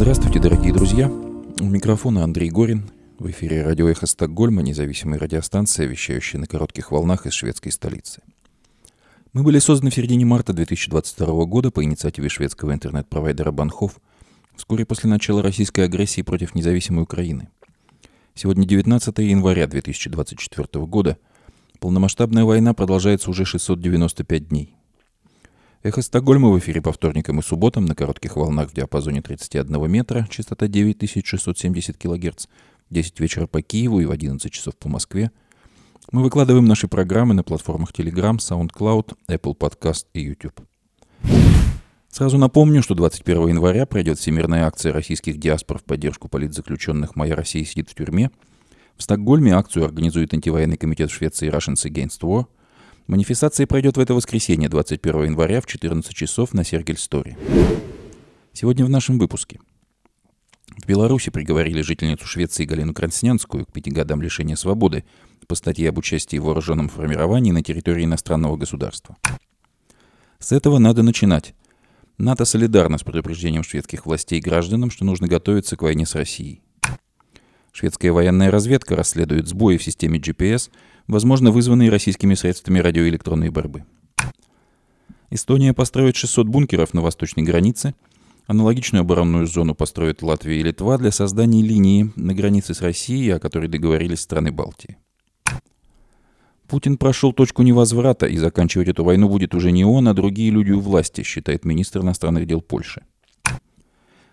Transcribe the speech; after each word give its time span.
Здравствуйте, 0.00 0.38
дорогие 0.38 0.72
друзья. 0.72 1.08
У 1.08 1.64
микрофона 1.64 2.22
Андрей 2.22 2.50
Горин. 2.50 2.88
В 3.18 3.28
эфире 3.32 3.64
радио 3.64 3.88
«Эхо 3.88 4.06
Стокгольма», 4.06 4.62
независимая 4.62 5.18
радиостанция, 5.18 5.86
вещающая 5.86 6.38
на 6.38 6.46
коротких 6.46 6.92
волнах 6.92 7.26
из 7.26 7.32
шведской 7.32 7.72
столицы. 7.72 8.22
Мы 9.32 9.42
были 9.42 9.58
созданы 9.58 9.90
в 9.90 9.94
середине 9.96 10.24
марта 10.24 10.52
2022 10.52 11.44
года 11.46 11.72
по 11.72 11.82
инициативе 11.82 12.28
шведского 12.28 12.74
интернет-провайдера 12.74 13.50
Банхов 13.50 13.98
вскоре 14.54 14.86
после 14.86 15.10
начала 15.10 15.42
российской 15.42 15.80
агрессии 15.80 16.22
против 16.22 16.54
независимой 16.54 17.02
Украины. 17.02 17.48
Сегодня 18.36 18.68
19 18.68 19.18
января 19.18 19.66
2024 19.66 20.86
года. 20.86 21.18
Полномасштабная 21.80 22.44
война 22.44 22.72
продолжается 22.72 23.30
уже 23.30 23.44
695 23.44 24.48
дней. 24.48 24.77
Эхо 25.84 26.02
Стокгольма 26.02 26.50
в 26.50 26.58
эфире 26.58 26.82
по 26.82 26.90
вторникам 26.90 27.38
и 27.38 27.42
субботам 27.42 27.84
на 27.84 27.94
коротких 27.94 28.34
волнах 28.34 28.70
в 28.70 28.74
диапазоне 28.74 29.22
31 29.22 29.88
метра, 29.88 30.26
частота 30.28 30.66
9670 30.66 31.96
кГц, 31.96 32.46
10 32.90 33.20
вечера 33.20 33.46
по 33.46 33.62
Киеву 33.62 34.00
и 34.00 34.04
в 34.04 34.10
11 34.10 34.50
часов 34.50 34.76
по 34.76 34.88
Москве. 34.88 35.30
Мы 36.10 36.24
выкладываем 36.24 36.64
наши 36.64 36.88
программы 36.88 37.34
на 37.34 37.44
платформах 37.44 37.92
Telegram, 37.92 38.38
SoundCloud, 38.38 39.14
Apple 39.30 39.56
Podcast 39.56 40.06
и 40.14 40.22
YouTube. 40.22 40.60
Сразу 42.10 42.38
напомню, 42.38 42.82
что 42.82 42.96
21 42.96 43.50
января 43.50 43.86
пройдет 43.86 44.18
всемирная 44.18 44.66
акция 44.66 44.92
российских 44.92 45.38
диаспор 45.38 45.78
в 45.78 45.84
поддержку 45.84 46.26
политзаключенных 46.26 47.14
«Моя 47.14 47.36
Россия 47.36 47.64
сидит 47.64 47.88
в 47.88 47.94
тюрьме». 47.94 48.32
В 48.96 49.04
Стокгольме 49.04 49.54
акцию 49.54 49.84
организует 49.84 50.34
антивоенный 50.34 50.76
комитет 50.76 51.12
Швеции 51.12 51.48
Russians 51.48 51.88
Against 51.88 52.22
War– 52.22 52.46
Манифестация 53.08 53.66
пройдет 53.66 53.96
в 53.96 54.00
это 54.00 54.12
воскресенье, 54.12 54.68
21 54.68 55.24
января 55.24 55.62
в 55.62 55.66
14 55.66 56.14
часов 56.14 56.52
на 56.52 56.62
Сергель-Стори. 56.62 57.38
Сегодня 58.52 58.84
в 58.84 58.90
нашем 58.90 59.18
выпуске. 59.18 59.60
В 60.76 60.86
Беларуси 60.86 61.30
приговорили 61.30 61.80
жительницу 61.80 62.26
Швеции 62.26 62.66
Галину 62.66 62.92
Краснянскую 62.92 63.64
к 63.64 63.72
пяти 63.72 63.90
годам 63.90 64.20
лишения 64.20 64.56
свободы 64.56 65.04
по 65.46 65.54
статье 65.54 65.88
об 65.88 65.96
участии 65.96 66.36
в 66.36 66.44
вооруженном 66.44 66.90
формировании 66.90 67.50
на 67.50 67.62
территории 67.62 68.04
иностранного 68.04 68.58
государства. 68.58 69.16
С 70.38 70.52
этого 70.52 70.76
надо 70.76 71.02
начинать. 71.02 71.54
НАТО 72.18 72.44
солидарно 72.44 72.98
с 72.98 73.04
предупреждением 73.04 73.62
шведских 73.62 74.04
властей 74.04 74.40
гражданам, 74.40 74.90
что 74.90 75.06
нужно 75.06 75.28
готовиться 75.28 75.76
к 75.76 75.82
войне 75.82 76.04
с 76.04 76.14
Россией. 76.14 76.60
Шведская 77.72 78.10
военная 78.10 78.50
разведка 78.50 78.96
расследует 78.96 79.48
сбои 79.48 79.78
в 79.78 79.82
системе 79.82 80.18
GPS– 80.18 80.70
возможно 81.08 81.50
вызванные 81.50 81.90
российскими 81.90 82.34
средствами 82.34 82.78
радиоэлектронной 82.78 83.50
борьбы. 83.50 83.84
Эстония 85.30 85.74
построит 85.74 86.16
600 86.16 86.46
бункеров 86.46 86.94
на 86.94 87.02
восточной 87.02 87.42
границе, 87.42 87.94
аналогичную 88.46 89.02
оборонную 89.02 89.46
зону 89.46 89.74
построят 89.74 90.22
Латвия 90.22 90.60
и 90.60 90.62
Литва 90.62 90.96
для 90.96 91.10
создания 91.10 91.62
линии 91.62 92.12
на 92.16 92.34
границе 92.34 92.74
с 92.74 92.80
Россией, 92.80 93.30
о 93.30 93.40
которой 93.40 93.68
договорились 93.68 94.20
страны 94.20 94.52
Балтии. 94.52 94.96
Путин 96.66 96.98
прошел 96.98 97.32
точку 97.32 97.62
невозврата, 97.62 98.26
и 98.26 98.36
заканчивать 98.36 98.88
эту 98.88 99.02
войну 99.02 99.28
будет 99.28 99.54
уже 99.54 99.72
не 99.72 99.84
он, 99.84 100.06
а 100.06 100.14
другие 100.14 100.50
люди 100.50 100.72
у 100.72 100.80
власти, 100.80 101.22
считает 101.22 101.64
министр 101.64 102.00
иностранных 102.00 102.46
дел 102.46 102.60
Польши. 102.60 103.02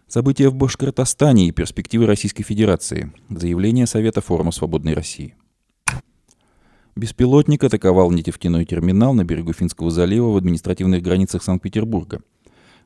События 0.07 0.49
в 0.49 0.55
Башкортостане 0.55 1.47
и 1.47 1.51
перспективы 1.51 2.05
Российской 2.05 2.43
Федерации. 2.43 3.11
Заявление 3.29 3.87
Совета 3.87 4.21
форума 4.21 4.51
«Свободной 4.51 4.93
России». 4.93 5.35
Беспилотник 6.97 7.61
атаковал 7.61 8.09
нефтяной 8.09 8.63
терминал 8.63 9.13
на 9.13 9.25
берегу 9.25 9.51
Финского 9.51 9.91
залива 9.91 10.31
в 10.31 10.37
административных 10.37 11.03
границах 11.03 11.43
Санкт-Петербурга. 11.43 12.21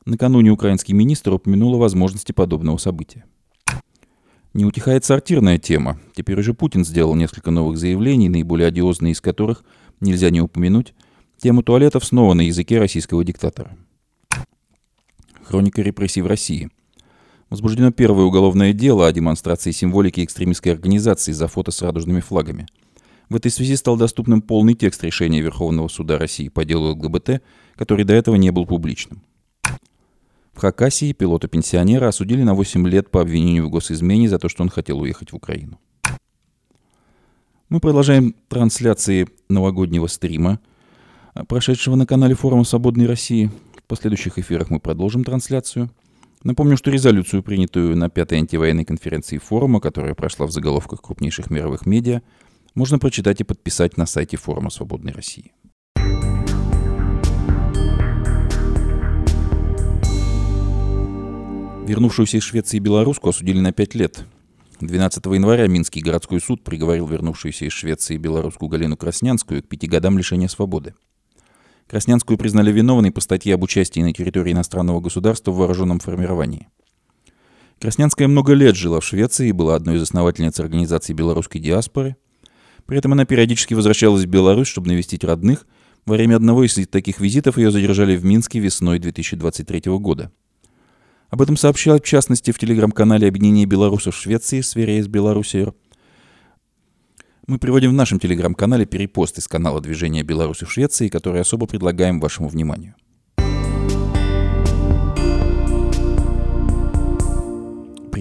Накануне 0.04 0.50
украинский 0.50 0.94
министр 0.94 1.34
упомянул 1.34 1.76
о 1.76 1.78
возможности 1.78 2.32
подобного 2.32 2.76
события. 2.78 3.24
Не 4.52 4.64
утихает 4.64 5.04
сортирная 5.04 5.58
тема. 5.58 6.00
Теперь 6.12 6.40
уже 6.40 6.54
Путин 6.54 6.84
сделал 6.84 7.14
несколько 7.14 7.52
новых 7.52 7.78
заявлений, 7.78 8.28
наиболее 8.28 8.66
одиозные 8.66 9.12
из 9.12 9.20
которых 9.20 9.62
нельзя 10.00 10.30
не 10.30 10.40
упомянуть. 10.40 10.92
Тему 11.38 11.62
туалетов 11.62 12.04
снова 12.04 12.34
на 12.34 12.40
языке 12.40 12.80
российского 12.80 13.22
диктатора. 13.22 13.76
Хроника 15.44 15.82
репрессий 15.82 16.22
в 16.22 16.26
России. 16.26 16.68
Возбуждено 17.48 17.92
первое 17.92 18.24
уголовное 18.24 18.72
дело 18.72 19.06
о 19.06 19.12
демонстрации 19.12 19.70
символики 19.70 20.24
экстремистской 20.24 20.72
организации 20.72 21.30
за 21.30 21.46
фото 21.46 21.70
с 21.70 21.80
радужными 21.80 22.18
флагами– 22.18 22.66
в 23.30 23.36
этой 23.36 23.50
связи 23.50 23.76
стал 23.76 23.96
доступным 23.96 24.42
полный 24.42 24.74
текст 24.74 25.02
решения 25.04 25.40
Верховного 25.40 25.88
суда 25.88 26.18
России 26.18 26.48
по 26.48 26.64
делу 26.64 26.90
ЛГБТ, 26.90 27.42
который 27.76 28.04
до 28.04 28.12
этого 28.12 28.34
не 28.34 28.50
был 28.50 28.66
публичным. 28.66 29.22
В 30.52 30.58
Хакасии 30.58 31.12
пилота-пенсионера 31.12 32.08
осудили 32.08 32.42
на 32.42 32.54
8 32.54 32.86
лет 32.88 33.10
по 33.10 33.22
обвинению 33.22 33.68
в 33.68 33.70
госизмене 33.70 34.28
за 34.28 34.38
то, 34.38 34.48
что 34.48 34.64
он 34.64 34.68
хотел 34.68 35.00
уехать 35.00 35.32
в 35.32 35.36
Украину. 35.36 35.78
Мы 37.68 37.78
продолжаем 37.78 38.34
трансляции 38.48 39.28
новогоднего 39.48 40.08
стрима, 40.08 40.58
прошедшего 41.46 41.94
на 41.94 42.04
канале 42.04 42.34
форума 42.34 42.64
«Свободной 42.64 43.06
России». 43.06 43.48
В 43.76 43.84
последующих 43.84 44.38
эфирах 44.38 44.70
мы 44.70 44.80
продолжим 44.80 45.22
трансляцию. 45.22 45.88
Напомню, 46.42 46.76
что 46.76 46.90
резолюцию, 46.90 47.44
принятую 47.44 47.96
на 47.96 48.10
пятой 48.10 48.38
антивоенной 48.38 48.84
конференции 48.84 49.38
форума, 49.38 49.78
которая 49.80 50.14
прошла 50.14 50.46
в 50.46 50.50
заголовках 50.50 51.00
крупнейших 51.00 51.48
мировых 51.50 51.86
медиа, 51.86 52.22
можно 52.74 52.98
прочитать 52.98 53.40
и 53.40 53.44
подписать 53.44 53.96
на 53.96 54.06
сайте 54.06 54.36
форума 54.36 54.70
«Свободной 54.70 55.12
России». 55.12 55.52
Вернувшуюся 61.86 62.36
из 62.36 62.44
Швеции 62.44 62.78
белоруску 62.78 63.30
осудили 63.30 63.58
на 63.58 63.72
5 63.72 63.94
лет. 63.96 64.24
12 64.80 65.26
января 65.26 65.66
Минский 65.66 66.00
городской 66.00 66.40
суд 66.40 66.62
приговорил 66.62 67.06
вернувшуюся 67.06 67.64
из 67.64 67.72
Швеции 67.72 68.16
белорусскую 68.16 68.68
Галину 68.68 68.96
Краснянскую 68.96 69.62
к 69.62 69.68
пяти 69.68 69.88
годам 69.88 70.16
лишения 70.16 70.46
свободы. 70.46 70.94
Краснянскую 71.88 72.38
признали 72.38 72.70
виновной 72.70 73.10
по 73.10 73.20
статье 73.20 73.54
об 73.54 73.64
участии 73.64 74.00
на 74.00 74.12
территории 74.12 74.52
иностранного 74.52 75.00
государства 75.00 75.50
в 75.50 75.56
вооруженном 75.56 75.98
формировании. 75.98 76.68
Краснянская 77.80 78.28
много 78.28 78.52
лет 78.52 78.76
жила 78.76 79.00
в 79.00 79.04
Швеции 79.04 79.48
и 79.48 79.52
была 79.52 79.74
одной 79.74 79.96
из 79.96 80.02
основательниц 80.02 80.60
организации 80.60 81.12
белорусской 81.12 81.60
диаспоры– 81.60 82.14
при 82.90 82.98
этом 82.98 83.12
она 83.12 83.24
периодически 83.24 83.74
возвращалась 83.74 84.24
в 84.24 84.26
Беларусь, 84.26 84.66
чтобы 84.66 84.88
навестить 84.88 85.22
родных. 85.22 85.64
Во 86.06 86.16
время 86.16 86.34
одного 86.34 86.64
из 86.64 86.74
таких 86.88 87.20
визитов 87.20 87.56
ее 87.56 87.70
задержали 87.70 88.16
в 88.16 88.24
Минске 88.24 88.58
весной 88.58 88.98
2023 88.98 89.82
года. 89.98 90.32
Об 91.28 91.40
этом 91.40 91.56
сообщают, 91.56 92.04
в 92.04 92.08
частности, 92.08 92.50
в 92.50 92.58
телеграм-канале 92.58 93.28
Объединения 93.28 93.64
белорусов 93.64 94.16
Швеции 94.16 94.60
«Сфере 94.60 94.98
из 94.98 95.06
Беларуси». 95.06 95.72
Мы 97.46 97.60
приводим 97.60 97.90
в 97.90 97.94
нашем 97.94 98.18
телеграм-канале 98.18 98.86
перепост 98.86 99.38
из 99.38 99.46
канала 99.46 99.80
движения 99.80 100.24
Беларуси 100.24 100.64
в 100.64 100.72
Швеции, 100.72 101.06
который 101.06 101.42
особо 101.42 101.66
предлагаем 101.66 102.18
вашему 102.18 102.48
вниманию. 102.48 102.96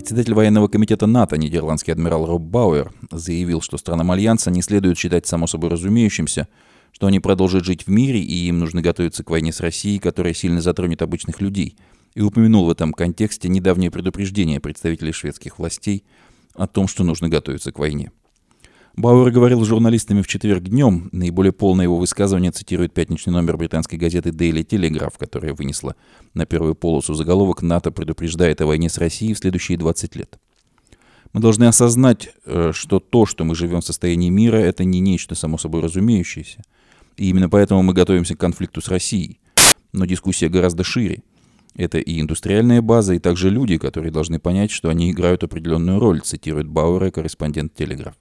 Председатель 0.10 0.34
военного 0.34 0.68
комитета 0.68 1.06
НАТО, 1.06 1.38
нидерландский 1.38 1.94
адмирал 1.94 2.26
Роб 2.26 2.42
Бауэр, 2.42 2.92
заявил, 3.12 3.62
что 3.62 3.78
странам 3.78 4.10
Альянса 4.10 4.50
не 4.50 4.64
следует 4.64 4.98
считать 4.98 5.28
само 5.28 5.46
собой 5.46 5.70
разумеющимся, 5.70 6.48
что 6.92 7.06
они 7.06 7.20
продолжат 7.20 7.64
жить 7.64 7.86
в 7.86 7.92
мире 7.92 8.20
и 8.20 8.48
им 8.48 8.58
нужно 8.58 8.82
готовиться 8.82 9.24
к 9.24 9.30
войне 9.30 9.54
с 9.54 9.60
Россией, 9.60 10.00
которая 10.00 10.34
сильно 10.34 10.62
затронет 10.62 11.04
обычных 11.04 11.42
людей, 11.42 11.78
и 12.16 12.22
упомянул 12.22 12.66
в 12.66 12.72
этом 12.72 12.92
контексте 12.92 13.50
недавнее 13.50 13.92
предупреждение 13.92 14.60
представителей 14.60 15.12
шведских 15.12 15.60
властей 15.60 16.04
о 16.56 16.66
том, 16.66 16.88
что 16.88 17.04
нужно 17.04 17.30
готовиться 17.30 17.72
к 17.72 17.78
войне. 17.78 18.12
Бауэр 19.00 19.32
говорил 19.32 19.64
с 19.64 19.68
журналистами 19.70 20.22
в 20.22 20.28
четверг 20.28 20.64
днем. 20.64 21.08
Наиболее 21.14 21.54
полное 21.54 21.86
его 21.86 21.96
высказывание 21.96 22.52
цитирует 22.52 22.94
пятничный 22.94 23.32
номер 23.32 23.56
британской 23.56 23.98
газеты 23.98 24.32
Daily 24.32 24.62
Telegraph, 24.68 25.14
которая 25.18 25.54
вынесла 25.54 25.96
на 26.34 26.46
первую 26.46 26.76
полосу 26.76 27.14
заголовок 27.14 27.62
«НАТО 27.62 27.92
предупреждает 27.92 28.60
о 28.60 28.66
войне 28.66 28.90
с 28.90 28.98
Россией 28.98 29.36
в 29.36 29.38
следующие 29.38 29.78
20 29.78 30.18
лет». 30.18 30.38
Мы 31.32 31.40
должны 31.40 31.64
осознать, 31.64 32.32
э, 32.46 32.72
что 32.74 33.00
то, 33.00 33.26
что 33.26 33.46
мы 33.46 33.56
живем 33.56 33.80
в 33.80 33.86
состоянии 33.86 34.30
мира, 34.30 34.58
это 34.58 34.84
не 34.84 35.00
нечто 35.00 35.34
само 35.34 35.58
собой 35.58 35.82
разумеющееся. 35.82 36.62
И 37.16 37.30
именно 37.30 37.48
поэтому 37.48 37.82
мы 37.84 37.94
готовимся 37.94 38.36
к 38.36 38.40
конфликту 38.42 38.82
с 38.82 38.90
Россией. 38.90 39.40
Но 39.94 40.04
дискуссия 40.08 40.50
гораздо 40.50 40.84
шире. 40.84 41.24
Это 41.74 42.00
и 42.00 42.20
индустриальная 42.20 42.82
база, 42.82 43.14
и 43.14 43.20
также 43.20 43.50
люди, 43.50 43.78
которые 43.78 44.12
должны 44.12 44.40
понять, 44.40 44.72
что 44.72 44.90
они 44.90 45.10
играют 45.10 45.46
определенную 45.46 46.00
роль, 46.00 46.20
цитирует 46.20 46.68
Бауэра 46.68 47.12
корреспондент 47.12 47.74
Телеграф. 47.74 48.16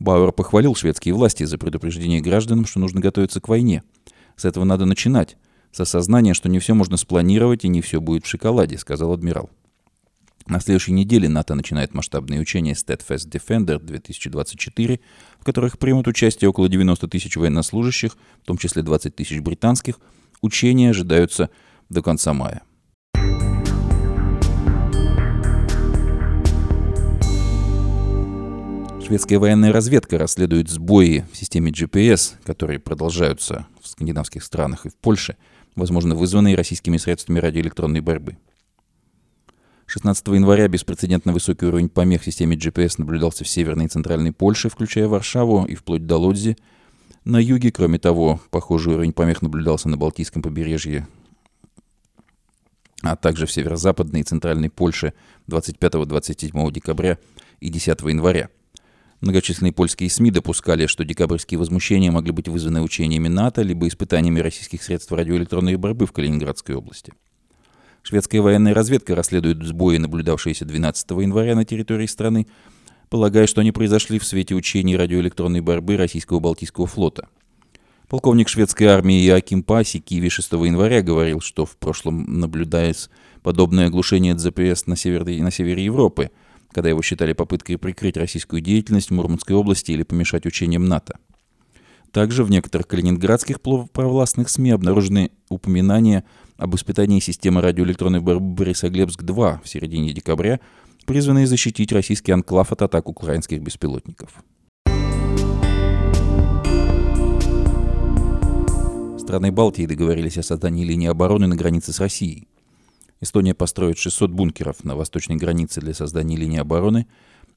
Бауэр 0.00 0.32
похвалил 0.32 0.74
шведские 0.74 1.14
власти 1.14 1.44
за 1.44 1.58
предупреждение 1.58 2.22
гражданам, 2.22 2.64
что 2.64 2.80
нужно 2.80 3.00
готовиться 3.00 3.40
к 3.40 3.48
войне. 3.48 3.82
С 4.34 4.46
этого 4.46 4.64
надо 4.64 4.86
начинать. 4.86 5.36
С 5.72 5.80
осознания, 5.80 6.32
что 6.34 6.48
не 6.48 6.58
все 6.58 6.74
можно 6.74 6.96
спланировать 6.96 7.64
и 7.64 7.68
не 7.68 7.82
все 7.82 8.00
будет 8.00 8.24
в 8.24 8.28
шоколаде, 8.28 8.78
сказал 8.78 9.12
адмирал. 9.12 9.50
На 10.46 10.58
следующей 10.58 10.92
неделе 10.92 11.28
НАТО 11.28 11.54
начинает 11.54 11.94
масштабные 11.94 12.40
учения 12.40 12.72
Steadfast 12.72 13.30
Defender 13.30 13.78
2024, 13.78 15.00
в 15.38 15.44
которых 15.44 15.78
примут 15.78 16.08
участие 16.08 16.48
около 16.48 16.68
90 16.68 17.06
тысяч 17.06 17.36
военнослужащих, 17.36 18.16
в 18.42 18.46
том 18.46 18.56
числе 18.56 18.82
20 18.82 19.14
тысяч 19.14 19.38
британских. 19.40 20.00
Учения 20.40 20.90
ожидаются 20.90 21.50
до 21.90 22.00
конца 22.02 22.32
мая. 22.32 22.62
Шведская 29.10 29.40
военная 29.40 29.72
разведка 29.72 30.18
расследует 30.18 30.68
сбои 30.68 31.24
в 31.32 31.36
системе 31.36 31.72
GPS, 31.72 32.34
которые 32.44 32.78
продолжаются 32.78 33.66
в 33.82 33.88
скандинавских 33.88 34.44
странах 34.44 34.86
и 34.86 34.88
в 34.88 34.94
Польше, 34.94 35.36
возможно, 35.74 36.14
вызванные 36.14 36.54
российскими 36.54 36.96
средствами 36.96 37.40
радиоэлектронной 37.40 38.02
борьбы. 38.02 38.36
16 39.86 40.28
января 40.28 40.68
беспрецедентно 40.68 41.32
высокий 41.32 41.66
уровень 41.66 41.88
помех 41.88 42.22
в 42.22 42.24
системе 42.24 42.54
GPS 42.54 42.94
наблюдался 42.98 43.42
в 43.42 43.48
северной 43.48 43.86
и 43.86 43.88
центральной 43.88 44.30
Польше, 44.30 44.68
включая 44.68 45.08
Варшаву 45.08 45.64
и 45.64 45.74
вплоть 45.74 46.06
до 46.06 46.16
Лодзи. 46.16 46.56
На 47.24 47.40
юге, 47.40 47.72
кроме 47.72 47.98
того, 47.98 48.40
похожий 48.50 48.94
уровень 48.94 49.12
помех 49.12 49.42
наблюдался 49.42 49.88
на 49.88 49.96
Балтийском 49.96 50.40
побережье, 50.40 51.08
а 53.02 53.16
также 53.16 53.46
в 53.46 53.50
северо-западной 53.50 54.20
и 54.20 54.22
центральной 54.22 54.70
Польше 54.70 55.14
25-27 55.48 56.70
декабря 56.70 57.18
и 57.58 57.70
10 57.70 58.02
января– 58.02 58.50
Многочисленные 59.20 59.72
польские 59.72 60.08
СМИ 60.08 60.30
допускали, 60.30 60.86
что 60.86 61.04
декабрьские 61.04 61.58
возмущения 61.58 62.10
могли 62.10 62.32
быть 62.32 62.48
вызваны 62.48 62.80
учениями 62.80 63.28
НАТО 63.28 63.60
либо 63.60 63.86
испытаниями 63.86 64.40
российских 64.40 64.82
средств 64.82 65.12
радиоэлектронной 65.12 65.76
борьбы 65.76 66.06
в 66.06 66.12
Калининградской 66.12 66.74
области. 66.74 67.12
Шведская 68.02 68.40
военная 68.40 68.72
разведка 68.72 69.14
расследует 69.14 69.62
сбои, 69.62 69.98
наблюдавшиеся 69.98 70.64
12 70.64 71.10
января 71.10 71.54
на 71.54 71.66
территории 71.66 72.06
страны, 72.06 72.46
полагая, 73.10 73.46
что 73.46 73.60
они 73.60 73.72
произошли 73.72 74.18
в 74.18 74.24
свете 74.24 74.54
учений 74.54 74.96
радиоэлектронной 74.96 75.60
борьбы 75.60 75.98
российского 75.98 76.40
Балтийского 76.40 76.86
флота. 76.86 77.28
Полковник 78.08 78.48
шведской 78.48 78.86
армии 78.86 79.24
Иоаким 79.26 79.62
Паси 79.62 80.00
Киеве 80.00 80.30
6 80.30 80.52
января 80.52 81.02
говорил, 81.02 81.40
что 81.42 81.66
в 81.66 81.76
прошлом 81.76 82.40
наблюдается 82.40 83.10
подобное 83.42 83.88
оглушение 83.88 84.36
ЗПС 84.36 84.86
на 84.86 84.96
севере, 84.96 85.42
на 85.42 85.50
севере 85.50 85.84
Европы– 85.84 86.30
когда 86.72 86.88
его 86.88 87.02
считали 87.02 87.32
попыткой 87.32 87.78
прикрыть 87.78 88.16
российскую 88.16 88.60
деятельность 88.60 89.10
в 89.10 89.14
Мурманской 89.14 89.56
области 89.56 89.92
или 89.92 90.02
помешать 90.02 90.46
учениям 90.46 90.84
НАТО. 90.84 91.18
Также 92.12 92.42
в 92.42 92.50
некоторых 92.50 92.88
калининградских 92.88 93.60
провластных 93.60 94.48
СМИ 94.48 94.70
обнаружены 94.70 95.30
упоминания 95.48 96.24
об 96.56 96.74
испытании 96.74 97.20
системы 97.20 97.60
радиоэлектронной 97.60 98.20
борьбы 98.20 98.64
Борисоглебск-2 98.64 99.60
в 99.62 99.68
середине 99.68 100.12
декабря, 100.12 100.60
призванные 101.06 101.46
защитить 101.46 101.92
российский 101.92 102.32
анклав 102.32 102.72
от 102.72 102.82
атак 102.82 103.08
украинских 103.08 103.60
беспилотников. 103.62 104.42
Страны 109.18 109.52
Балтии 109.52 109.86
договорились 109.86 110.38
о 110.38 110.42
создании 110.42 110.84
линии 110.84 111.06
обороны 111.06 111.46
на 111.46 111.54
границе 111.54 111.92
с 111.92 112.00
Россией. 112.00 112.48
Эстония 113.20 113.54
построит 113.54 113.98
600 113.98 114.30
бункеров 114.30 114.82
на 114.82 114.96
восточной 114.96 115.36
границе 115.36 115.80
для 115.80 115.92
создания 115.92 116.36
линии 116.36 116.58
обороны. 116.58 117.06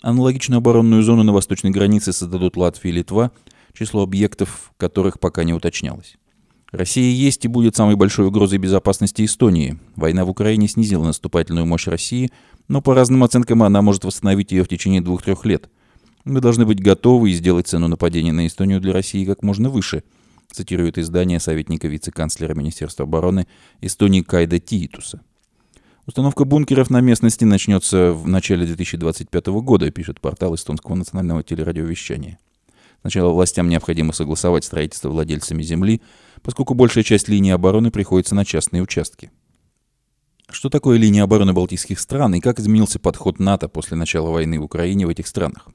Аналогичную 0.01 0.57
оборонную 0.57 1.03
зону 1.03 1.23
на 1.23 1.31
восточной 1.31 1.71
границе 1.71 2.11
создадут 2.11 2.57
Латвия 2.57 2.91
и 2.91 2.93
Литва, 2.93 3.31
число 3.73 4.03
объектов 4.03 4.73
которых 4.77 5.19
пока 5.19 5.43
не 5.45 5.53
уточнялось. 5.53 6.17
Россия 6.73 7.13
есть 7.13 7.45
и 7.45 7.47
будет 7.47 7.75
самой 7.75 7.95
большой 7.95 8.25
угрозой 8.27 8.57
безопасности 8.57 9.23
Эстонии. 9.23 9.79
Война 9.95 10.25
в 10.25 10.29
Украине 10.29 10.67
снизила 10.67 11.05
наступательную 11.05 11.65
мощь 11.65 11.87
России, 11.87 12.31
но 12.67 12.81
по 12.81 12.93
разным 12.93 13.23
оценкам 13.23 13.63
она 13.63 13.81
может 13.81 14.03
восстановить 14.03 14.51
ее 14.51 14.63
в 14.63 14.67
течение 14.67 14.99
двух-трех 14.99 15.45
лет. 15.45 15.69
Мы 16.25 16.41
должны 16.41 16.65
быть 16.65 16.81
готовы 16.81 17.29
и 17.29 17.33
сделать 17.33 17.67
цену 17.67 17.87
нападения 17.87 18.33
на 18.33 18.47
Эстонию 18.47 18.81
для 18.81 18.91
России 18.91 19.23
как 19.23 19.43
можно 19.43 19.69
выше, 19.69 20.03
цитирует 20.51 20.97
издание 20.97 21.39
советника 21.39 21.87
вице-канцлера 21.87 22.53
Министерства 22.53 23.03
обороны 23.03 23.47
Эстонии 23.81 24.21
Кайда 24.21 24.59
Тиитуса. 24.59 25.21
Установка 26.05 26.43
бункеров 26.43 26.89
на 26.89 26.99
местности 26.99 27.45
начнется 27.45 28.11
в 28.11 28.27
начале 28.27 28.65
2025 28.65 29.45
года, 29.61 29.89
пишет 29.89 30.19
портал 30.19 30.53
эстонского 30.53 30.95
национального 30.95 31.43
телерадиовещания. 31.43 32.39
Сначала 33.01 33.31
властям 33.31 33.69
необходимо 33.69 34.11
согласовать 34.11 34.65
строительство 34.65 35.09
владельцами 35.09 35.63
земли, 35.63 36.01
поскольку 36.41 36.73
большая 36.73 37.05
часть 37.05 37.29
линии 37.29 37.51
обороны 37.51 37.89
приходится 37.89 38.35
на 38.35 38.43
частные 38.43 38.83
участки. 38.83 39.31
Что 40.49 40.69
такое 40.69 40.97
линия 40.97 41.23
обороны 41.23 41.53
балтийских 41.53 41.99
стран 42.01 42.35
и 42.35 42.41
как 42.41 42.59
изменился 42.59 42.99
подход 42.99 43.39
НАТО 43.39 43.69
после 43.69 43.95
начала 43.95 44.29
войны 44.29 44.59
в 44.59 44.63
Украине 44.63 45.07
в 45.07 45.09
этих 45.09 45.25
странах? 45.25 45.69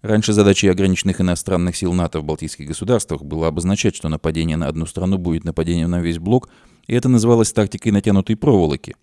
Раньше 0.00 0.32
задачей 0.32 0.68
ограниченных 0.68 1.20
иностранных 1.20 1.76
сил 1.76 1.92
НАТО 1.92 2.20
в 2.20 2.24
балтийских 2.24 2.66
государствах 2.66 3.22
было 3.22 3.48
обозначать, 3.48 3.94
что 3.94 4.08
нападение 4.08 4.56
на 4.56 4.68
одну 4.68 4.86
страну 4.86 5.18
будет 5.18 5.44
нападением 5.44 5.90
на 5.90 6.00
весь 6.00 6.18
блок– 6.18 6.48
и 6.88 6.94
это 6.94 7.08
называлось 7.08 7.52
тактикой 7.52 7.92
натянутой 7.92 8.34
проволоки, 8.34 8.96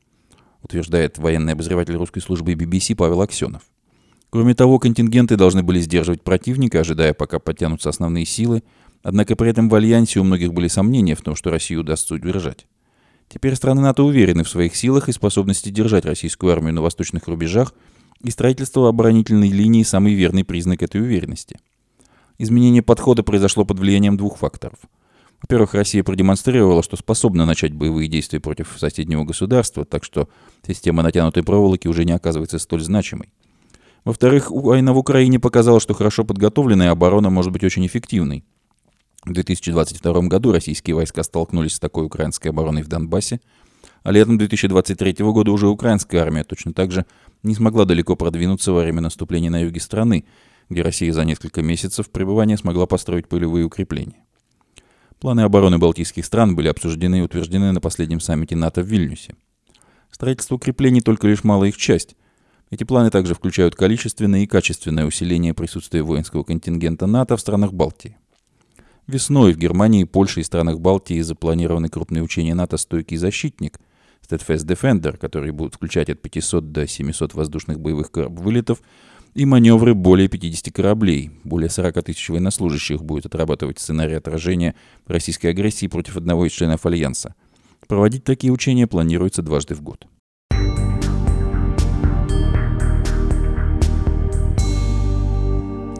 утверждает 0.62 1.18
военный 1.20 1.54
обозреватель 1.54 1.96
русской 1.96 2.20
службы 2.20 2.54
BBC 2.54 2.96
Павел 2.96 3.22
Аксенов. 3.22 3.62
Кроме 4.32 4.56
того, 4.56 4.80
контингенты 4.80 5.38
должны 5.38 5.64
были 5.64 5.80
сдерживать 5.80 6.24
противника, 6.24 6.82
ожидая, 6.82 7.14
пока 7.14 7.40
подтянутся 7.40 7.90
основные 7.90 8.26
силы, 8.26 8.64
однако 9.04 9.36
при 9.36 9.50
этом 9.50 9.70
в 9.70 9.76
Альянсе 9.76 10.20
у 10.20 10.24
многих 10.24 10.52
были 10.52 10.68
сомнения 10.68 11.16
в 11.16 11.22
том, 11.22 11.36
что 11.36 11.52
Россию 11.52 11.82
удастся 11.82 12.16
удержать. 12.16 12.66
Теперь 13.30 13.56
страны 13.56 13.82
НАТО 13.82 14.04
уверены 14.04 14.44
в 14.44 14.50
своих 14.50 14.76
силах 14.76 15.08
и 15.08 15.14
способности 15.14 15.70
держать 15.70 16.06
российскую 16.06 16.52
армию 16.52 16.74
на 16.74 16.82
восточных 16.82 17.28
рубежах, 17.28 17.74
и 18.22 18.32
строительство 18.32 18.90
оборонительной 18.90 19.50
линии– 19.50 19.84
самый 19.84 20.16
верный 20.16 20.44
признак 20.44 20.82
этой 20.82 21.02
уверенности. 21.02 21.60
Изменение 22.40 22.82
подхода 22.82 23.24
произошло 23.24 23.64
под 23.64 23.80
влиянием 23.80 24.18
двух 24.18 24.38
факторов– 24.38 24.80
во-первых, 25.42 25.74
Россия 25.74 26.04
продемонстрировала, 26.04 26.82
что 26.82 26.98
способна 26.98 27.46
начать 27.46 27.74
боевые 27.74 28.08
действия 28.08 28.40
против 28.40 28.76
соседнего 28.78 29.24
государства, 29.24 29.86
так 29.86 30.04
что 30.04 30.30
система 30.66 31.04
натянутой 31.04 31.44
проволоки 31.44 31.88
уже 31.88 32.06
не 32.06 32.14
оказывается 32.14 32.58
столь 32.58 32.82
значимой. 32.82 33.30
Во-вторых, 34.06 34.52
война 34.52 34.94
в 34.94 34.98
Украине 34.98 35.40
показала, 35.40 35.80
что 35.80 35.94
хорошо 35.94 36.24
подготовленная 36.24 36.92
оборона 36.92 37.30
может 37.30 37.52
быть 37.52 37.64
очень 37.64 37.86
эффективной. 37.86 38.44
В 39.24 39.34
2022 39.34 40.22
году 40.28 40.52
российские 40.52 40.96
войска 40.96 41.24
столкнулись 41.24 41.74
с 41.74 41.80
такой 41.80 42.06
украинской 42.06 42.50
обороной 42.50 42.84
в 42.84 42.88
Донбассе, 42.88 43.42
а 44.04 44.12
летом 44.12 44.38
2023 44.38 45.16
года 45.20 45.52
уже 45.52 45.68
украинская 45.68 46.22
армия 46.22 46.44
точно 46.44 46.74
так 46.74 46.92
же 46.92 47.08
не 47.42 47.56
смогла 47.56 47.86
далеко 47.86 48.16
продвинуться 48.16 48.72
во 48.72 48.82
время 48.82 49.02
наступления 49.02 49.50
на 49.50 49.64
юге 49.64 49.80
страны, 49.80 50.26
где 50.70 50.84
Россия 50.84 51.12
за 51.12 51.26
несколько 51.26 51.64
месяцев 51.64 52.12
пребывания 52.12 52.58
смогла 52.58 52.86
построить 52.86 53.28
полевые 53.28 53.66
укрепления. 53.66 54.25
Планы 55.20 55.42
обороны 55.42 55.78
балтийских 55.78 56.26
стран 56.26 56.56
были 56.56 56.68
обсуждены 56.68 57.20
и 57.20 57.22
утверждены 57.22 57.72
на 57.72 57.82
последнем 57.82 58.20
саммите 58.20 58.56
НАТО 58.56 58.82
в 58.82 58.88
Вильнюсе. 58.88 59.36
Строительство 60.12 60.56
укреплений 60.56 61.02
только 61.02 61.28
лишь 61.28 61.44
малая 61.44 61.70
их 61.70 61.78
часть. 61.78 62.16
Эти 62.70 62.84
планы 62.84 63.10
также 63.10 63.36
включают 63.36 63.76
количественное 63.76 64.42
и 64.42 64.48
качественное 64.48 65.06
усиление 65.06 65.54
присутствия 65.54 66.04
воинского 66.04 66.44
контингента 66.44 67.06
НАТО 67.06 67.38
в 67.38 67.42
странах 67.42 67.74
Балтии. 67.74 68.18
Весной 69.08 69.54
в 69.54 69.58
Германии, 69.58 70.04
Польше 70.04 70.42
и 70.42 70.44
странах 70.44 70.80
Балтии 70.80 71.22
запланированы 71.22 71.90
крупные 71.90 72.24
учения 72.24 72.56
НАТО 72.56 72.78
«Стойкий 72.78 73.18
защитник» 73.18 73.80
Steadfast 74.28 74.66
Defender, 74.66 75.16
которые 75.18 75.52
будут 75.52 75.76
включать 75.76 76.10
от 76.10 76.22
500 76.22 76.72
до 76.72 76.88
700 76.88 77.36
воздушных 77.36 77.80
боевых 77.80 78.10
вылетов 78.14 78.82
и 79.36 79.46
маневры 79.46 79.94
более 79.94 80.30
50 80.30 80.74
кораблей. 80.74 81.30
Более 81.44 81.70
40 81.70 82.04
тысяч 82.06 82.30
военнослужащих 82.30 83.04
будет 83.04 83.26
отрабатывать 83.26 83.80
сценарий 83.80 84.16
отражения 84.16 84.76
российской 85.06 85.48
агрессии 85.48 85.88
против 85.88 86.16
одного 86.16 86.46
из 86.46 86.54
членов 86.54 86.86
Альянса. 86.86 87.36
Проводить 87.88 88.24
такие 88.24 88.52
учения 88.52 88.88
планируется 88.88 89.42
дважды 89.42 89.76
в 89.76 89.82
год. 89.82 90.08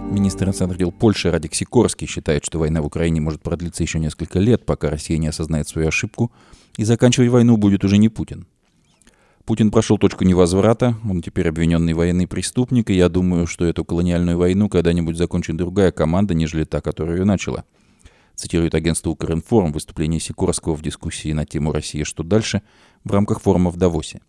Министр 0.10 0.46
иностранных 0.46 0.78
дел 0.78 0.94
Польши 0.94 1.30
Радик 1.30 1.54
Сикорский 1.54 2.08
считает, 2.08 2.46
что 2.46 2.58
война 2.58 2.82
в 2.82 2.86
Украине 2.86 3.20
может 3.20 3.44
продлиться 3.44 3.84
еще 3.84 4.00
несколько 4.00 4.40
лет, 4.40 4.66
пока 4.66 4.90
Россия 4.90 5.18
не 5.18 5.28
осознает 5.28 5.68
свою 5.68 5.90
ошибку, 5.90 6.32
и 6.78 6.86
заканчивать 6.86 7.30
войну 7.30 7.58
будет 7.58 7.84
уже 7.84 7.98
не 7.98 8.08
Путин. 8.08 8.48
Путин 9.46 9.70
прошел 9.70 10.00
точку 10.00 10.24
невозврата, 10.24 10.96
он 11.08 11.22
теперь 11.22 11.50
обвиненный 11.50 11.94
военный 11.94 12.26
преступник, 12.26 12.90
и 12.90 12.96
я 12.96 13.10
думаю, 13.10 13.46
что 13.46 13.64
эту 13.66 13.86
колониальную 13.86 14.40
войну 14.40 14.70
когда-нибудь 14.70 15.18
закончит 15.18 15.56
другая 15.56 15.92
команда, 15.92 16.34
нежели 16.34 16.64
та, 16.64 16.82
которая 16.82 17.18
ее 17.18 17.26
начала. 17.26 17.64
Цитирует 18.34 18.74
агентство 18.74 19.12
«Укринформ» 19.12 19.72
выступление 19.72 20.20
Сикорского 20.20 20.74
в 20.74 20.82
дискуссии 20.82 21.32
на 21.32 21.46
тему 21.46 21.72
«Россия. 21.72 22.06
Что 22.06 22.24
дальше?» 22.24 22.64
в 23.04 23.12
рамках 23.12 23.40
форума 23.40 23.70
в 23.70 23.78
Давосе. 23.78 24.22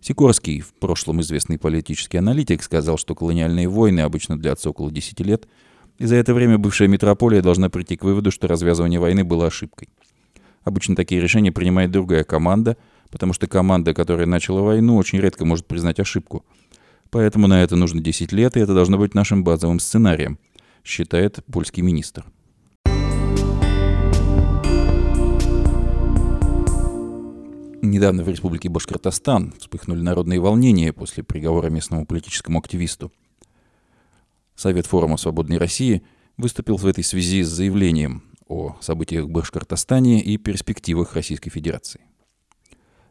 Сикорский, 0.00 0.60
в 0.60 0.72
прошлом 0.72 1.20
известный 1.20 1.58
политический 1.58 2.18
аналитик, 2.18 2.62
сказал, 2.62 2.96
что 2.96 3.16
колониальные 3.16 3.68
войны 3.68 4.00
обычно 4.00 4.38
длятся 4.38 4.70
около 4.70 4.92
10 4.92 5.18
лет, 5.18 5.48
и 5.98 6.06
за 6.06 6.14
это 6.14 6.32
время 6.32 6.58
бывшая 6.58 6.86
метрополия 6.86 7.42
должна 7.42 7.70
прийти 7.70 7.96
к 7.96 8.04
выводу, 8.04 8.30
что 8.30 8.46
развязывание 8.46 9.00
войны 9.00 9.24
было 9.24 9.48
ошибкой. 9.48 9.88
Обычно 10.62 10.94
такие 10.94 11.20
решения 11.20 11.50
принимает 11.50 11.90
другая 11.90 12.22
команда– 12.22 12.76
потому 13.10 13.32
что 13.32 13.46
команда, 13.46 13.94
которая 13.94 14.26
начала 14.26 14.62
войну, 14.62 14.96
очень 14.96 15.20
редко 15.20 15.44
может 15.44 15.66
признать 15.66 16.00
ошибку. 16.00 16.44
Поэтому 17.10 17.46
на 17.46 17.62
это 17.62 17.76
нужно 17.76 18.00
10 18.00 18.32
лет, 18.32 18.56
и 18.56 18.60
это 18.60 18.74
должно 18.74 18.98
быть 18.98 19.14
нашим 19.14 19.44
базовым 19.44 19.80
сценарием, 19.80 20.38
считает 20.84 21.40
польский 21.50 21.82
министр. 21.82 22.24
Недавно 27.80 28.24
в 28.24 28.28
республике 28.28 28.68
Башкортостан 28.68 29.54
вспыхнули 29.58 30.00
народные 30.00 30.40
волнения 30.40 30.92
после 30.92 31.22
приговора 31.22 31.70
местному 31.70 32.04
политическому 32.04 32.58
активисту. 32.58 33.12
Совет 34.56 34.86
форума 34.86 35.16
«Свободной 35.16 35.58
России» 35.58 36.02
выступил 36.36 36.76
в 36.76 36.86
этой 36.86 37.04
связи 37.04 37.42
с 37.42 37.48
заявлением 37.48 38.24
о 38.48 38.76
событиях 38.80 39.26
в 39.26 39.30
Башкортостане 39.30 40.20
и 40.20 40.36
перспективах 40.36 41.14
Российской 41.14 41.50
Федерации. 41.50 42.00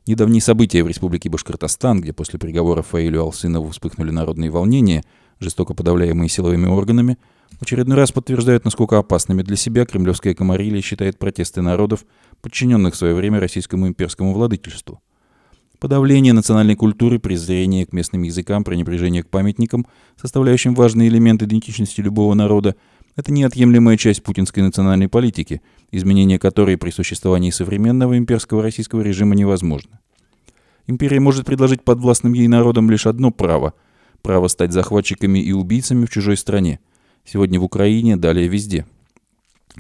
Недавние 0.08 0.42
события 0.42 0.86
в 0.86 0.88
Республике 0.88 1.30
Башкортостан, 1.30 2.00
где 2.00 2.14
после 2.14 2.40
приговора 2.40 2.82
Фаилю 2.82 3.24
Алсынову 3.24 3.72
вспыхнули 3.72 4.10
народные 4.10 4.50
волнения, 4.50 5.04
жестоко 5.42 5.74
подавляемые 5.74 6.30
силовыми 6.30 6.66
органами, 6.66 7.18
очередной 7.60 7.98
раз 7.98 8.14
подтверждают, 8.14 8.64
насколько 8.64 8.98
опасными 8.98 9.42
для 9.42 9.58
себя 9.58 9.86
кремлевская 9.86 10.34
комарилия 10.34 10.82
считает 10.82 11.20
протесты 11.20 11.62
народов, 11.62 12.06
подчиненных 12.42 12.94
в 12.94 12.98
свое 12.98 13.16
время 13.16 13.42
российскому 13.42 13.90
имперскому 13.90 14.34
владычеству. 14.34 15.02
Подавление 15.78 16.32
национальной 16.32 16.76
культуры, 16.76 17.20
презрение 17.20 17.86
к 17.86 17.92
местным 17.92 18.24
языкам, 18.24 18.64
пренебрежение 18.64 19.24
к 19.24 19.30
памятникам, 19.30 19.86
составляющим 20.20 20.74
важный 20.74 21.10
элемент 21.10 21.44
идентичности 21.44 22.00
любого 22.00 22.34
народа, 22.34 22.78
это 23.18 23.34
неотъемлемая 23.34 23.98
часть 23.98 24.24
путинской 24.24 24.64
национальной 24.64 25.10
политики, 25.10 25.62
изменение 25.92 26.40
которой 26.40 26.78
при 26.78 26.92
существовании 26.92 27.50
современного 27.50 28.18
имперского 28.18 28.64
российского 28.64 29.02
режима 29.02 29.36
невозможно. 29.36 29.97
Империя 30.88 31.20
может 31.20 31.46
предложить 31.46 31.84
подвластным 31.84 32.34
ей 32.34 32.48
народам 32.48 32.90
лишь 32.90 33.06
одно 33.06 33.32
право– 33.32 33.74
право 34.22 34.48
стать 34.48 34.72
захватчиками 34.74 35.40
и 35.40 35.52
убийцами 35.52 36.06
в 36.06 36.10
чужой 36.10 36.38
стране. 36.38 36.80
Сегодня 37.24 37.60
в 37.60 37.64
Украине, 37.64 38.18
далее 38.18 38.48
везде. 38.48 38.86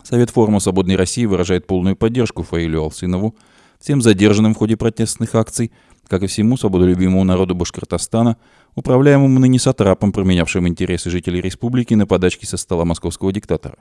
Совет 0.04 0.30
форума 0.30 0.60
«Свободной 0.60 0.96
России» 0.96 1.26
выражает 1.26 1.66
полную 1.66 1.96
поддержку 1.96 2.44
Фаилю 2.44 2.84
Алсынову, 2.84 3.36
всем 3.80 4.02
задержанным 4.02 4.54
в 4.54 4.58
ходе 4.58 4.78
протестных 4.78 5.34
акций, 5.36 5.72
как 6.08 6.24
и 6.24 6.28
всему 6.28 6.58
свободолюбимому 6.58 7.24
народу 7.24 7.56
Башкортостана, 7.56 8.38
управляемому 8.76 9.40
ныне 9.40 9.60
сатрапом, 9.60 10.12
променявшим 10.12 10.68
интересы 10.68 11.10
жителей 11.10 11.42
республики 11.42 11.94
на 11.94 12.06
подачки 12.06 12.46
со 12.46 12.58
стола 12.58 12.86
московского 12.86 13.32
диктатора. 13.32 13.78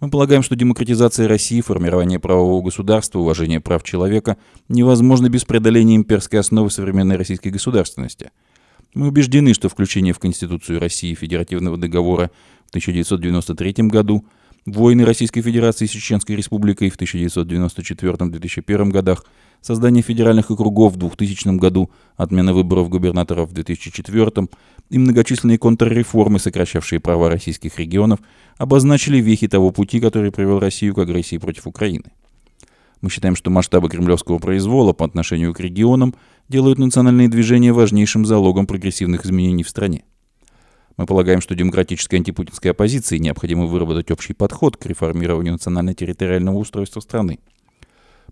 Мы 0.00 0.10
полагаем, 0.10 0.42
что 0.42 0.56
демократизация 0.56 1.26
России, 1.26 1.60
формирование 1.60 2.18
правового 2.18 2.62
государства, 2.62 3.18
уважение 3.18 3.60
прав 3.60 3.82
человека 3.82 4.36
невозможно 4.68 5.28
без 5.28 5.44
преодоления 5.44 5.96
имперской 5.96 6.38
основы 6.38 6.70
современной 6.70 7.16
российской 7.16 7.48
государственности. 7.48 8.30
Мы 8.94 9.08
убеждены, 9.08 9.54
что 9.54 9.68
включение 9.68 10.12
в 10.12 10.18
Конституцию 10.18 10.80
России 10.80 11.14
Федеративного 11.14 11.76
договора 11.76 12.30
в 12.66 12.68
1993 12.70 13.88
году– 13.88 14.24
Войны 14.66 15.04
Российской 15.04 15.42
Федерации 15.42 15.86
с 15.86 15.90
Чеченской 15.90 16.34
Республикой 16.34 16.90
в 16.90 16.98
1994-2001 16.98 18.90
годах, 18.90 19.24
создание 19.60 20.02
федеральных 20.02 20.50
округов 20.50 20.94
в 20.94 20.96
2000 20.96 21.56
году, 21.56 21.90
отмена 22.16 22.52
выборов 22.52 22.88
губернаторов 22.88 23.50
в 23.50 23.52
2004 23.52 24.48
и 24.90 24.98
многочисленные 24.98 25.58
контрреформы, 25.58 26.38
сокращавшие 26.38 27.00
права 27.00 27.28
российских 27.30 27.78
регионов, 27.78 28.20
обозначили 28.56 29.18
вехи 29.18 29.48
того 29.48 29.70
пути, 29.70 30.00
который 30.00 30.30
привел 30.30 30.58
Россию 30.58 30.94
к 30.94 30.98
агрессии 30.98 31.38
против 31.38 31.66
Украины. 31.66 32.12
Мы 33.00 33.10
считаем, 33.10 33.36
что 33.36 33.50
масштабы 33.50 33.88
кремлевского 33.88 34.38
произвола 34.38 34.92
по 34.92 35.04
отношению 35.04 35.52
к 35.52 35.60
регионам 35.60 36.14
делают 36.48 36.78
национальные 36.78 37.28
движения 37.28 37.72
важнейшим 37.72 38.24
залогом 38.24 38.66
прогрессивных 38.66 39.26
изменений 39.26 39.64
в 39.64 39.68
стране. 39.68 40.04
Мы 40.96 41.04
полагаем, 41.04 41.42
что 41.42 41.54
демократической 41.54 42.16
антипутинской 42.16 42.70
оппозиции 42.70 43.18
необходимо 43.18 43.66
выработать 43.66 44.10
общий 44.10 44.32
подход 44.32 44.78
к 44.78 44.86
реформированию 44.86 45.52
национально-территориального 45.52 46.56
устройства 46.56 47.00
страны. 47.00 47.38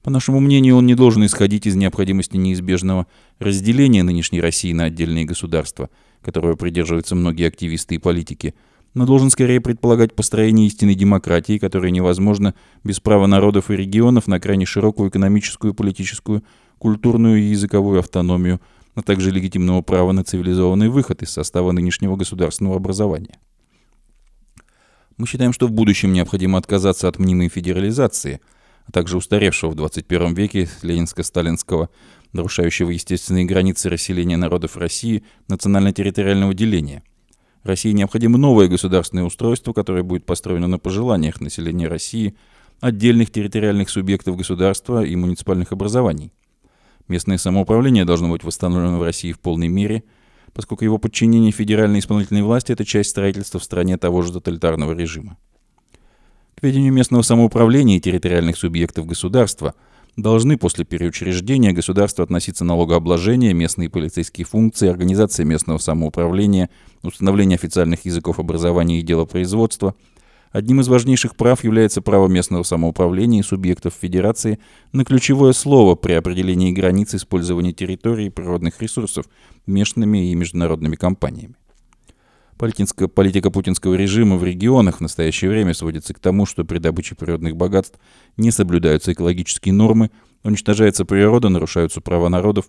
По 0.02 0.10
нашему 0.10 0.40
мнению, 0.40 0.76
он 0.76 0.86
не 0.86 0.94
должен 0.94 1.24
исходить 1.24 1.66
из 1.66 1.76
необходимости 1.76 2.36
неизбежного 2.36 3.06
разделения 3.38 4.02
нынешней 4.02 4.40
России 4.40 4.72
на 4.72 4.84
отдельные 4.84 5.24
государства, 5.24 5.88
которого 6.22 6.56
придерживаются 6.56 7.14
многие 7.14 7.48
активисты 7.48 7.94
и 7.94 7.98
политики, 7.98 8.54
но 8.92 9.06
должен 9.06 9.30
скорее 9.30 9.60
предполагать 9.60 10.14
построение 10.14 10.66
истинной 10.66 10.94
демократии, 10.94 11.58
которая 11.58 11.90
невозможна 11.90 12.54
без 12.84 13.00
права 13.00 13.26
народов 13.26 13.70
и 13.70 13.76
регионов 13.76 14.26
на 14.26 14.38
крайне 14.38 14.66
широкую 14.66 15.10
экономическую, 15.10 15.74
политическую, 15.74 16.44
культурную 16.78 17.38
и 17.38 17.46
языковую 17.46 18.00
автономию– 18.00 18.60
но 18.94 19.02
также 19.02 19.30
легитимного 19.30 19.82
права 19.82 20.12
на 20.12 20.24
цивилизованный 20.24 20.88
выход 20.88 21.22
из 21.22 21.30
состава 21.30 21.72
нынешнего 21.72 22.16
государственного 22.16 22.76
образования. 22.76 23.38
Мы 25.16 25.26
считаем, 25.26 25.52
что 25.52 25.66
в 25.66 25.72
будущем 25.72 26.12
необходимо 26.12 26.58
отказаться 26.58 27.08
от 27.08 27.18
мнимой 27.18 27.48
федерализации, 27.48 28.40
а 28.86 28.92
также 28.92 29.16
устаревшего 29.16 29.70
в 29.70 29.74
21 29.74 30.34
веке 30.34 30.68
ленинско-сталинского, 30.82 31.88
нарушающего 32.32 32.90
естественные 32.90 33.44
границы 33.44 33.88
расселения 33.88 34.36
народов 34.36 34.76
России, 34.76 35.24
национально-территориального 35.48 36.54
деления. 36.54 37.02
России 37.62 37.92
необходимо 37.92 38.38
новое 38.38 38.68
государственное 38.68 39.24
устройство, 39.24 39.72
которое 39.72 40.02
будет 40.02 40.26
построено 40.26 40.66
на 40.66 40.78
пожеланиях 40.78 41.40
населения 41.40 41.88
России, 41.88 42.34
отдельных 42.80 43.30
территориальных 43.30 43.88
субъектов 43.88 44.36
государства 44.36 45.04
и 45.04 45.16
муниципальных 45.16 45.72
образований– 45.72 46.32
Местное 47.08 47.36
самоуправление 47.36 48.04
должно 48.04 48.30
быть 48.30 48.44
восстановлено 48.44 48.98
в 48.98 49.02
России 49.02 49.32
в 49.32 49.40
полной 49.40 49.68
мере, 49.68 50.04
поскольку 50.54 50.84
его 50.84 50.98
подчинение 50.98 51.52
федеральной 51.52 51.98
исполнительной 51.98 52.42
власти– 52.42 52.72
это 52.72 52.84
часть 52.84 53.10
строительства 53.10 53.60
в 53.60 53.64
стране 53.64 53.98
того 53.98 54.22
же 54.22 54.32
тоталитарного 54.32 54.92
режима. 54.92 55.36
К 56.54 56.62
ведению 56.62 56.92
местного 56.92 57.22
самоуправления 57.22 57.96
и 57.96 58.00
территориальных 58.00 58.56
субъектов 58.56 59.06
государства 59.06 59.74
должны 60.16 60.56
после 60.56 60.84
переучреждения 60.84 61.72
государства 61.72 62.24
относиться 62.24 62.64
налогообложение, 62.64 63.52
местные 63.52 63.90
полицейские 63.90 64.46
функции, 64.46 64.88
организация 64.88 65.44
местного 65.44 65.78
самоуправления, 65.78 66.70
установление 67.02 67.56
официальных 67.56 68.04
языков 68.04 68.38
образования 68.38 69.00
и 69.00 69.02
делопроизводства– 69.02 69.94
Одним 70.54 70.80
из 70.80 70.86
важнейших 70.86 71.34
прав 71.34 71.64
является 71.64 72.00
право 72.00 72.28
местного 72.28 72.62
самоуправления 72.62 73.40
и 73.40 73.42
субъектов 73.42 73.92
федерации 74.00 74.60
на 74.92 75.04
ключевое 75.04 75.52
слово 75.52 75.96
при 75.96 76.12
определении 76.12 76.70
границ 76.70 77.12
использования 77.12 77.72
территории 77.72 78.26
и 78.26 78.30
природных 78.30 78.80
ресурсов 78.80 79.26
местными 79.66 80.30
и 80.30 80.34
международными 80.36 80.94
компаниями. 80.94 81.56
Политинская, 82.56 83.08
политика 83.08 83.50
путинского 83.50 83.94
режима 83.94 84.36
в 84.36 84.44
регионах 84.44 84.98
в 84.98 85.00
настоящее 85.00 85.50
время 85.50 85.74
сводится 85.74 86.14
к 86.14 86.20
тому, 86.20 86.46
что 86.46 86.64
при 86.64 86.78
добыче 86.78 87.16
природных 87.16 87.56
богатств 87.56 87.98
не 88.36 88.52
соблюдаются 88.52 89.12
экологические 89.12 89.74
нормы, 89.74 90.10
уничтожается 90.44 91.04
природа, 91.04 91.48
нарушаются 91.48 92.00
права 92.00 92.28
народов. 92.28 92.66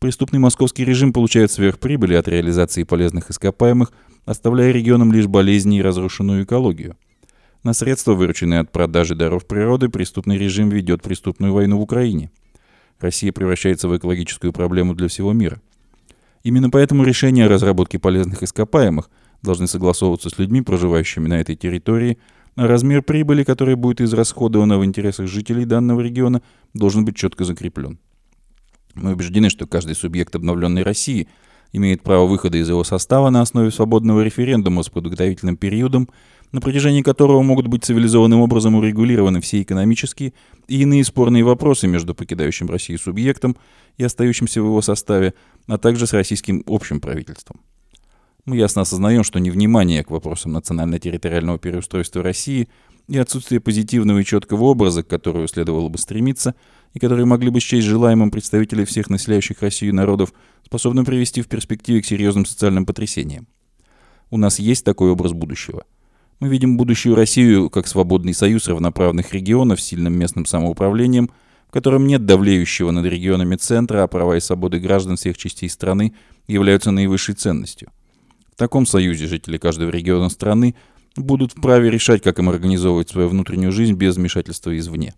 Преступный 0.00 0.40
московский 0.40 0.84
режим 0.84 1.12
получает 1.12 1.52
сверхприбыли 1.52 2.14
от 2.14 2.26
реализации 2.26 2.82
полезных 2.82 3.30
ископаемых, 3.30 3.92
оставляя 4.24 4.72
регионам 4.72 5.12
лишь 5.12 5.28
болезни 5.28 5.78
и 5.78 5.82
разрушенную 5.82 6.44
экологию. 6.44 6.96
На 7.62 7.72
средства, 7.72 8.14
вырученные 8.14 8.60
от 8.60 8.72
продажи 8.72 9.14
даров 9.14 9.46
природы, 9.46 9.88
преступный 9.88 10.36
режим 10.36 10.70
ведет 10.70 11.02
преступную 11.02 11.52
войну 11.52 11.78
в 11.78 11.82
Украине. 11.82 12.30
Россия 12.98 13.32
превращается 13.32 13.88
в 13.88 13.96
экологическую 13.96 14.52
проблему 14.52 14.94
для 14.94 15.08
всего 15.08 15.32
мира. 15.32 15.60
Именно 16.44 16.68
поэтому 16.68 17.04
решения 17.04 17.46
о 17.46 17.48
разработке 17.48 17.98
полезных 17.98 18.42
ископаемых 18.42 19.10
должны 19.42 19.66
согласовываться 19.66 20.28
с 20.28 20.38
людьми, 20.38 20.60
проживающими 20.60 21.26
на 21.26 21.40
этой 21.40 21.56
территории, 21.56 22.18
а 22.54 22.68
размер 22.68 23.02
прибыли, 23.02 23.44
которая 23.44 23.76
будет 23.76 24.02
израсходована 24.02 24.78
в 24.78 24.84
интересах 24.84 25.26
жителей 25.26 25.64
данного 25.64 26.02
региона, 26.02 26.42
должен 26.74 27.04
быть 27.04 27.16
четко 27.16 27.44
закреплен. 27.44 27.98
Мы 28.94 29.14
убеждены, 29.14 29.48
что 29.48 29.66
каждый 29.66 29.94
субъект 29.94 30.36
обновленной 30.36 30.82
России 30.82 31.28
имеет 31.72 32.02
право 32.02 32.26
выхода 32.26 32.58
из 32.58 32.68
его 32.68 32.84
состава 32.84 33.30
на 33.30 33.40
основе 33.40 33.70
свободного 33.70 34.20
референдума 34.20 34.82
с 34.82 34.90
подготовительным 34.90 35.56
периодом 35.56 36.10
на 36.54 36.60
протяжении 36.60 37.02
которого 37.02 37.42
могут 37.42 37.66
быть 37.66 37.82
цивилизованным 37.82 38.40
образом 38.40 38.76
урегулированы 38.76 39.40
все 39.40 39.60
экономические 39.60 40.34
и 40.68 40.82
иные 40.82 41.02
спорные 41.02 41.42
вопросы 41.42 41.88
между 41.88 42.14
покидающим 42.14 42.70
Россию 42.70 43.00
субъектом 43.00 43.56
и 43.96 44.04
остающимся 44.04 44.62
в 44.62 44.66
его 44.66 44.80
составе, 44.80 45.34
а 45.66 45.78
также 45.78 46.06
с 46.06 46.12
российским 46.12 46.62
общим 46.68 47.00
правительством. 47.00 47.60
Мы 48.44 48.56
ясно 48.56 48.82
осознаем, 48.82 49.24
что 49.24 49.40
невнимание 49.40 50.04
к 50.04 50.12
вопросам 50.12 50.52
национально-территориального 50.52 51.58
переустройства 51.58 52.22
России 52.22 52.68
и 53.08 53.18
отсутствие 53.18 53.60
позитивного 53.60 54.20
и 54.20 54.24
четкого 54.24 54.62
образа, 54.66 55.02
к 55.02 55.08
которому 55.08 55.48
следовало 55.48 55.88
бы 55.88 55.98
стремиться, 55.98 56.54
и 56.92 57.00
которые 57.00 57.26
могли 57.26 57.50
бы 57.50 57.58
счесть 57.58 57.88
желаемым 57.88 58.30
представителей 58.30 58.84
всех 58.84 59.10
населяющих 59.10 59.60
Россию 59.60 59.96
народов, 59.96 60.32
способны 60.64 61.04
привести 61.04 61.42
в 61.42 61.48
перспективе 61.48 62.00
к 62.00 62.06
серьезным 62.06 62.46
социальным 62.46 62.86
потрясениям. 62.86 63.48
У 64.30 64.36
нас 64.36 64.60
есть 64.60 64.84
такой 64.84 65.10
образ 65.10 65.32
будущего– 65.32 65.84
мы 66.40 66.48
видим 66.48 66.76
будущую 66.76 67.14
Россию 67.14 67.70
как 67.70 67.86
свободный 67.86 68.34
союз 68.34 68.68
равноправных 68.68 69.32
регионов 69.32 69.80
с 69.80 69.84
сильным 69.84 70.18
местным 70.18 70.46
самоуправлением, 70.46 71.30
в 71.68 71.70
котором 71.70 72.06
нет 72.06 72.26
давлеющего 72.26 72.90
над 72.90 73.06
регионами 73.06 73.56
центра, 73.56 74.02
а 74.02 74.06
права 74.06 74.36
и 74.36 74.40
свободы 74.40 74.78
граждан 74.78 75.16
всех 75.16 75.36
частей 75.36 75.68
страны 75.68 76.14
являются 76.46 76.90
наивысшей 76.90 77.34
ценностью. 77.34 77.90
В 78.52 78.56
таком 78.56 78.86
союзе 78.86 79.26
жители 79.26 79.58
каждого 79.58 79.90
региона 79.90 80.28
страны 80.28 80.76
будут 81.16 81.52
вправе 81.52 81.90
решать, 81.90 82.22
как 82.22 82.38
им 82.38 82.48
организовывать 82.48 83.08
свою 83.08 83.28
внутреннюю 83.28 83.72
жизнь 83.72 83.94
без 83.94 84.16
вмешательства 84.16 84.76
извне. 84.78 85.14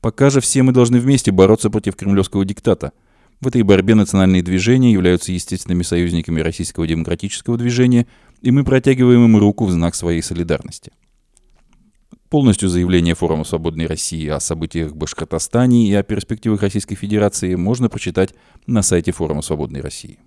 Пока 0.00 0.30
же 0.30 0.40
все 0.40 0.62
мы 0.62 0.72
должны 0.72 0.98
вместе 0.98 1.30
бороться 1.30 1.70
против 1.70 1.96
кремлевского 1.96 2.44
диктата. 2.44 2.92
В 3.40 3.48
этой 3.48 3.62
борьбе 3.62 3.94
национальные 3.94 4.42
движения 4.42 4.92
являются 4.92 5.32
естественными 5.32 5.82
союзниками 5.82 6.40
российского 6.40 6.86
демократического 6.86 7.56
движения 7.56 8.06
и 8.42 8.50
мы 8.50 8.64
протягиваем 8.64 9.24
им 9.24 9.36
руку 9.36 9.64
в 9.64 9.70
знак 9.70 9.94
своей 9.94 10.20
солидарности. 10.20 10.92
Полностью 12.28 12.68
заявление 12.68 13.14
Форума 13.14 13.44
Свободной 13.44 13.86
России 13.86 14.26
о 14.26 14.40
событиях 14.40 14.90
в 14.90 14.96
Башкортостане 14.96 15.86
и 15.88 15.94
о 15.94 16.02
перспективах 16.02 16.62
Российской 16.62 16.96
Федерации 16.96 17.54
можно 17.54 17.88
прочитать 17.88 18.34
на 18.66 18.82
сайте 18.82 19.12
Форума 19.12 19.42
Свободной 19.42 19.80
России. 19.80 20.18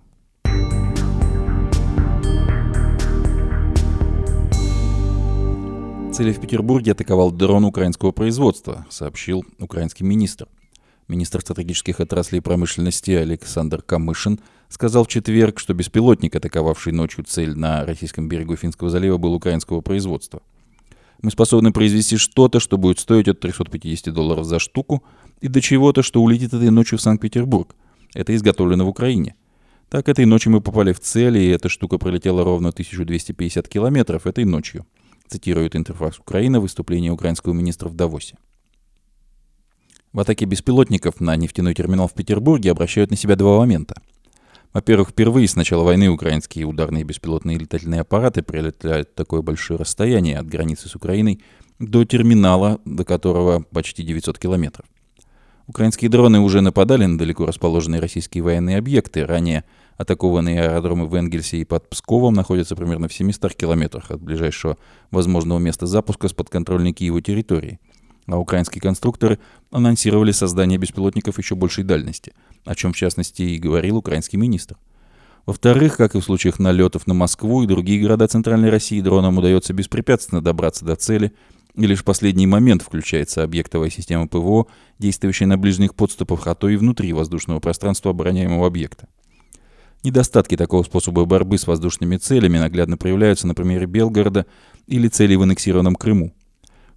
Цели 6.12 6.32
в 6.32 6.40
Петербурге 6.40 6.92
атаковал 6.92 7.30
дрон 7.30 7.64
украинского 7.64 8.12
производства, 8.12 8.86
сообщил 8.88 9.44
украинский 9.58 10.06
министр. 10.06 10.46
Министр 11.08 11.42
стратегических 11.42 12.00
отраслей 12.00 12.40
промышленности 12.40 13.10
Александр 13.10 13.82
Камышин 13.82 14.40
сказал 14.68 15.04
в 15.04 15.08
четверг, 15.08 15.58
что 15.58 15.74
беспилотник, 15.74 16.34
атаковавший 16.34 16.92
ночью 16.92 17.24
цель 17.24 17.56
на 17.56 17.84
российском 17.84 18.28
берегу 18.28 18.56
Финского 18.56 18.90
залива, 18.90 19.16
был 19.18 19.34
украинского 19.34 19.80
производства– 19.80 20.42
мы 21.22 21.30
способны 21.30 21.72
произвести 21.72 22.16
что-то, 22.16 22.60
что 22.60 22.78
будет 22.78 22.98
стоить 22.98 23.28
от 23.28 23.40
350 23.40 24.12
долларов 24.12 24.44
за 24.44 24.58
штуку, 24.58 25.02
и 25.40 25.48
до 25.48 25.60
чего-то, 25.60 26.02
что 26.02 26.22
улетит 26.22 26.54
этой 26.54 26.70
ночью 26.70 26.98
в 26.98 27.02
Санкт-Петербург. 27.02 27.74
Это 28.14 28.34
изготовлено 28.34 28.84
в 28.84 28.88
Украине. 28.88 29.34
Так, 29.88 30.08
этой 30.08 30.24
ночью 30.24 30.52
мы 30.52 30.60
попали 30.60 30.92
в 30.92 31.00
цель, 31.00 31.38
и 31.38 31.48
эта 31.48 31.68
штука 31.68 31.98
пролетела 31.98 32.44
ровно 32.44 32.70
1250 32.70 33.68
километров 33.68 34.26
этой 34.26 34.44
ночью, 34.44 34.86
цитирует 35.28 35.76
Интерфакс 35.76 36.18
Украина 36.18 36.60
выступление 36.60 37.12
украинского 37.12 37.52
министра 37.52 37.88
в 37.88 37.94
Давосе. 37.94 38.36
В 40.12 40.20
атаке 40.20 40.46
беспилотников 40.46 41.20
на 41.20 41.36
нефтяной 41.36 41.74
терминал 41.74 42.08
в 42.08 42.14
Петербурге 42.14 42.70
обращают 42.70 43.10
на 43.10 43.16
себя 43.16 43.36
два 43.36 43.58
момента– 43.58 44.00
во-первых, 44.76 45.08
впервые 45.08 45.48
с 45.48 45.56
начала 45.56 45.84
войны 45.84 46.10
украинские 46.10 46.66
ударные 46.66 47.02
беспилотные 47.02 47.56
летательные 47.56 48.02
аппараты 48.02 48.42
прилетают 48.42 49.14
такое 49.14 49.40
большое 49.40 49.80
расстояние 49.80 50.38
от 50.38 50.46
границы 50.46 50.90
с 50.90 50.94
Украиной 50.94 51.40
до 51.78 52.04
терминала, 52.04 52.78
до 52.84 53.06
которого 53.06 53.60
почти 53.72 54.02
900 54.02 54.38
километров. 54.38 54.84
Украинские 55.66 56.10
дроны 56.10 56.40
уже 56.40 56.60
нападали 56.60 57.06
на 57.06 57.16
далеко 57.16 57.46
расположенные 57.46 58.02
российские 58.02 58.44
военные 58.44 58.76
объекты. 58.76 59.24
Ранее 59.24 59.64
атакованные 59.96 60.60
аэродромы 60.60 61.06
в 61.06 61.14
Энгельсе 61.14 61.56
и 61.56 61.64
под 61.64 61.88
Псковом 61.88 62.34
находятся 62.34 62.76
примерно 62.76 63.08
в 63.08 63.14
700 63.14 63.54
километрах 63.54 64.10
от 64.10 64.20
ближайшего 64.20 64.76
возможного 65.10 65.58
места 65.58 65.86
запуска 65.86 66.28
с 66.28 66.34
подконтрольной 66.34 66.92
Киеву 66.92 67.22
территории– 67.22 67.80
а 68.28 68.38
украинские 68.38 68.82
конструкторы 68.82 69.38
анонсировали 69.70 70.32
создание 70.32 70.78
беспилотников 70.78 71.38
еще 71.38 71.54
большей 71.54 71.84
дальности, 71.84 72.32
о 72.66 72.74
чем 72.74 72.92
в 72.92 72.96
частности 72.96 73.42
и 73.42 73.58
говорил 73.58 73.96
украинский 73.96 74.38
министр. 74.38 74.76
Во-вторых, 75.46 75.96
как 75.96 76.14
и 76.14 76.20
в 76.20 76.24
случаях 76.24 76.58
налетов 76.58 77.06
на 77.06 77.14
Москву 77.14 77.62
и 77.62 77.66
другие 77.66 78.02
города 78.02 78.26
Центральной 78.26 78.68
России, 78.68 79.00
дронам 79.00 79.38
удается 79.38 79.72
беспрепятственно 79.72 80.42
добраться 80.42 80.84
до 80.84 80.96
цели, 80.96 81.32
и 81.76 81.86
лишь 81.86 82.00
в 82.00 82.04
последний 82.04 82.46
момент 82.46 82.82
включается 82.82 83.44
объектовая 83.44 83.90
система 83.90 84.26
ПВО, 84.26 84.66
действующая 84.98 85.46
на 85.46 85.56
ближних 85.56 85.94
подступах, 85.94 86.46
а 86.48 86.54
то 86.54 86.68
и 86.68 86.76
внутри 86.76 87.12
воздушного 87.12 87.60
пространства 87.60 88.10
обороняемого 88.10 88.66
объекта. 88.66 89.08
Недостатки 90.02 90.56
такого 90.56 90.82
способа 90.82 91.24
борьбы 91.24 91.58
с 91.58 91.66
воздушными 91.66 92.16
целями 92.16 92.58
наглядно 92.58 92.96
проявляются 92.96 93.46
на 93.46 93.54
примере 93.54 93.86
Белгорода 93.86 94.46
или 94.86 95.08
целей 95.08 95.36
в 95.36 95.42
аннексированном 95.42 95.94
Крыму 95.94 96.34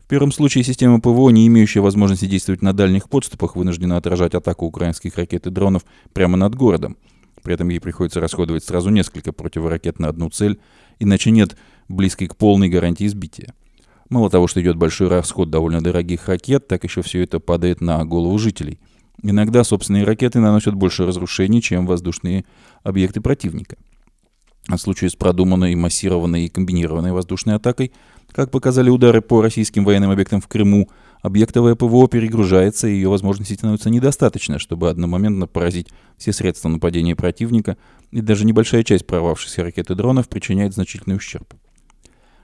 первом 0.09 0.31
случае 0.31 0.63
система 0.63 0.99
ПВО, 0.99 1.29
не 1.29 1.47
имеющая 1.47 1.81
возможности 1.81 2.25
действовать 2.25 2.63
на 2.63 2.73
дальних 2.73 3.07
подступах, 3.07 3.55
вынуждена 3.55 3.95
отражать 3.95 4.33
атаку 4.33 4.65
украинских 4.65 5.15
ракет 5.15 5.45
и 5.45 5.51
дронов 5.51 5.85
прямо 6.13 6.35
над 6.35 6.55
городом. 6.55 6.97
При 7.43 7.53
этом 7.53 7.69
ей 7.69 7.79
приходится 7.79 8.19
расходовать 8.19 8.63
сразу 8.63 8.89
несколько 8.89 9.31
противоракет 9.31 9.99
на 9.99 10.09
одну 10.09 10.29
цель, 10.29 10.59
иначе 10.97 11.29
нет 11.29 11.55
близкой 11.87 12.27
к 12.27 12.35
полной 12.35 12.69
гарантии 12.69 13.07
сбития. 13.07 13.53
Мало 14.09 14.31
того, 14.31 14.47
что 14.47 14.59
идет 14.61 14.77
большой 14.77 15.09
расход 15.09 15.51
довольно 15.51 15.79
дорогих 15.79 16.27
ракет, 16.27 16.67
так 16.67 16.83
еще 16.83 17.03
все 17.03 17.21
это 17.21 17.39
падает 17.39 17.79
на 17.79 18.03
голову 18.03 18.39
жителей. 18.39 18.79
Иногда 19.21 19.63
собственные 19.63 20.05
ракеты 20.05 20.39
наносят 20.39 20.73
больше 20.73 21.05
разрушений, 21.05 21.61
чем 21.61 21.85
воздушные 21.85 22.45
объекты 22.81 23.21
противника. 23.21 23.77
А 24.67 24.77
в 24.77 24.81
случае 24.81 25.11
с 25.11 25.15
продуманной, 25.15 25.75
массированной 25.75 26.45
и 26.45 26.49
комбинированной 26.49 27.11
воздушной 27.11 27.55
атакой 27.55 27.91
как 28.31 28.51
показали 28.51 28.89
удары 28.89 29.21
по 29.21 29.41
российским 29.41 29.83
военным 29.85 30.11
объектам 30.11 30.41
в 30.41 30.47
Крыму, 30.47 30.89
объектовое 31.21 31.75
ПВО 31.75 32.07
перегружается, 32.07 32.87
и 32.87 32.93
ее 32.93 33.09
возможностей 33.09 33.55
становится 33.55 33.89
недостаточно, 33.89 34.59
чтобы 34.59 34.89
одномоментно 34.89 35.47
поразить 35.47 35.87
все 36.17 36.31
средства 36.31 36.69
нападения 36.69 37.15
противника, 37.15 37.77
и 38.11 38.21
даже 38.21 38.45
небольшая 38.45 38.83
часть 38.83 39.05
прорвавшихся 39.05 39.63
ракет 39.63 39.89
и 39.89 39.95
дронов 39.95 40.29
причиняет 40.29 40.73
значительный 40.73 41.17
ущерб. 41.17 41.53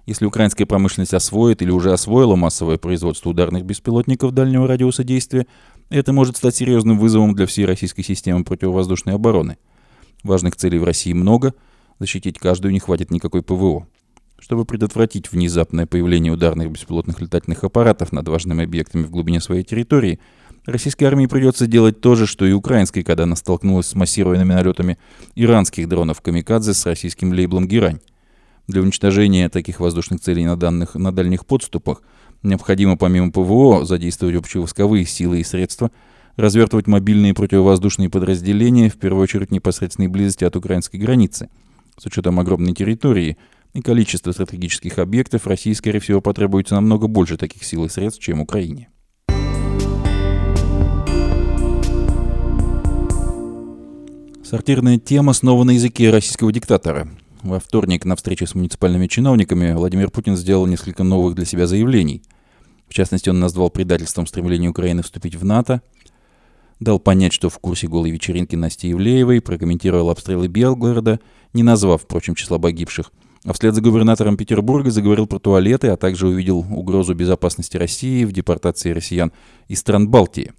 Если 0.05 0.25
украинская 0.25 0.67
промышленность 0.67 1.15
освоит 1.15 1.63
или 1.63 1.71
уже 1.71 1.91
освоила 1.91 2.35
массовое 2.35 2.77
производство 2.77 3.29
ударных 3.29 3.65
беспилотников 3.65 4.33
дальнего 4.33 4.67
радиуса 4.67 5.03
действия, 5.03 5.47
это 5.89 6.13
может 6.13 6.37
стать 6.37 6.55
серьезным 6.55 6.99
вызовом 6.99 7.33
для 7.33 7.47
всей 7.47 7.65
российской 7.65 8.03
системы 8.03 8.43
противовоздушной 8.43 9.15
обороны. 9.15 9.57
Важных 10.23 10.55
целей 10.55 10.77
в 10.77 10.83
России 10.83 11.13
много, 11.13 11.55
защитить 11.99 12.37
каждую 12.37 12.71
не 12.71 12.79
хватит 12.79 13.09
никакой 13.09 13.41
ПВО. 13.41 13.87
Чтобы 14.39 14.65
предотвратить 14.65 15.31
внезапное 15.31 15.85
появление 15.85 16.33
ударных 16.33 16.69
беспилотных 16.69 17.21
летательных 17.21 17.63
аппаратов 17.63 18.11
над 18.11 18.27
важными 18.27 18.63
объектами 18.65 19.03
в 19.03 19.09
глубине 19.09 19.39
своей 19.39 19.63
территории, 19.63 20.19
российской 20.65 21.05
армии 21.05 21.25
придется 21.25 21.67
делать 21.67 22.01
то 22.01 22.15
же, 22.15 22.27
что 22.27 22.45
и 22.45 22.51
украинской, 22.51 23.01
когда 23.01 23.23
она 23.23 23.37
столкнулась 23.37 23.87
с 23.87 23.95
массированными 23.95 24.53
налетами 24.53 24.97
иранских 25.35 25.87
дронов 25.87 26.21
«Камикадзе» 26.21 26.73
с 26.73 26.85
российским 26.85 27.31
лейблом 27.31 27.67
«Герань». 27.67 27.99
Для 28.67 28.81
уничтожения 28.81 29.47
таких 29.47 29.79
воздушных 29.79 30.19
целей 30.19 30.43
на, 30.43 30.57
данных, 30.57 30.95
на 30.95 31.13
дальних 31.13 31.45
подступах 31.45 32.01
необходимо 32.43 32.97
помимо 32.97 33.31
ПВО 33.31 33.85
задействовать 33.85 34.35
общевойсковые 34.35 35.05
силы 35.05 35.39
и 35.39 35.43
средства, 35.43 35.91
развертывать 36.35 36.87
мобильные 36.87 37.33
противовоздушные 37.33 38.09
подразделения, 38.09 38.89
в 38.89 38.97
первую 38.97 39.23
очередь 39.23 39.51
непосредственной 39.51 40.09
близости 40.09 40.43
от 40.43 40.55
украинской 40.55 40.97
границы. 40.97 41.47
С 41.97 42.05
учетом 42.05 42.39
огромной 42.39 42.73
территории– 42.73 43.37
и 43.75 43.81
количество 43.81 44.31
стратегических 44.31 44.99
объектов 44.99 45.47
России, 45.47 45.73
скорее 45.73 45.99
всего, 45.99 46.21
потребуется 46.21 46.75
намного 46.75 47.07
больше 47.07 47.35
таких 47.35 47.65
сил 47.65 47.83
и 47.83 47.89
средств, 47.89 48.21
чем 48.21 48.39
Украине. 48.39 48.87
Сортирная 54.45 54.97
тема 54.97 55.33
снова 55.33 55.65
на 55.65 55.71
языке 55.71 56.09
российского 56.09 56.53
диктатора. 56.53 57.09
Во 57.43 57.59
вторник 57.59 58.05
на 58.05 58.15
встрече 58.15 58.47
с 58.47 58.55
муниципальными 58.55 59.07
чиновниками 59.07 59.73
Владимир 59.73 60.09
Путин 60.09 60.37
сделал 60.37 60.65
несколько 60.67 61.03
новых 61.03 61.35
для 61.35 61.43
себя 61.43 61.67
заявлений. 61.67 62.23
В 62.87 62.93
частности, 62.93 63.29
он 63.29 63.41
назвал 63.41 63.69
предательством 63.69 64.25
стремление 64.25 64.69
Украины 64.69 65.03
вступить 65.03 65.35
в 65.35 65.43
НАТО, 65.43 65.81
дал 66.79 66.99
понять, 66.99 67.33
что 67.33 67.49
в 67.49 67.59
курсе 67.59 67.89
голой 67.89 68.11
вечеринки 68.11 68.55
Насти 68.55 68.87
Евлеевой, 68.87 69.41
прокомментировал 69.41 70.11
обстрелы 70.11 70.47
Белгорода, 70.47 71.19
не 71.51 71.63
назвав, 71.63 72.03
впрочем, 72.03 72.35
числа 72.35 72.57
погибших– 72.57 73.11
а 73.45 73.53
вслед 73.53 73.75
за 73.75 73.81
губернатором 73.81 74.37
Петербурга 74.37 74.89
заговорил 74.89 75.27
про 75.27 75.37
туалеты, 75.37 75.89
а 75.89 75.97
также 75.97 76.27
увидел 76.27 76.59
угрозу 76.59 77.13
безопасности 77.13 77.77
России 77.77 78.25
в 78.25 78.31
депортации 78.31 78.91
россиян 78.91 79.31
из 79.67 79.79
стран 79.79 80.09
Балтии. 80.09 80.51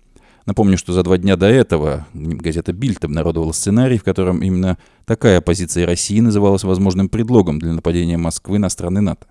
Напомню, 0.46 0.78
что 0.78 0.92
за 0.92 1.02
два 1.02 1.18
дня 1.18 1.36
до 1.36 1.46
этого 1.46 2.06
газета 2.14 2.72
«Бильд» 2.72 3.04
обнародовала 3.04 3.50
сценарий, 3.50 3.98
в 3.98 4.04
котором 4.04 4.40
именно 4.40 4.78
такая 5.04 5.40
позиция 5.40 5.84
России 5.84 6.20
называлась 6.20 6.62
возможным 6.62 7.08
предлогом 7.08 7.58
для 7.58 7.72
нападения 7.72 8.16
Москвы 8.16 8.60
на 8.60 8.68
страны 8.68 9.00
НАТО. 9.00 9.26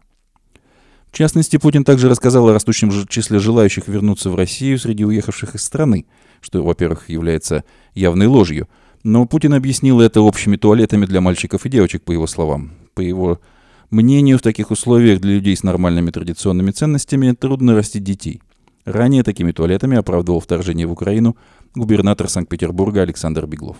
В 1.10 1.18
частности, 1.18 1.56
Путин 1.56 1.86
также 1.86 2.10
рассказал 2.10 2.50
о 2.50 2.54
растущем 2.54 2.92
числе 3.08 3.40
желающих 3.40 3.88
вернуться 3.88 4.30
в 4.30 4.36
Россию 4.36 4.78
среди 4.78 5.06
уехавших 5.06 5.56
из 5.56 5.64
страны, 5.64 6.06
что, 6.42 6.62
во-первых, 6.62 7.08
является 7.08 7.64
явной 7.94 8.28
ложью. 8.28 8.68
Но 9.04 9.26
Путин 9.26 9.54
объяснил 9.54 10.02
это 10.02 10.20
общими 10.20 10.58
туалетами 10.58 11.06
для 11.06 11.22
мальчиков 11.22 11.66
и 11.66 11.70
девочек, 11.70 12.04
по 12.04 12.12
его 12.12 12.28
словам 12.28 12.74
по 12.96 13.02
его 13.02 13.40
мнению, 13.92 14.40
в 14.40 14.42
таких 14.42 14.72
условиях 14.72 15.22
для 15.22 15.34
людей 15.34 15.56
с 15.56 15.64
нормальными 15.64 16.10
традиционными 16.10 16.72
ценностями 16.72 17.34
трудно 17.34 17.76
растить 17.76 18.04
детей. 18.04 18.42
Ранее 18.86 19.24
такими 19.24 19.52
туалетами 19.52 19.98
оправдывал 19.98 20.40
вторжение 20.40 20.88
в 20.88 20.92
Украину 20.92 21.36
губернатор 21.76 22.30
Санкт-Петербурга 22.30 23.02
Александр 23.02 23.46
Беглов. 23.46 23.78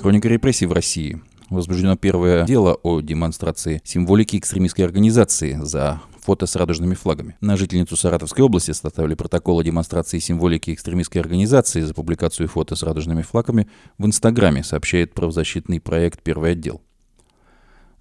Хроника 0.00 0.28
репрессий 0.28 0.66
в 0.66 0.72
России. 0.72 1.22
Возбуждено 1.48 1.96
первое 1.96 2.44
дело 2.44 2.74
о 2.82 3.00
демонстрации 3.00 3.80
символики 3.84 4.36
экстремистской 4.36 4.84
организации 4.84 5.60
за 5.62 6.00
фото 6.22 6.46
с 6.46 6.56
радужными 6.56 6.94
флагами. 6.94 7.36
На 7.40 7.56
жительницу 7.56 7.96
Саратовской 7.96 8.44
области 8.44 8.70
составили 8.70 9.14
протокол 9.14 9.58
о 9.58 9.64
демонстрации 9.64 10.20
символики 10.20 10.72
экстремистской 10.72 11.20
организации 11.20 11.80
за 11.82 11.92
публикацию 11.92 12.48
фото 12.48 12.76
с 12.76 12.82
радужными 12.82 13.22
флагами 13.22 13.68
в 13.98 14.06
Инстаграме, 14.06 14.62
сообщает 14.62 15.14
правозащитный 15.14 15.80
проект 15.80 16.22
«Первый 16.22 16.52
отдел». 16.52 16.80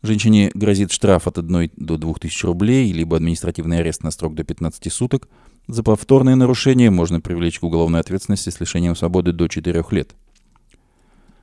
Женщине 0.03 0.51
грозит 0.53 0.91
штраф 0.91 1.27
от 1.27 1.37
1 1.37 1.71
до 1.75 1.97
2 1.97 2.13
тысяч 2.15 2.43
рублей, 2.43 2.91
либо 2.91 3.17
административный 3.17 3.79
арест 3.79 4.03
на 4.03 4.11
срок 4.11 4.35
до 4.35 4.43
15 4.43 4.91
суток. 4.91 5.27
За 5.67 5.83
повторное 5.83 6.35
нарушение 6.35 6.89
можно 6.89 7.21
привлечь 7.21 7.59
к 7.59 7.63
уголовной 7.63 7.99
ответственности 7.99 8.49
с 8.49 8.59
лишением 8.59 8.95
свободы 8.95 9.31
до 9.31 9.47
4 9.47 9.83
лет– 9.91 10.15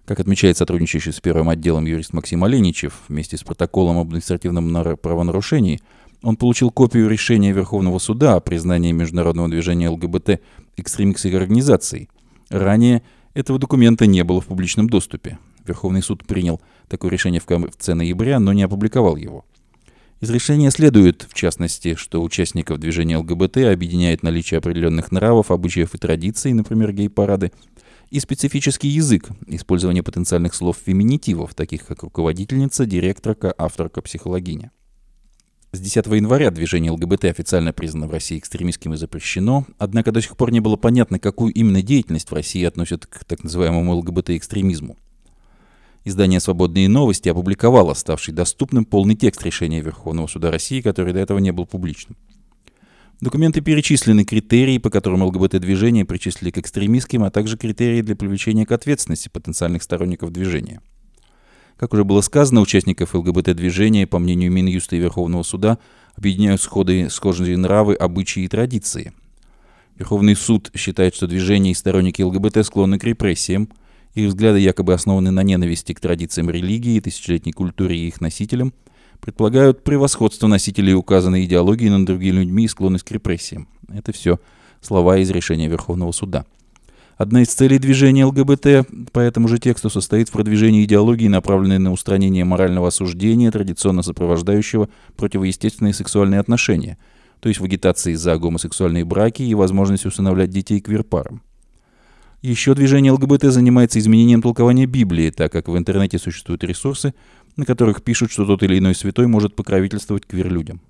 Как 0.09 0.21
отмечает 0.21 0.57
сотрудничающий 0.57 1.13
с 1.13 1.21
первым 1.21 1.51
отделом 1.51 1.85
юрист 1.85 2.15
Максим 2.15 2.43
Оленичев, 2.43 3.03
вместе 3.09 3.37
с 3.37 3.43
протоколом 3.43 3.99
об 3.99 4.07
административном 4.07 4.97
правонарушении 4.97 5.81
он 6.23 6.37
получил 6.37 6.71
копию 6.71 7.09
решения 7.09 7.53
Верховного 7.53 7.99
суда 7.99 8.37
о 8.37 8.41
признании 8.41 8.93
международного 8.93 9.49
движения 9.49 9.89
ЛГБТ 9.89 10.41
экстремистской 10.77 11.37
организацией. 11.37 12.09
Ранее 12.51 13.03
этого 13.35 13.59
документа 13.59 14.07
не 14.07 14.25
было 14.25 14.41
в 14.41 14.47
публичном 14.47 14.89
доступе. 14.89 15.39
Верховный 15.67 16.03
суд 16.03 16.27
принял 16.27 16.61
такое 16.89 17.11
решение 17.11 17.41
в 17.41 17.47
конце 17.47 17.95
ноября, 17.95 18.41
но 18.41 18.53
не 18.53 18.63
опубликовал 18.63 19.17
его. 19.17 19.45
Из 20.21 20.31
решения 20.31 20.71
следует, 20.73 21.27
в 21.31 21.35
частности, 21.35 21.95
что 21.95 22.21
участников 22.23 22.79
движения 22.79 23.19
ЛГБТ 23.19 23.59
объединяет 23.59 24.25
наличие 24.25 24.59
определенных 24.59 25.13
нравов, 25.13 25.53
обычаев 25.53 25.95
и 25.95 25.99
традиций, 25.99 26.53
например, 26.53 26.93
гей-парады, 26.93 27.53
и 28.11 28.19
специфический 28.19 28.89
язык, 28.89 29.29
использование 29.47 30.03
потенциальных 30.03 30.55
слов-феминитивов, 30.55 31.55
таких 31.55 31.87
как 31.87 32.03
руководительница, 32.03 32.87
директорка, 32.87 33.55
авторка, 33.57 34.01
психологиня. 34.01 34.73
С 35.71 35.81
10 35.81 36.07
января 36.07 36.51
движение 36.51 36.91
ЛГБТ 36.93 37.27
официально 37.27 37.75
признано 37.75 38.07
в 38.07 38.11
России 38.11 38.39
экстремистским 38.39 38.95
и 38.95 38.97
запрещено, 38.97 39.67
однако 39.77 40.13
до 40.13 40.23
сих 40.23 40.35
пор 40.35 40.51
не 40.51 40.61
было 40.61 40.77
понятно, 40.77 41.19
какую 41.19 41.53
именно 41.53 41.83
деятельность 41.83 42.31
в 42.31 42.35
России 42.35 42.65
относят 42.65 43.05
к 43.05 43.23
так 43.27 43.45
называемому 43.45 43.95
ЛГБТ-экстремизму. 43.97 44.97
Издание 46.07 46.41
«Свободные 46.41 46.89
новости» 46.89 47.29
опубликовало 47.29 47.93
ставший 47.93 48.33
доступным 48.33 48.87
полный 48.87 49.15
текст 49.15 49.43
решения 49.43 49.83
Верховного 49.83 50.27
суда 50.27 50.51
России, 50.51 50.81
который 50.81 51.13
до 51.13 51.19
этого 51.19 51.39
не 51.39 51.51
был 51.51 51.67
публичным. 51.67 52.17
В 53.21 53.25
документы 53.25 53.61
перечислены 53.61 54.25
критерии, 54.25 54.79
по 54.79 54.89
которым 54.89 55.23
ЛГБТ-движение 55.25 56.07
причислили 56.07 56.51
к 56.51 56.57
экстремистским, 56.57 57.25
а 57.25 57.31
также 57.31 57.59
критерии 57.59 58.01
для 58.01 58.17
привлечения 58.17 58.65
к 58.65 58.73
ответственности 58.73 59.29
потенциальных 59.29 59.83
сторонников 59.83 60.33
движения. 60.33 60.81
Как 61.79 61.95
уже 61.95 62.05
было 62.05 62.21
сказано, 62.21 62.61
участников 62.61 63.15
ЛГБТ-движения, 63.15 64.07
по 64.07 64.19
мнению 64.19 64.53
Минюста 64.53 64.97
и 64.97 64.99
Верховного 64.99 65.43
суда, 65.45 65.79
объединяют 66.17 66.61
сходы, 66.61 67.09
схожие 67.09 67.57
нравы, 67.57 67.95
обычаи 67.95 68.43
и 68.43 68.49
традиции. 68.49 69.13
Верховный 69.97 70.37
суд 70.37 70.71
считает, 70.75 71.15
что 71.15 71.27
движение 71.27 71.73
и 71.73 71.75
сторонники 71.75 72.23
ЛГБТ 72.23 72.67
склонны 72.67 72.99
к 72.99 73.05
репрессиям– 73.05 73.69
их 74.15 74.29
взгляды 74.29 74.59
якобы 74.59 74.95
основаны 74.95 75.31
на 75.31 75.43
ненависти 75.43 75.93
к 75.93 76.01
традициям 76.01 76.51
религии, 76.51 77.01
тысячелетней 77.01 77.53
культуре 77.53 77.97
и 77.97 78.09
их 78.09 78.21
носителям, 78.21 78.73
предполагают 79.21 79.85
превосходство 79.85 80.47
носителей 80.47 80.95
указанной 80.95 81.45
идеологии 81.45 81.89
над 81.89 82.05
другими 82.05 82.39
людьми 82.39 82.65
и 82.65 82.69
склонность 82.69 83.05
к 83.05 83.11
репрессиям. 83.11 83.69
Это 83.89 84.13
все 84.13 84.39
слова 84.81 85.19
из 85.19 85.31
решения 85.31 85.69
Верховного 85.69 86.13
суда. 86.13 86.47
Одна 87.19 87.43
из 87.43 87.49
целей 87.49 87.81
движения 87.81 88.25
ЛГБТ 88.27 89.11
по 89.11 89.19
этому 89.19 89.49
же 89.49 89.59
тексту 89.59 89.91
состоит 89.91 90.29
в 90.29 90.33
продвижении 90.33 90.85
идеологии, 90.85 91.27
направленной 91.27 91.81
на 91.81 91.91
устранение 91.91 92.45
морального 92.45 92.89
осуждения, 92.89 93.51
традиционно 93.51 94.03
сопровождающего 94.03 94.89
противоестественные 95.17 95.95
сексуальные 95.95 96.39
отношения, 96.39 96.97
то 97.41 97.49
есть 97.49 97.61
в 97.61 97.65
агитации 97.65 98.15
за 98.15 98.39
гомосексуальные 98.39 99.05
браки 99.05 99.43
и 99.43 99.53
возможность 99.57 100.07
усыновлять 100.07 100.51
детей 100.51 100.81
квирпарам. 100.81 101.43
Еще 102.41 102.73
движение 102.77 103.11
ЛГБТ 103.11 103.47
занимается 103.47 103.99
изменением 103.99 104.41
толкования 104.41 104.87
Библии, 104.87 105.31
так 105.31 105.51
как 105.51 105.67
в 105.67 105.77
интернете 105.77 106.21
существуют 106.21 106.63
ресурсы, 106.63 107.15
на 107.57 107.65
которых 107.65 108.05
пишут, 108.05 108.31
что 108.31 108.47
тот 108.47 108.63
или 108.63 108.79
иной 108.79 108.95
святой 108.95 109.27
может 109.27 109.57
покровительствовать 109.57 110.25
квир-людям. 110.25 110.81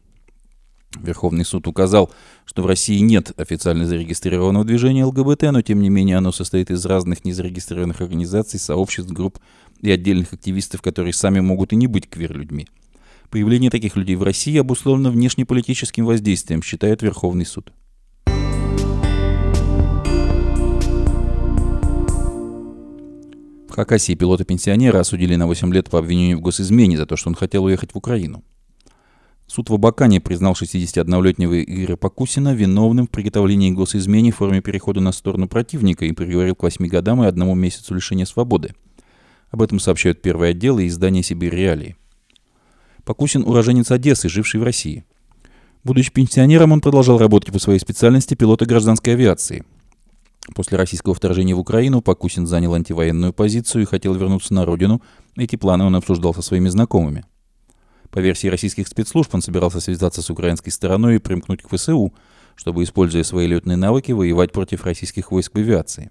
Верховный 0.97 1.45
суд 1.45 1.67
указал, 1.67 2.11
что 2.45 2.63
в 2.63 2.67
России 2.67 2.99
нет 2.99 3.33
официально 3.39 3.85
зарегистрированного 3.85 4.65
движения 4.65 5.05
ЛГБТ, 5.05 5.43
но 5.53 5.63
тем 5.63 5.83
не 5.83 5.91
менее 5.91 6.17
оно 6.17 6.33
состоит 6.33 6.71
из 6.71 6.85
разных 6.87 7.25
незарегистрированных 7.25 8.01
организаций, 8.01 8.59
сообществ, 8.59 9.13
групп 9.13 9.39
и 9.83 9.91
отдельных 9.91 10.33
активистов, 10.33 10.81
которые 10.81 11.13
сами 11.13 11.41
могут 11.41 11.73
и 11.73 11.77
не 11.77 11.87
быть 11.87 12.09
квир-людьми. 12.09 12.67
Появление 13.31 13.71
таких 13.71 13.97
людей 13.97 14.17
в 14.17 14.23
России 14.23 14.57
обусловлено 14.57 15.11
внешнеполитическим 15.11 16.07
воздействием, 16.07 16.63
считает 16.63 17.03
Верховный 17.03 17.45
суд. 17.45 17.73
Хакасии 23.69 24.15
пилота-пенсионера 24.15 24.99
осудили 24.99 25.37
на 25.37 25.47
8 25.47 25.73
лет 25.73 25.89
по 25.89 26.01
обвинению 26.01 26.39
в 26.39 26.41
госизмене 26.41 26.97
за 26.97 27.07
то, 27.07 27.15
что 27.15 27.29
он 27.29 27.37
хотел 27.37 27.63
уехать 27.63 27.93
в 27.93 27.97
Украину. 27.97 28.43
Суд 29.49 29.71
в 29.71 29.75
Абакане 29.75 30.21
признал 30.21 30.53
61-летнего 30.53 31.63
Игоря 31.65 31.97
Покусина 31.97 32.55
виновным 32.55 33.07
в 33.07 33.11
приготовлении 33.11 33.71
госизмене 33.71 34.31
в 34.31 34.37
форме 34.37 34.61
перехода 34.61 35.01
на 35.01 35.11
сторону 35.11 35.49
противника 35.49 36.05
и 36.05 36.13
приговорил 36.13 36.55
к 36.55 36.63
8 36.63 36.87
годам 36.87 37.25
и 37.25 37.27
одному 37.27 37.55
месяцу 37.55 37.95
лишения 37.95 38.27
свободы. 38.27 38.75
Об 39.51 39.63
этом 39.63 39.81
сообщают 39.81 40.21
первый 40.21 40.51
отдел 40.51 40.79
и 40.79 40.87
издание 40.87 41.23
«Сибирь 41.23 41.55
Реалии». 41.55 41.97
Покусин– 43.07 43.43
уроженец 43.47 43.91
Одессы, 43.91 44.29
живший 44.29 44.61
в 44.61 44.65
России. 44.65 45.07
Будучи 45.83 46.13
пенсионером, 46.13 46.73
он 46.73 46.83
продолжал 46.83 47.17
работать 47.17 47.51
по 47.51 47.59
своей 47.59 47.79
специальности 47.79 48.35
пилота 48.35 48.67
гражданской 48.67 49.15
авиации– 49.15 49.65
После 50.55 50.79
российского 50.79 51.15
вторжения 51.15 51.55
в 51.55 51.59
Украину 51.59 52.01
Покусин 52.01 52.47
занял 52.47 52.73
антивоенную 52.73 53.35
позицию 53.35 53.83
и 53.83 53.87
хотел 53.87 54.15
вернуться 54.15 54.55
на 54.55 54.65
родину. 54.65 55.03
Эти 55.37 55.57
планы 55.57 55.85
он 55.85 55.95
обсуждал 55.95 56.35
со 56.35 56.41
своими 56.41 56.69
знакомыми. 56.69 57.27
По 58.11 58.21
версии 58.21 58.49
российских 58.49 58.89
спецслужб, 58.89 59.35
он 59.35 59.43
собирался 59.43 59.81
связаться 59.81 60.23
с 60.23 60.31
украинской 60.31 60.71
стороной 60.71 61.17
и 61.17 61.19
примкнуть 61.19 61.63
к 61.63 61.69
ВСУ, 61.75 62.13
чтобы, 62.57 62.83
используя 62.83 63.23
свои 63.23 63.47
летные 63.47 63.77
навыки, 63.77 64.13
воевать 64.13 64.53
против 64.53 64.85
российских 64.85 65.31
войск 65.31 65.53
в 65.55 65.59
авиации. 65.59 66.11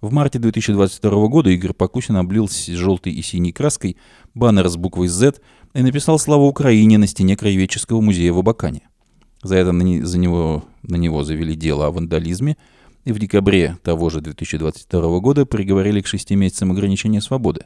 В 0.00 0.12
марте 0.12 0.38
2022 0.38 1.28
года 1.28 1.50
Игорь 1.50 1.74
Покусин 1.74 2.16
облил 2.16 2.48
желтой 2.48 3.12
и 3.12 3.22
синей 3.22 3.52
краской 3.52 3.96
баннер 4.34 4.68
с 4.68 4.76
буквой 4.76 5.08
Z 5.08 5.34
и 5.74 5.82
написал 5.82 6.18
«Слава 6.18 6.44
Украине» 6.44 6.96
на 6.96 7.06
стене 7.06 7.36
Краеведческого 7.36 8.00
музея 8.00 8.32
в 8.32 8.38
Абакане. 8.38 8.88
За 9.42 9.56
это 9.56 9.72
за 9.72 10.18
него, 10.18 10.64
на 10.82 10.96
него 10.96 11.22
завели 11.22 11.54
дело 11.54 11.86
о 11.86 11.90
вандализме– 11.90 12.56
и 13.04 13.12
в 13.12 13.18
декабре 13.18 13.78
того 13.82 14.10
же 14.10 14.20
2022 14.20 15.20
года 15.20 15.46
приговорили 15.46 16.00
к 16.00 16.06
шести 16.06 16.36
месяцам 16.36 16.70
ограничения 16.70 17.20
свободы. 17.20 17.64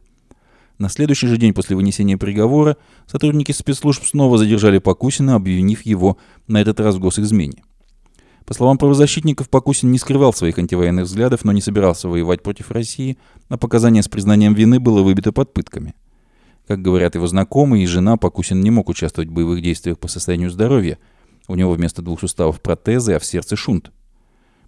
На 0.79 0.89
следующий 0.89 1.29
же 1.29 1.37
день 1.37 1.55
после 1.55 1.77
вынесения 1.77 2.19
приговора 2.19 2.77
сотрудники 3.07 3.53
спецслужб 3.53 4.05
снова 4.05 4.39
задержали 4.39 4.79
Покусина, 4.79 5.37
обвинив 5.37 5.83
его 5.83 6.19
на 6.49 6.61
этот 6.61 6.81
раз 6.81 6.97
в 6.97 7.01
госизмене. 7.01 7.63
По 8.45 8.55
словам 8.55 8.77
правозащитников, 8.77 9.49
Покусин 9.49 9.91
не 9.93 9.99
скрывал 9.99 10.33
своих 10.33 10.59
антивоенных 10.59 11.07
взглядов, 11.07 11.45
но 11.45 11.53
не 11.53 11.61
собирался 11.61 12.09
воевать 12.09 12.43
против 12.43 12.71
России, 12.71 13.17
а 13.49 13.57
показание 13.57 14.03
с 14.03 14.09
признанием 14.09 14.53
вины 14.53 14.81
было 14.81 15.03
выбито 15.03 15.33
под 15.33 15.55
пытками. 15.55 15.95
Как 16.67 16.83
говорят 16.83 17.15
его 17.15 17.27
знакомые 17.27 17.85
и 17.85 17.87
жена, 17.87 18.17
Покусин 18.17 18.61
не 18.61 18.71
мог 18.71 18.89
участвовать 18.89 19.31
в 19.31 19.33
боевых 19.33 19.63
действиях 19.63 19.99
по 19.99 20.09
состоянию 20.09 20.51
здоровья. 20.51 20.99
У 21.47 21.55
него 21.55 21.73
вместо 21.73 22.03
двух 22.03 22.21
суставов 22.21 22.61
протезы, 22.61 23.13
а 23.13 23.19
в 23.19 23.25
сердце 23.25 23.55
шунт. 23.55 23.93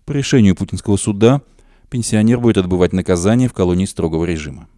По 0.05 0.13
решению 0.13 0.55
путинского 0.55 0.97
суда 0.97 1.43
пенсионер 1.91 2.39
будет 2.39 2.59
отбывать 2.59 2.93
наказание 2.93 3.49
в 3.49 3.55
колонии 3.55 3.87
строгого 3.87 4.25
режима. 4.25 4.69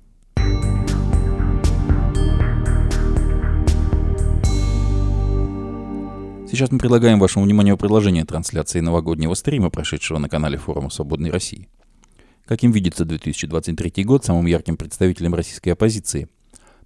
Сейчас 6.51 6.71
мы 6.71 6.79
предлагаем 6.79 7.21
вашему 7.21 7.45
вниманию 7.45 7.77
предложение 7.77 8.25
трансляции 8.25 8.81
новогоднего 8.81 9.35
стрима, 9.35 9.69
прошедшего 9.69 10.17
на 10.17 10.31
канале 10.31 10.57
форума 10.57 10.89
«Свободной 10.89 11.31
России». 11.31 11.69
Каким 12.47 12.73
видится 12.73 13.05
2023 13.05 14.05
год 14.05 14.25
самым 14.25 14.47
ярким 14.47 14.79
представителем 14.79 15.35
российской 15.35 15.69
оппозиции? 15.69 16.27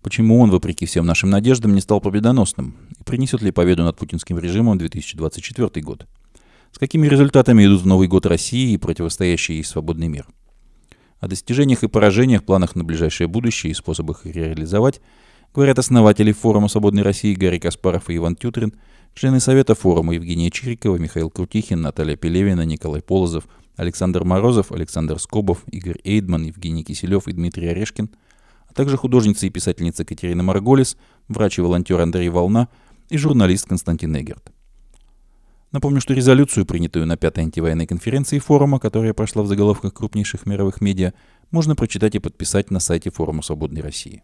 Почему 0.00 0.40
он, 0.40 0.50
вопреки 0.50 0.84
всем 0.84 1.06
нашим 1.06 1.30
надеждам, 1.30 1.76
не 1.76 1.80
стал 1.80 2.00
победоносным? 2.00 2.74
И 2.98 3.04
принесет 3.04 3.40
ли 3.40 3.52
победу 3.52 3.84
над 3.84 3.96
путинским 3.96 4.36
режимом 4.36 4.78
2024 4.78 5.80
год? 5.80 6.08
С 6.72 6.78
какими 6.78 7.06
результатами 7.06 7.64
идут 7.64 7.82
в 7.82 7.86
Новый 7.86 8.08
год 8.08 8.26
России 8.26 8.72
и 8.72 8.78
противостоящий 8.78 9.54
ей 9.54 9.64
свободный 9.64 10.08
мир? 10.08 10.26
О 11.20 11.28
достижениях 11.28 11.84
и 11.84 11.88
поражениях, 11.88 12.42
планах 12.42 12.74
на 12.74 12.82
ближайшее 12.82 13.28
будущее 13.28 13.70
и 13.70 13.74
способах 13.74 14.26
их 14.26 14.34
реализовать 14.34 15.00
говорят 15.54 15.78
основатели 15.78 16.32
форума 16.32 16.68
«Свободной 16.68 17.02
России» 17.02 17.34
Гарри 17.34 17.58
Каспаров 17.58 18.08
и 18.08 18.16
Иван 18.16 18.36
Тютрин, 18.36 18.74
члены 19.14 19.40
Совета 19.40 19.74
форума 19.74 20.14
Евгения 20.14 20.50
Чирикова, 20.50 20.96
Михаил 20.96 21.30
Крутихин, 21.30 21.80
Наталья 21.80 22.16
Пелевина, 22.16 22.64
Николай 22.64 23.02
Полозов, 23.02 23.44
Александр 23.76 24.24
Морозов, 24.24 24.72
Александр 24.72 25.18
Скобов, 25.18 25.64
Игорь 25.70 26.00
Эйдман, 26.04 26.44
Евгений 26.44 26.84
Киселев 26.84 27.28
и 27.28 27.32
Дмитрий 27.32 27.68
Орешкин, 27.68 28.10
а 28.68 28.74
также 28.74 28.96
художница 28.96 29.46
и 29.46 29.50
писательница 29.50 30.04
Катерина 30.04 30.42
Марголис, 30.42 30.96
врач 31.28 31.58
и 31.58 31.62
волонтер 31.62 32.00
Андрей 32.00 32.28
Волна 32.28 32.68
и 33.10 33.18
журналист 33.18 33.68
Константин 33.68 34.16
Эгерт. 34.16 34.52
Напомню, 35.70 36.02
что 36.02 36.12
резолюцию, 36.12 36.66
принятую 36.66 37.06
на 37.06 37.16
пятой 37.16 37.44
антивоенной 37.44 37.86
конференции 37.86 38.38
форума, 38.38 38.78
которая 38.78 39.14
прошла 39.14 39.42
в 39.42 39.46
заголовках 39.46 39.94
крупнейших 39.94 40.44
мировых 40.44 40.82
медиа, 40.82 41.14
можно 41.50 41.74
прочитать 41.74 42.14
и 42.14 42.18
подписать 42.18 42.70
на 42.70 42.78
сайте 42.78 43.10
форума 43.10 43.42
Свободной 43.42 43.80
России. 43.80 44.22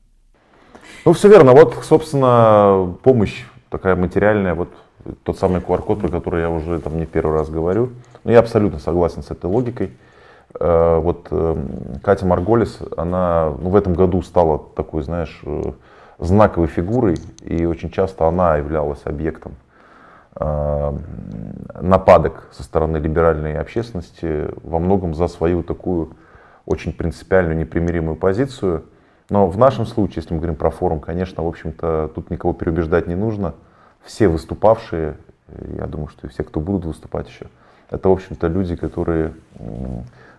Ну, 1.04 1.12
все 1.12 1.28
верно. 1.28 1.52
Вот, 1.52 1.74
собственно, 1.82 2.94
помощь 3.02 3.44
такая 3.70 3.96
материальная, 3.96 4.54
вот 4.54 4.68
тот 5.22 5.38
самый 5.38 5.60
QR-код, 5.60 6.00
про 6.00 6.08
который 6.08 6.42
я 6.42 6.50
уже 6.50 6.80
там 6.80 6.98
не 6.98 7.06
первый 7.06 7.38
раз 7.38 7.48
говорю. 7.48 7.90
Но 8.24 8.32
я 8.32 8.40
абсолютно 8.40 8.78
согласен 8.78 9.22
с 9.22 9.30
этой 9.30 9.46
логикой. 9.46 9.92
э, 10.58 10.98
вот 10.98 11.28
эм, 11.30 12.00
Катя 12.02 12.26
Марголис, 12.26 12.78
она 12.96 13.52
ну, 13.58 13.70
в 13.70 13.76
этом 13.76 13.94
году 13.94 14.22
стала 14.22 14.58
такой, 14.58 15.02
знаешь, 15.02 15.40
э, 15.44 15.72
знаковой 16.18 16.68
фигурой, 16.68 17.16
и 17.42 17.64
очень 17.64 17.90
часто 17.90 18.26
она 18.26 18.56
являлась 18.56 19.00
объектом 19.04 19.54
нападок 21.80 22.48
со 22.52 22.62
стороны 22.62 22.98
либеральной 22.98 23.58
общественности 23.58 24.46
во 24.62 24.78
многом 24.78 25.14
за 25.14 25.26
свою 25.26 25.64
такую 25.64 26.10
очень 26.64 26.92
принципиальную, 26.92 27.56
непримиримую 27.58 28.14
позицию. 28.14 28.84
Но 29.30 29.46
в 29.46 29.58
нашем 29.58 29.84
случае, 29.84 30.16
если 30.16 30.32
мы 30.32 30.40
говорим 30.40 30.56
про 30.56 30.70
форум, 30.70 31.00
конечно, 31.00 31.42
в 31.42 31.46
общем-то, 31.46 32.10
тут 32.14 32.30
никого 32.30 32.54
переубеждать 32.54 33.06
не 33.06 33.14
нужно. 33.14 33.54
Все 34.02 34.28
выступавшие, 34.28 35.18
я 35.76 35.86
думаю, 35.86 36.08
что 36.08 36.26
и 36.26 36.30
все, 36.30 36.44
кто 36.44 36.60
будут 36.60 36.86
выступать 36.86 37.28
еще, 37.28 37.46
это, 37.90 38.08
в 38.08 38.12
общем-то, 38.12 38.46
люди, 38.48 38.76
которые 38.76 39.34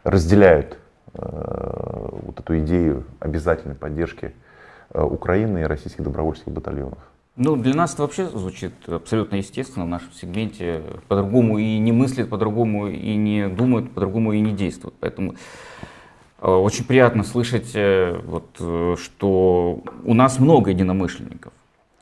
разделяют 0.04 0.78
э, 1.14 2.10
вот 2.24 2.40
эту 2.40 2.60
идею 2.60 3.06
обязательной 3.20 3.76
поддержки 3.76 4.34
э, 4.92 5.02
Украины 5.02 5.60
и 5.60 5.64
российских 5.64 6.04
добровольческих 6.04 6.52
батальонов. 6.52 7.00
Ну, 7.36 7.56
для 7.56 7.74
нас 7.74 7.94
это 7.94 8.04
вообще 8.04 8.28
звучит 8.28 8.74
абсолютно 8.88 9.38
естественно 9.38 9.86
в 9.86 9.88
нашем 9.88 10.12
сегменте. 10.12 10.84
По-другому 11.08 11.58
и 11.58 11.78
не 11.80 11.92
мыслят, 11.92 12.30
по-другому 12.30 12.88
и 12.88 13.16
не 13.16 13.48
думают, 13.48 13.92
по-другому 13.94 14.34
и 14.34 14.42
не 14.42 14.52
действуют. 14.52 14.96
Поэтому 15.00 15.34
э, 15.34 15.36
очень 16.42 16.86
приятно 16.86 17.24
слышать, 17.24 17.76
вот, 17.76 18.98
что 19.00 19.82
у 20.04 20.14
нас 20.14 20.40
много 20.40 20.72
единомышленников. 20.72 21.54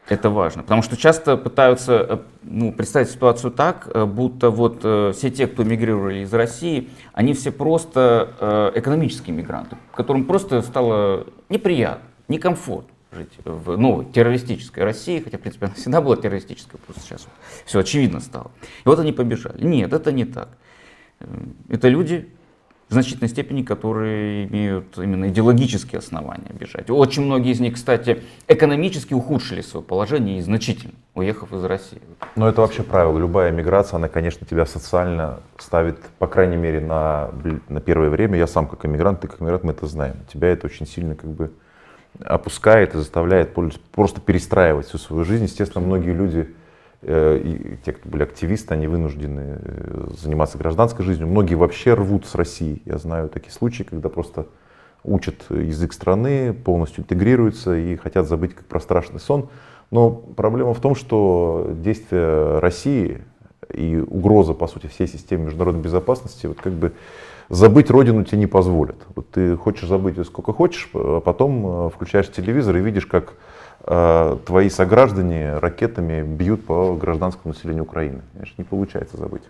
Это 0.09 0.29
важно, 0.29 0.63
потому 0.63 0.83
что 0.83 0.95
часто 0.95 1.35
пытаются 1.35 1.93
э, 1.93 2.17
ну, 2.43 2.71
представить 2.71 3.09
ситуацию 3.09 3.51
так, 3.51 3.89
э, 3.93 4.05
будто 4.05 4.49
вот 4.51 4.79
э, 4.83 5.11
все 5.13 5.29
те, 5.29 5.47
кто 5.47 5.65
мигрировали 5.65 6.19
из 6.19 6.33
России, 6.33 6.89
они 7.11 7.33
все 7.33 7.51
просто 7.51 8.71
экономические 8.75 9.35
мигранты, 9.35 9.77
которым 9.93 10.23
просто 10.23 10.61
стало 10.61 11.27
неприятно, 11.49 12.07
некомфортно 12.29 12.93
жить 13.11 13.31
в 13.43 13.77
новой 13.77 14.05
террористической 14.05 14.83
России, 14.83 15.19
хотя, 15.19 15.37
в 15.37 15.41
принципе, 15.41 15.65
она 15.65 15.75
всегда 15.75 16.01
была 16.01 16.15
террористической, 16.15 16.79
просто 16.79 17.01
сейчас 17.03 17.27
все 17.65 17.79
очевидно 17.79 18.19
стало. 18.19 18.51
И 18.85 18.87
вот 18.87 18.99
они 18.99 19.11
побежали. 19.11 19.65
Нет, 19.65 19.91
это 19.91 20.11
не 20.11 20.25
так. 20.25 20.49
Это 21.69 21.87
люди, 21.89 22.29
в 22.89 22.93
значительной 22.93 23.27
степени, 23.27 23.63
которые 23.63 24.47
имеют 24.47 24.97
именно 24.97 25.27
идеологические 25.27 25.99
основания 25.99 26.51
бежать. 26.57 26.89
Очень 26.89 27.23
многие 27.25 27.51
из 27.51 27.59
них, 27.59 27.73
кстати, 27.73 28.23
экономически 28.47 29.13
ухудшили 29.13 29.61
свое 29.61 29.85
положение 29.85 30.37
и 30.37 30.41
значительно, 30.41 30.93
уехав 31.13 31.51
из 31.51 31.63
России. 31.65 32.01
Но 32.37 32.47
это 32.47 32.61
вообще 32.61 32.83
правило. 32.83 33.17
Любая 33.17 33.51
миграция, 33.51 33.97
она, 33.97 34.07
конечно, 34.07 34.47
тебя 34.47 34.65
социально 34.65 35.41
ставит, 35.57 35.99
по 36.17 36.27
крайней 36.27 36.55
мере, 36.55 36.79
на, 36.79 37.31
на 37.67 37.81
первое 37.81 38.09
время. 38.09 38.37
Я 38.37 38.47
сам 38.47 38.67
как 38.67 38.85
иммигрант, 38.85 39.19
ты 39.19 39.27
как 39.27 39.41
иммигрант, 39.41 39.63
мы 39.63 39.73
это 39.73 39.85
знаем. 39.85 40.15
Тебя 40.31 40.47
это 40.47 40.67
очень 40.67 40.87
сильно 40.87 41.15
как 41.15 41.29
бы 41.29 41.51
опускает 42.23 42.95
и 42.95 42.97
заставляет 42.97 43.53
просто 43.91 44.21
перестраивать 44.21 44.87
всю 44.87 44.97
свою 44.97 45.25
жизнь. 45.25 45.43
Естественно, 45.43 45.85
многие 45.85 46.13
люди 46.13 46.55
и 47.03 47.77
те, 47.85 47.93
кто 47.93 48.09
были 48.09 48.23
активисты, 48.23 48.73
они 48.73 48.87
вынуждены 48.87 49.59
э, 49.59 50.07
заниматься 50.17 50.57
гражданской 50.57 51.05
жизнью. 51.05 51.27
Многие 51.27 51.55
вообще 51.55 51.93
рвут 51.93 52.25
с 52.25 52.33
России. 52.33 52.81
Я 52.85 52.97
знаю 52.97 53.29
такие 53.29 53.51
случаи, 53.51 53.83
когда 53.83 54.09
просто 54.09 54.47
учат 55.03 55.45
язык 55.49 55.93
страны, 55.93 56.53
полностью 56.53 57.03
интегрируются 57.03 57.77
и 57.77 57.95
хотят 57.97 58.27
забыть 58.27 58.55
как 58.55 58.65
про 58.65 58.79
страшный 58.79 59.19
сон. 59.19 59.49
Но 59.91 60.09
проблема 60.09 60.73
в 60.73 60.81
том, 60.81 60.95
что 60.95 61.71
действия 61.71 62.59
России 62.59 63.21
и 63.73 63.97
угроза, 63.97 64.53
по 64.53 64.67
сути, 64.67 64.87
всей 64.87 65.07
системе 65.07 65.45
международной 65.45 65.83
безопасности, 65.83 66.47
вот 66.47 66.59
как 66.59 66.73
бы 66.73 66.93
забыть 67.47 67.91
родину 67.91 68.23
тебе 68.23 68.39
не 68.39 68.47
позволят. 68.47 68.97
Вот 69.15 69.29
ты 69.29 69.55
хочешь 69.55 69.87
забыть 69.87 70.17
сколько 70.25 70.51
хочешь, 70.51 70.89
а 70.93 71.21
потом 71.21 71.85
э, 71.85 71.89
включаешь 71.91 72.31
телевизор 72.31 72.75
и 72.75 72.81
видишь, 72.81 73.05
как 73.05 73.35
Э, 73.35 73.46
твои 74.45 74.69
сограждане 74.69 75.59
ракетами 75.59 76.21
бьют 76.21 76.65
по 76.65 76.93
гражданскому 76.95 77.53
населению 77.53 77.83
Украины. 77.83 78.21
Конечно, 78.33 78.55
не 78.57 78.65
получается 78.65 79.15
забыть. 79.15 79.43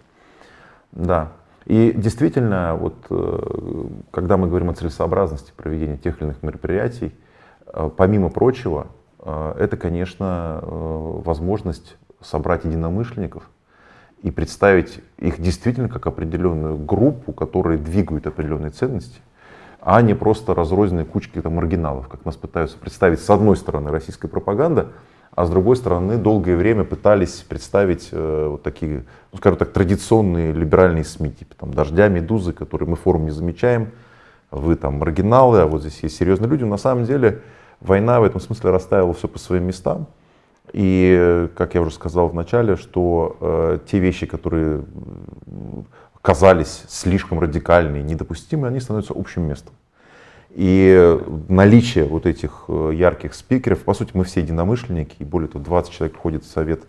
Да. 0.92 1.32
И 1.66 1.92
действительно, 1.96 2.76
вот, 2.76 2.94
э, 3.10 3.86
когда 4.12 4.38
мы 4.38 4.48
говорим 4.48 4.70
о 4.70 4.74
целесообразности 4.74 5.52
проведения 5.58 5.98
тех 5.98 6.18
или 6.18 6.26
иных 6.26 6.44
мероприятий, 6.44 7.16
э, 7.66 7.90
помимо 7.98 8.30
прочего, 8.30 8.88
это, 9.20 9.76
конечно, 9.76 10.62
возможность 10.64 11.98
собрать 12.22 12.64
единомышленников 12.64 13.50
и 14.22 14.32
представить 14.32 15.02
их 15.18 15.42
действительно 15.42 15.90
как 15.90 16.08
определенную 16.08 16.78
группу, 16.78 17.34
которые 17.34 17.78
двигают 17.78 18.28
определенные 18.28 18.72
ценности, 18.72 19.20
а 19.82 20.02
не 20.02 20.14
просто 20.14 20.54
разрозненные 20.54 21.06
кучки 21.06 21.42
там, 21.42 21.56
маргиналов, 21.56 22.08
как 22.08 22.26
нас 22.26 22.36
пытаются 22.36 22.78
представить 22.78 23.22
с 23.22 23.30
одной 23.30 23.58
стороны 23.58 23.92
российская 23.92 24.28
пропаганда, 24.28 24.88
а 25.36 25.46
с 25.46 25.50
другой 25.50 25.76
стороны 25.76 26.18
долгое 26.18 26.56
время 26.56 26.84
пытались 26.84 27.46
представить 27.48 28.10
э, 28.12 28.48
вот 28.50 28.64
такие, 28.64 29.06
ну, 29.32 29.38
скажем 29.38 29.60
так, 29.60 29.72
традиционные 29.72 30.52
либеральные 30.52 31.04
СМИ, 31.04 31.32
типа 31.32 31.56
там 31.56 31.74
«Дождя», 31.74 32.08
«Медузы», 32.08 32.54
которые 32.54 32.90
мы 32.90 32.96
форум 32.96 33.26
не 33.26 33.32
замечаем, 33.32 33.92
вы 34.50 34.76
там 34.76 34.96
маргиналы, 34.96 35.60
а 35.62 35.68
вот 35.68 35.82
здесь 35.82 36.00
есть 36.02 36.18
серьезные 36.18 36.50
люди. 36.50 36.64
На 36.64 36.78
самом 36.78 37.06
деле 37.06 37.42
война 37.82 38.20
в 38.20 38.24
этом 38.24 38.42
смысле 38.42 38.72
расставила 38.72 39.14
все 39.14 39.28
по 39.28 39.38
своим 39.38 39.66
местам. 39.66 40.08
И, 40.74 41.50
как 41.56 41.76
я 41.76 41.82
уже 41.82 41.92
сказал 41.92 42.28
в 42.28 42.34
начале, 42.34 42.76
что 42.76 43.38
э, 43.40 43.80
те 43.90 44.00
вещи, 44.00 44.26
которые 44.26 44.84
казались 46.22 46.84
слишком 46.88 47.40
радикальные, 47.40 48.04
недопустимые, 48.04 48.70
они 48.70 48.80
становятся 48.80 49.14
общим 49.16 49.44
местом. 49.44 49.74
И 50.50 51.20
наличие 51.50 52.06
вот 52.06 52.26
этих 52.26 52.66
э, 52.68 52.92
ярких 52.94 53.36
спикеров, 53.36 53.84
по 53.84 53.94
сути, 53.94 54.12
мы 54.14 54.24
все 54.24 54.42
единомышленники, 54.42 55.16
и 55.20 55.24
более 55.24 55.50
того, 55.50 55.64
20 55.64 55.92
человек 55.92 56.18
входит 56.18 56.44
в 56.44 56.50
Совет 56.50 56.82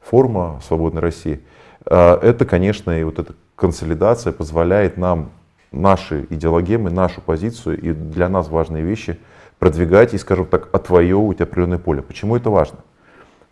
форума 0.00 0.60
«Свободной 0.66 1.02
России», 1.02 1.40
э, 1.84 2.18
это, 2.22 2.46
конечно, 2.46 2.98
и 2.98 3.04
вот 3.04 3.18
эта 3.18 3.34
консолидация 3.56 4.32
позволяет 4.32 4.96
нам 4.96 5.32
наши 5.72 6.26
идеологемы, 6.30 6.90
нашу 6.90 7.20
позицию 7.20 7.80
и 7.80 7.92
для 7.92 8.28
нас 8.28 8.48
важные 8.48 8.82
вещи 8.84 9.18
продвигать 9.58 10.14
и, 10.14 10.18
скажем 10.18 10.46
так, 10.46 10.74
отвоевывать 10.74 11.40
определенное 11.40 11.78
поле. 11.78 12.02
Почему 12.02 12.36
это 12.36 12.48
важно? 12.48 12.78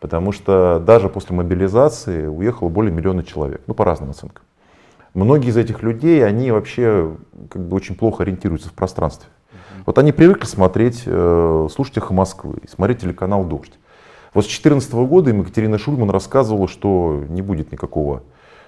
Потому 0.00 0.32
что 0.32 0.82
даже 0.84 1.08
после 1.08 1.36
мобилизации 1.36 2.26
уехало 2.26 2.68
более 2.70 2.92
миллиона 2.92 3.22
человек, 3.22 3.60
ну 3.66 3.74
по 3.74 3.84
разным 3.84 4.10
оценкам. 4.10 4.44
Многие 5.14 5.50
из 5.50 5.56
этих 5.56 5.82
людей, 5.82 6.24
они 6.24 6.50
вообще 6.50 7.16
как 7.50 7.66
бы 7.66 7.76
очень 7.76 7.94
плохо 7.94 8.22
ориентируются 8.22 8.68
в 8.68 8.72
пространстве. 8.72 9.28
Вот 9.86 9.98
они 9.98 10.12
привыкли 10.12 10.46
смотреть, 10.46 11.04
э, 11.06 11.68
слушать 11.72 11.96
«Эхо 11.96 12.12
Москвы», 12.12 12.58
смотреть 12.68 13.00
телеканал 13.00 13.44
«Дождь». 13.44 13.72
Вот 14.34 14.44
с 14.44 14.48
2014 14.48 14.92
года 15.06 15.30
им 15.30 15.40
Екатерина 15.40 15.78
Шульман 15.78 16.10
рассказывала, 16.10 16.68
что 16.68 17.24
не 17.28 17.40
будет 17.40 17.72
никакого 17.72 18.22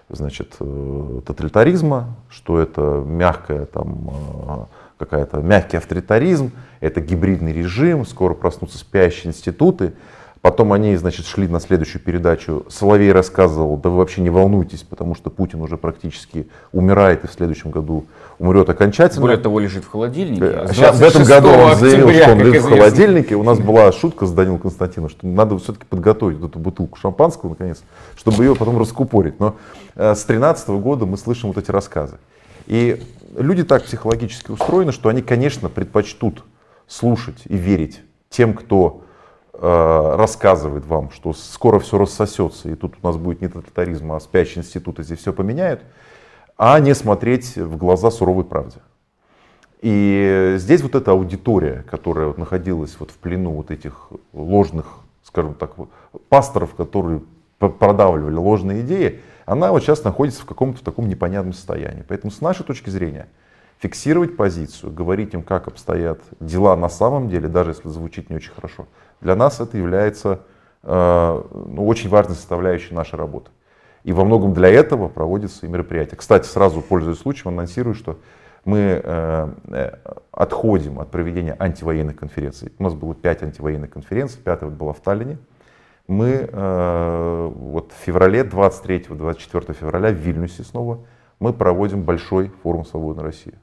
значит, 0.08 0.56
э, 0.58 1.20
тоталитаризма, 1.24 2.16
что 2.28 2.58
это 2.58 3.02
мягкая 3.06 3.66
там, 3.66 4.10
э, 4.10 4.64
какая-то 4.98 5.38
мягкий 5.38 5.76
авторитаризм, 5.76 6.52
это 6.80 7.00
гибридный 7.00 7.52
режим, 7.52 8.04
скоро 8.04 8.34
проснутся 8.34 8.78
спящие 8.78 9.28
институты. 9.28 9.92
Потом 10.42 10.72
они, 10.72 10.96
значит, 10.96 11.26
шли 11.26 11.46
на 11.48 11.60
следующую 11.60 12.00
передачу. 12.00 12.64
Соловей 12.70 13.12
рассказывал, 13.12 13.76
да 13.76 13.90
вы 13.90 13.98
вообще 13.98 14.22
не 14.22 14.30
волнуйтесь, 14.30 14.82
потому 14.82 15.14
что 15.14 15.28
Путин 15.28 15.60
уже 15.60 15.76
практически 15.76 16.48
умирает 16.72 17.24
и 17.24 17.26
в 17.26 17.32
следующем 17.32 17.70
году 17.70 18.06
умрет 18.38 18.70
окончательно. 18.70 19.20
Более 19.20 19.36
того, 19.36 19.60
лежит 19.60 19.84
в 19.84 19.90
холодильнике. 19.90 20.42
Э, 20.42 20.66
Сейчас, 20.72 20.98
в 20.98 21.02
этом 21.02 21.24
году 21.24 21.48
он 21.48 21.76
заявил, 21.76 22.08
октября, 22.08 22.22
что 22.22 22.32
он 22.32 22.38
лежит 22.40 22.62
в 22.62 22.68
холодильнике. 22.70 23.34
У 23.34 23.42
нас 23.42 23.58
была 23.58 23.92
шутка 23.92 24.24
с 24.24 24.32
Данилом 24.32 24.60
Константиновым, 24.60 25.10
что 25.10 25.26
надо 25.26 25.58
все-таки 25.58 25.84
подготовить 25.84 26.42
эту 26.42 26.58
бутылку 26.58 26.96
шампанского, 26.96 27.50
наконец, 27.50 27.82
чтобы 28.16 28.42
ее 28.42 28.56
потом 28.56 28.78
раскупорить. 28.78 29.38
Но 29.40 29.56
э, 29.94 30.14
с 30.14 30.24
2013 30.24 30.68
года 30.70 31.04
мы 31.04 31.18
слышим 31.18 31.48
вот 31.52 31.58
эти 31.58 31.70
рассказы. 31.70 32.16
И 32.66 33.02
люди 33.36 33.62
так 33.62 33.84
психологически 33.84 34.52
устроены, 34.52 34.92
что 34.92 35.10
они, 35.10 35.20
конечно, 35.20 35.68
предпочтут 35.68 36.44
слушать 36.86 37.42
и 37.44 37.58
верить 37.58 38.00
тем, 38.30 38.54
кто 38.54 39.02
рассказывает 39.60 40.86
вам, 40.86 41.10
что 41.10 41.34
скоро 41.34 41.78
все 41.78 41.98
рассосется, 41.98 42.70
и 42.70 42.74
тут 42.74 42.94
у 43.02 43.06
нас 43.06 43.16
будет 43.16 43.42
не 43.42 43.48
тоталитаризм, 43.48 44.12
а 44.12 44.20
спящий 44.20 44.60
институт, 44.60 44.98
и 44.98 45.02
здесь 45.02 45.18
все 45.18 45.34
поменяют, 45.34 45.82
а 46.56 46.80
не 46.80 46.94
смотреть 46.94 47.56
в 47.56 47.76
глаза 47.76 48.10
суровой 48.10 48.44
правде. 48.44 48.78
И 49.82 50.54
здесь 50.56 50.82
вот 50.82 50.94
эта 50.94 51.12
аудитория, 51.12 51.84
которая 51.90 52.28
вот 52.28 52.38
находилась 52.38 52.96
вот 52.98 53.10
в 53.10 53.16
плену 53.18 53.52
вот 53.52 53.70
этих 53.70 54.08
ложных, 54.32 55.00
скажем 55.22 55.54
так, 55.54 55.72
пасторов, 56.28 56.74
которые 56.74 57.22
продавливали 57.58 58.36
ложные 58.36 58.80
идеи, 58.80 59.20
она 59.44 59.72
вот 59.72 59.82
сейчас 59.82 60.04
находится 60.04 60.42
в 60.42 60.46
каком-то 60.46 60.82
таком 60.82 61.08
непонятном 61.08 61.52
состоянии. 61.52 62.04
Поэтому 62.08 62.30
с 62.30 62.40
нашей 62.40 62.64
точки 62.64 62.88
зрения 62.88 63.28
фиксировать 63.78 64.36
позицию, 64.36 64.92
говорить 64.92 65.34
им, 65.34 65.42
как 65.42 65.68
обстоят 65.68 66.20
дела 66.40 66.76
на 66.76 66.88
самом 66.88 67.28
деле, 67.28 67.48
даже 67.48 67.70
если 67.70 67.88
звучит 67.88 68.30
не 68.30 68.36
очень 68.36 68.52
хорошо, 68.52 68.86
для 69.20 69.36
нас 69.36 69.60
это 69.60 69.76
является 69.76 70.40
э, 70.82 71.42
ну, 71.52 71.86
очень 71.86 72.08
важной 72.08 72.36
составляющей 72.36 72.94
нашей 72.94 73.16
работы. 73.16 73.50
И 74.02 74.12
во 74.12 74.24
многом 74.24 74.54
для 74.54 74.68
этого 74.68 75.08
проводятся 75.08 75.66
и 75.66 75.68
мероприятия. 75.68 76.16
Кстати, 76.16 76.46
сразу 76.46 76.80
пользуясь 76.80 77.18
случаем, 77.18 77.48
анонсирую, 77.48 77.94
что 77.94 78.18
мы 78.64 79.00
э, 79.02 79.96
отходим 80.32 81.00
от 81.00 81.10
проведения 81.10 81.54
антивоенных 81.58 82.16
конференций. 82.16 82.72
У 82.78 82.82
нас 82.82 82.94
было 82.94 83.14
пять 83.14 83.42
антивоенных 83.42 83.90
конференций, 83.90 84.40
пятая 84.42 84.70
была 84.70 84.92
в 84.92 85.00
Таллине. 85.00 85.38
Мы 86.08 86.48
вот 86.50 87.92
в 87.92 88.04
феврале, 88.04 88.40
23-24 88.40 89.72
февраля 89.74 90.10
в 90.10 90.14
Вильнюсе 90.14 90.64
снова, 90.64 91.04
мы 91.38 91.52
проводим 91.52 92.02
большой 92.02 92.50
форум 92.64 92.84
«Свободная 92.84 93.24
Россия». 93.26 93.54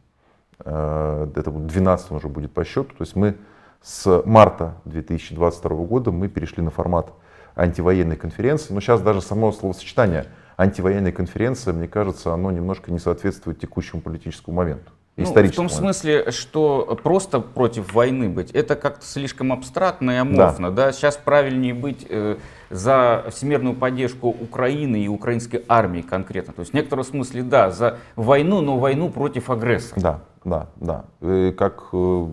Это 0.59 1.51
12 1.51 2.11
уже 2.11 2.29
будет 2.29 2.53
по 2.53 2.63
счету. 2.63 2.89
То 2.97 3.01
есть 3.01 3.17
мы 3.17 3.35
с 3.81 4.21
марта 4.25 4.75
2022 4.85 5.75
года 5.85 6.11
мы 6.11 6.27
перешли 6.27 6.63
на 6.63 6.71
формат 6.71 7.11
антивоенной 7.55 8.15
конференции. 8.15 8.73
Но 8.73 8.81
сейчас 8.81 9.01
даже 9.01 9.21
само 9.21 9.51
словосочетание 9.51 10.27
антивоенная 10.57 11.11
конференция, 11.11 11.73
мне 11.73 11.87
кажется, 11.87 12.33
оно 12.33 12.51
немножко 12.51 12.91
не 12.91 12.99
соответствует 12.99 13.59
текущему 13.59 14.01
политическому 14.01 14.57
моменту. 14.57 14.91
Ну, 15.17 15.25
в 15.33 15.51
том 15.51 15.67
смысле, 15.67 16.29
что 16.29 16.99
просто 17.01 17.39
против 17.39 17.91
войны 17.93 18.29
быть, 18.29 18.51
это 18.51 18.75
как-то 18.75 19.03
слишком 19.03 19.51
абстрактно 19.51 20.11
и 20.11 20.15
аморфно. 20.15 20.69
Да. 20.69 20.85
Да? 20.85 20.91
Сейчас 20.91 21.17
правильнее 21.17 21.73
быть 21.73 22.05
э, 22.07 22.37
за 22.69 23.25
всемирную 23.31 23.75
поддержку 23.75 24.27
Украины 24.27 25.03
и 25.03 25.07
украинской 25.07 25.65
армии 25.67 26.01
конкретно. 26.03 26.53
То 26.53 26.59
есть 26.59 26.71
в 26.71 26.75
некотором 26.75 27.03
смысле, 27.03 27.41
да, 27.41 27.71
за 27.71 27.97
войну, 28.15 28.61
но 28.61 28.77
войну 28.77 29.09
против 29.09 29.49
агрессора. 29.49 29.99
Да, 29.99 30.19
да, 30.45 30.67
да. 30.75 31.05
И 31.21 31.51
как 31.51 31.85
э, 31.93 32.25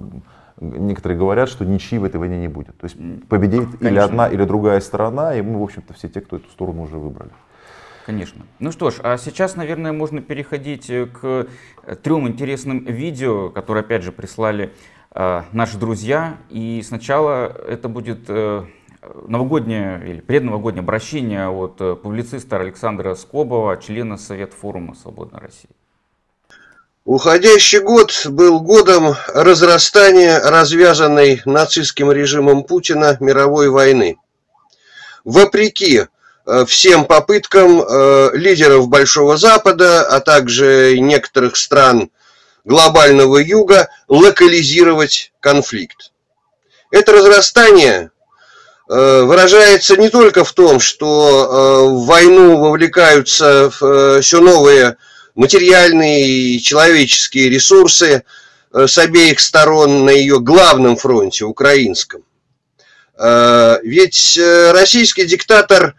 некоторые 0.60 1.18
говорят, 1.18 1.48
что 1.48 1.64
ничьи 1.64 1.98
в 1.98 2.04
этой 2.04 2.16
войне 2.16 2.38
не 2.38 2.48
будет. 2.48 2.76
То 2.78 2.84
есть 2.84 2.96
победит 3.28 3.64
Конечно. 3.64 3.88
или 3.88 3.98
одна, 3.98 4.28
или 4.28 4.44
другая 4.44 4.80
сторона, 4.80 5.34
и 5.34 5.42
мы, 5.42 5.58
в 5.58 5.62
общем-то, 5.62 5.94
все 5.94 6.08
те, 6.08 6.20
кто 6.20 6.36
эту 6.36 6.50
сторону 6.50 6.82
уже 6.82 6.96
выбрали. 6.96 7.32
Конечно. 8.06 8.44
Ну 8.58 8.70
что 8.70 8.90
ж, 8.90 8.96
а 9.02 9.16
сейчас, 9.16 9.56
наверное, 9.56 9.92
можно 9.92 10.20
переходить 10.20 10.90
э, 10.90 11.06
к 11.06 11.46
э, 11.84 11.96
трем 11.96 12.28
интересным 12.28 12.84
видео, 12.84 13.48
которые, 13.48 13.80
опять 13.80 14.02
же, 14.02 14.12
прислали 14.12 14.74
э, 15.14 15.42
наши 15.52 15.78
друзья. 15.78 16.36
И 16.50 16.82
сначала 16.84 17.46
это 17.46 17.88
будет 17.88 18.26
э, 18.28 18.64
новогоднее 19.26 20.02
или 20.06 20.20
предновогоднее 20.20 20.82
обращение 20.82 21.48
от 21.48 21.80
э, 21.80 21.96
публициста 21.96 22.58
Александра 22.58 23.14
Скобова, 23.14 23.78
члена 23.78 24.18
Совета 24.18 24.54
форума 24.54 24.94
«Свободной 24.94 25.40
России». 25.40 25.70
Уходящий 27.04 27.80
год 27.80 28.14
был 28.24 28.60
годом 28.60 29.14
разрастания 29.28 30.40
развязанной 30.40 31.42
нацистским 31.44 32.10
режимом 32.10 32.64
Путина 32.64 33.18
мировой 33.20 33.68
войны. 33.68 34.16
Вопреки 35.22 36.06
э, 36.46 36.64
всем 36.66 37.04
попыткам 37.04 37.82
э, 37.82 38.30
лидеров 38.32 38.88
Большого 38.88 39.36
Запада, 39.36 40.06
а 40.06 40.20
также 40.20 40.98
некоторых 40.98 41.56
стран 41.56 42.10
глобального 42.64 43.36
юга 43.36 43.90
локализировать 44.08 45.34
конфликт. 45.40 46.10
Это 46.90 47.12
разрастание 47.12 48.12
э, 48.88 49.22
выражается 49.24 49.98
не 49.98 50.08
только 50.08 50.42
в 50.42 50.52
том, 50.52 50.80
что 50.80 51.86
в 51.90 52.06
войну 52.06 52.56
вовлекаются 52.56 53.70
все 54.22 54.40
новые 54.40 54.96
материальные 55.34 56.26
и 56.26 56.62
человеческие 56.62 57.48
ресурсы 57.48 58.24
э, 58.72 58.86
с 58.86 58.98
обеих 58.98 59.40
сторон 59.40 60.04
на 60.04 60.10
ее 60.10 60.40
главном 60.40 60.96
фронте, 60.96 61.44
украинском. 61.44 62.22
Э, 63.18 63.78
ведь 63.82 64.38
э, 64.38 64.72
российский 64.72 65.26
диктатор 65.26 65.94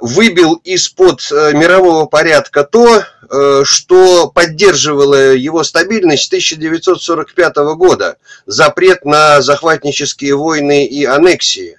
выбил 0.00 0.54
из-под 0.64 1.20
мирового 1.30 2.06
порядка 2.06 2.64
то, 2.64 3.04
что 3.62 4.26
поддерживало 4.26 5.34
его 5.34 5.62
стабильность 5.62 6.24
с 6.24 6.26
1945 6.26 7.54
года. 7.76 8.16
Запрет 8.44 9.04
на 9.04 9.40
захватнические 9.40 10.34
войны 10.34 10.84
и 10.84 11.04
аннексии 11.04 11.78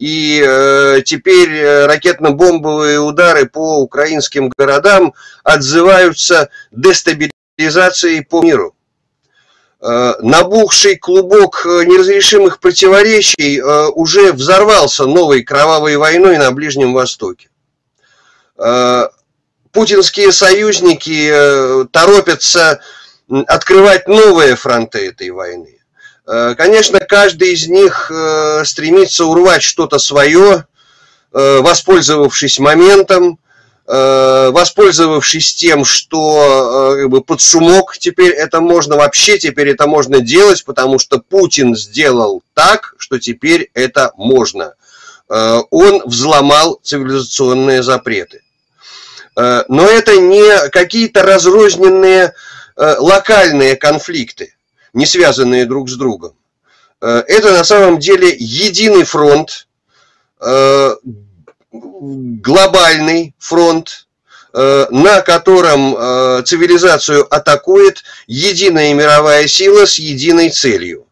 и 0.00 0.42
э, 0.42 1.02
теперь 1.04 1.52
э, 1.52 1.86
ракетно-бомбовые 1.86 2.98
удары 2.98 3.46
по 3.46 3.80
украинским 3.82 4.50
городам 4.56 5.12
отзываются 5.44 6.48
дестабилизацией 6.72 8.24
по 8.24 8.42
миру. 8.42 8.74
Э, 9.82 10.14
набухший 10.20 10.96
клубок 10.96 11.66
э, 11.66 11.84
неразрешимых 11.84 12.60
противоречий 12.60 13.60
э, 13.60 13.88
уже 13.88 14.32
взорвался 14.32 15.04
новой 15.04 15.42
кровавой 15.42 15.98
войной 15.98 16.38
на 16.38 16.50
Ближнем 16.50 16.94
Востоке. 16.94 17.50
Э, 18.56 19.08
путинские 19.70 20.32
союзники 20.32 21.28
э, 21.30 21.84
торопятся 21.92 22.80
открывать 23.46 24.08
новые 24.08 24.56
фронты 24.56 25.08
этой 25.08 25.28
войны. 25.28 25.79
Э, 26.30 26.54
конечно, 26.56 27.00
каждый 27.00 27.54
из 27.54 27.66
них 27.66 28.08
э, 28.10 28.62
стремится 28.64 29.24
урвать 29.24 29.64
что-то 29.64 29.98
свое, 29.98 30.64
э, 31.32 31.58
воспользовавшись 31.58 32.58
моментом, 32.58 33.38
воспользовавшись 33.86 35.56
тем, 35.56 35.84
что 35.84 36.94
как 36.96 37.10
бы, 37.10 37.22
под 37.22 37.40
шумок 37.40 37.98
теперь 37.98 38.30
это 38.30 38.60
можно, 38.60 38.94
вообще 38.94 39.36
теперь 39.36 39.70
это 39.70 39.88
можно 39.88 40.20
делать, 40.20 40.64
потому 40.64 41.00
что 41.00 41.18
Путин 41.18 41.74
сделал 41.74 42.44
так, 42.54 42.94
что 42.98 43.18
теперь 43.18 43.68
это 43.74 44.12
можно. 44.16 44.74
Он 45.28 46.02
взломал 46.04 46.78
цивилизационные 46.84 47.82
запреты. 47.82 48.42
Но 49.34 49.88
это 49.88 50.18
не 50.18 50.68
какие-то 50.68 51.24
разрозненные 51.24 52.34
локальные 52.76 53.74
конфликты 53.74 54.54
не 54.92 55.06
связанные 55.06 55.66
друг 55.66 55.88
с 55.88 55.96
другом. 55.96 56.34
Э, 57.00 57.22
это 57.26 57.52
на 57.52 57.64
самом 57.64 57.98
деле 57.98 58.34
единый 58.38 59.04
фронт, 59.04 59.66
э, 60.40 60.96
глобальный 61.72 63.34
фронт, 63.38 64.06
э, 64.52 64.86
на 64.90 65.20
котором 65.22 66.44
цивилизацию 66.44 67.32
атакует 67.32 68.02
единая 68.26 68.92
мировая 68.94 69.46
сила 69.46 69.86
с 69.86 69.98
единой 69.98 70.50
целью, 70.50 71.06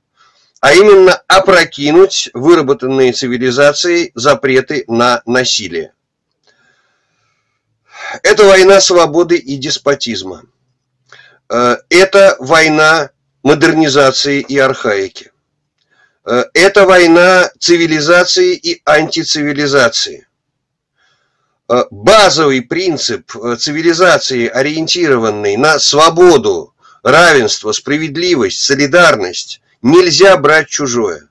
а 0.61 0.75
именно 0.75 1.23
опрокинуть 1.29 2.31
выработанные 2.35 3.13
цивилизацией 3.13 4.11
запреты 4.15 4.85
на 4.89 5.23
насилие. 5.25 5.93
Это 8.23 8.45
война 8.45 8.81
свободы 8.81 9.37
и 9.37 9.57
деспотизма. 9.57 10.43
Это 11.49 12.37
война 12.41 13.11
модернизации 13.43 14.41
и 14.41 14.59
архаики. 14.59 15.33
Э, 16.25 16.45
это 16.55 16.87
война 16.87 17.51
цивилизации 17.59 18.55
и 18.55 18.83
антицивилизации. 18.85 20.29
Э, 21.71 21.85
базовый 21.91 22.63
принцип 22.63 23.31
э, 23.37 23.57
цивилизации, 23.57 24.49
ориентированный 24.49 25.59
на 25.59 25.79
свободу, 25.79 26.75
равенство, 27.03 27.73
справедливость, 27.73 28.61
солидарность, 28.61 29.61
нельзя 29.83 30.37
брать 30.39 30.69
чужое. 30.69 31.29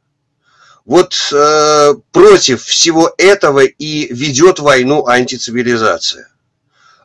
Вот 0.86 1.16
э, 1.34 1.94
против 2.12 2.64
всего 2.64 3.14
этого 3.18 3.66
и 3.66 4.14
ведет 4.14 4.60
войну 4.60 5.08
антицивилизация. 5.08 6.30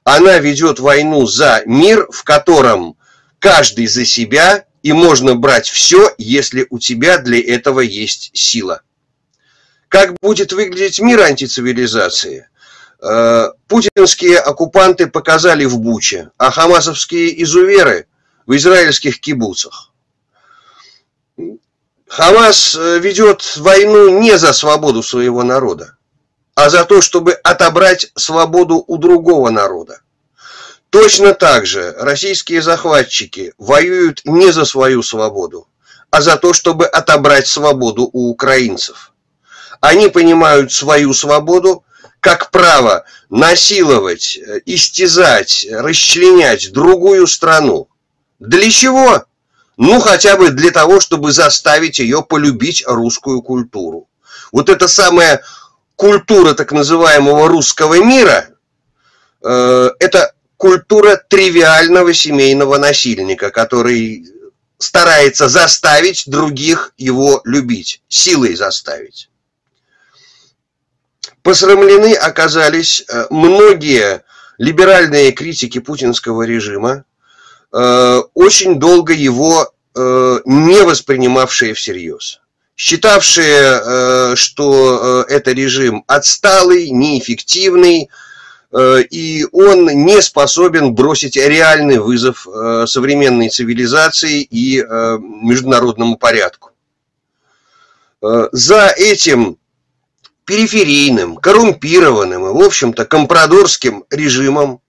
Она 0.05 0.39
ведет 0.39 0.79
войну 0.79 1.27
за 1.27 1.63
мир, 1.65 2.07
в 2.13 2.25
котором 2.25 2.97
каждый 3.39 3.87
за 3.87 4.05
себя 4.05 4.67
и 4.83 4.93
можно 4.93 5.35
брать 5.35 5.69
все, 5.69 6.13
если 6.19 6.67
у 6.71 6.79
тебя 6.79 7.19
для 7.19 7.41
этого 7.41 7.81
есть 7.81 8.31
сила. 8.35 8.83
Как 9.89 10.15
будет 10.21 10.53
выглядеть 10.53 11.01
мир 11.01 11.21
антицивилизации? 11.21 12.49
Э, 13.01 13.51
путинские 13.69 14.39
оккупанты 14.39 15.07
показали 15.07 15.65
в 15.65 15.79
Буче, 15.79 16.31
а 16.37 16.51
хамасовские 16.51 17.43
изуверы 17.43 18.07
в 18.47 18.57
израильских 18.57 19.21
кибуцах. 19.21 19.93
Хамас 22.09 22.75
э, 22.75 22.99
ведет 22.99 23.57
войну 23.57 24.21
не 24.21 24.37
за 24.39 24.53
свободу 24.53 25.03
своего 25.03 25.43
народа, 25.43 25.97
а 26.55 26.69
за 26.69 26.85
то, 26.85 27.01
чтобы 27.01 27.33
отобрать 27.33 28.13
свободу 28.17 28.85
у 28.87 28.99
другого 28.99 29.51
народа. 29.51 30.02
Точно 30.93 31.33
так 31.33 31.65
же 31.65 31.95
российские 31.99 32.61
захватчики 32.61 33.55
воюют 33.57 34.21
не 34.27 34.53
за 34.53 34.67
свою 34.67 35.03
свободу, 35.03 35.67
а 36.11 36.21
за 36.21 36.37
то, 36.37 36.53
чтобы 36.53 36.85
отобрать 36.85 37.47
свободу 37.47 38.11
у 38.13 38.29
украинцев. 38.29 39.15
Они 39.81 40.09
понимают 40.09 40.71
свою 40.71 41.15
свободу 41.15 41.83
как 42.21 42.51
право 42.51 43.07
насиловать, 43.31 44.39
истязать, 44.67 45.67
расчленять 45.71 46.73
другую 46.73 47.27
страну. 47.27 47.89
Для 48.39 48.71
чего? 48.71 49.25
Ну, 49.79 49.99
хотя 49.99 50.37
бы 50.37 50.51
для 50.51 50.73
того, 50.73 51.01
чтобы 51.01 51.33
заставить 51.33 52.01
ее 52.01 52.23
полюбить 52.23 52.85
русскую 52.87 53.41
культуру. 53.41 54.11
Вот 54.53 54.69
эта 54.69 54.89
самая 54.89 55.43
культура 55.97 56.53
так 56.53 56.71
называемого 56.71 57.49
русского 57.49 57.95
мира, 57.95 58.51
э, 59.43 59.91
это 59.99 60.35
культура 60.63 61.17
тривиального 61.17 62.15
семейного 62.15 62.79
насильника, 62.79 63.51
который 63.51 64.25
старается 64.79 65.49
заставить 65.49 66.23
других 66.29 66.93
его 66.97 67.41
любить, 67.45 68.01
силой 68.07 68.55
заставить. 68.55 69.29
Посрамлены 71.43 72.15
оказались 72.15 73.05
э, 73.09 73.27
многие 73.31 74.23
либеральные 74.59 75.33
критики 75.33 75.81
путинского 75.81 76.45
режима, 76.45 77.05
э, 77.73 78.23
очень 78.35 78.79
долго 78.79 79.13
его 79.15 79.69
э, 79.97 80.39
не 80.45 80.81
воспринимавшие 80.83 81.75
всерьез 81.75 82.39
считавшие, 82.75 84.35
что 84.35 85.25
это 85.29 85.53
режим 85.53 86.05
отсталый, 86.09 86.91
неэффективный, 86.91 88.09
и 88.75 89.47
он 89.53 89.85
не 89.85 90.23
способен 90.23 90.95
бросить 90.95 91.37
реальный 91.37 91.99
вызов 91.99 92.47
современной 92.87 93.51
цивилизации 93.51 94.43
и 94.43 94.81
международному 94.81 96.17
порядку. 96.17 96.71
За 98.21 98.95
этим 98.97 99.59
периферийным, 100.45 101.37
коррумпированным 101.37 102.47
и, 102.47 102.53
в 102.53 102.63
общем-то, 102.63 103.05
компрадорским 103.05 104.05
режимом 104.11 104.81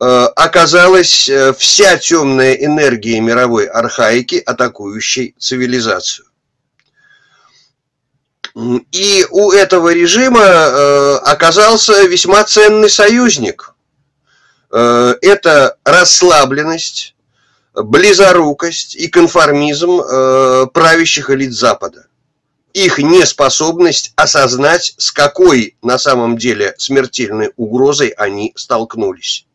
э, 0.00 0.04
оказалась 0.04 1.28
э, 1.28 1.52
вся 1.54 1.96
темная 1.96 2.54
энергия 2.54 3.20
мировой 3.20 3.66
архаики, 3.66 4.36
атакующей 4.44 5.34
цивилизацию. 5.38 6.26
И 8.54 9.26
у 9.30 9.52
этого 9.52 9.92
режима 9.92 10.40
э, 10.40 11.16
оказался 11.24 12.04
весьма 12.04 12.44
ценный 12.44 12.90
союзник. 12.90 13.74
Это 14.70 15.76
расслабленность, 15.84 17.14
близорукость 17.74 18.96
и 18.96 19.08
конформизм 19.08 20.00
правящих 20.72 21.28
элит 21.28 21.52
Запада 21.52 22.06
их 22.72 22.98
неспособность 22.98 24.12
осознать, 24.16 24.94
с 24.96 25.12
какой 25.12 25.76
на 25.82 25.98
самом 25.98 26.36
деле 26.36 26.74
смертельной 26.78 27.52
угрозой 27.56 28.08
они 28.08 28.52
столкнулись. 28.56 29.46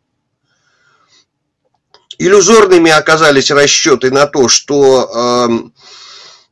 Иллюзорными 2.19 2.91
оказались 2.91 3.51
расчеты 3.51 4.11
на 4.11 4.25
то, 4.25 4.49
что 4.49 5.49
э, 5.49 5.69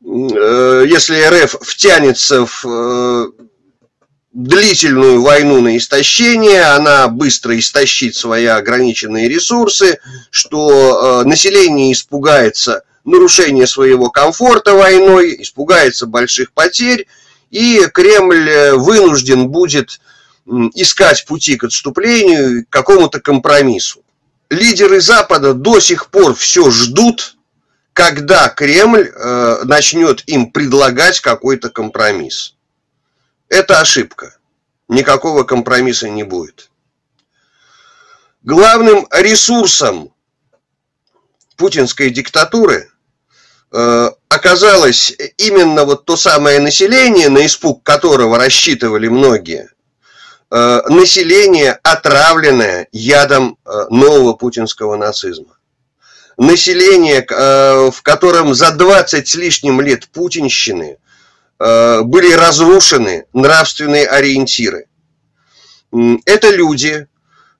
если 0.05 1.43
РФ 1.43 1.57
втянется 1.61 2.45
в 2.45 2.65
э, 2.65 3.25
длительную 4.33 5.21
войну 5.21 5.61
на 5.61 5.77
истощение, 5.77 6.61
она 6.61 7.07
быстро 7.07 7.57
истощит 7.57 8.15
свои 8.15 8.45
ограниченные 8.45 9.27
ресурсы, 9.27 9.99
что 10.29 11.21
э, 11.23 11.27
население 11.27 11.91
испугается– 11.91 12.83
нарушение 13.05 13.67
своего 13.67 14.09
комфорта 14.09 14.73
войной, 14.73 15.41
испугается 15.41 16.07
больших 16.07 16.51
потерь, 16.51 17.07
и 17.51 17.85
Кремль 17.93 18.49
э, 18.49 18.73
вынужден 18.73 19.47
будет 19.47 20.01
искать 20.75 21.25
пути 21.25 21.55
к 21.55 21.63
отступлению, 21.63 22.65
к 22.65 22.69
какому-то 22.69 23.19
компромиссу. 23.19 24.01
Лидеры 24.49 25.01
Запада 25.01 25.53
до 25.53 25.79
сих 25.79 26.07
пор 26.07 26.35
все 26.35 26.69
ждут, 26.69 27.35
когда 27.95 28.49
Кремль 28.49 29.09
э, 29.09 29.63
начнет 29.63 30.23
им 30.27 30.51
предлагать 30.51 31.19
какой-то 31.19 31.71
компромисс. 31.71 32.55
Это 33.49 33.79
ошибка. 33.79 34.37
Никакого 34.87 35.43
компромисса 35.43 36.07
не 36.09 36.23
будет. 36.23 36.69
Главным 38.43 39.07
ресурсом 39.11 40.13
путинской 41.57 42.11
диктатуры 42.11 42.91
Э, 43.77 44.11
оказалось 44.29 45.13
именно 45.37 45.83
вот 45.83 46.05
то 46.05 46.15
самое 46.15 46.59
население, 46.59 47.27
на 47.27 47.45
испуг 47.45 47.83
которого 47.83 48.37
рассчитывали 48.37 49.09
многие, 49.09 49.69
э, 50.49 50.81
население, 50.87 51.77
отравленное 51.83 52.87
ядом 52.93 53.57
э, 53.65 53.69
нового 53.89 54.31
путинского 54.31 54.95
нацизма. 54.95 55.54
Население, 56.37 57.25
в 57.29 58.01
котором 58.01 58.53
за 58.53 58.71
20 58.71 59.27
с 59.27 59.35
лишним 59.35 59.79
лет 59.79 60.07
путинщины 60.09 60.97
были 61.57 62.33
разрушены 62.33 63.25
нравственные 63.31 64.07
ориентиры. 64.07 64.87
Это 66.25 66.49
люди, 66.49 67.07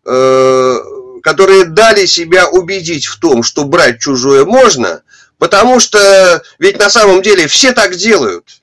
которые 0.03 1.65
дали 1.65 2.05
себя 2.05 2.49
убедить 2.49 3.05
в 3.05 3.17
том, 3.19 3.43
что 3.43 3.63
брать 3.63 3.99
чужое 3.99 4.43
можно– 4.43 5.01
Потому 5.37 5.79
что 5.79 6.41
ведь 6.59 6.79
на 6.79 6.89
самом 6.89 7.21
деле 7.21 7.47
все 7.47 7.73
так 7.73 7.95
делают. 7.95 8.61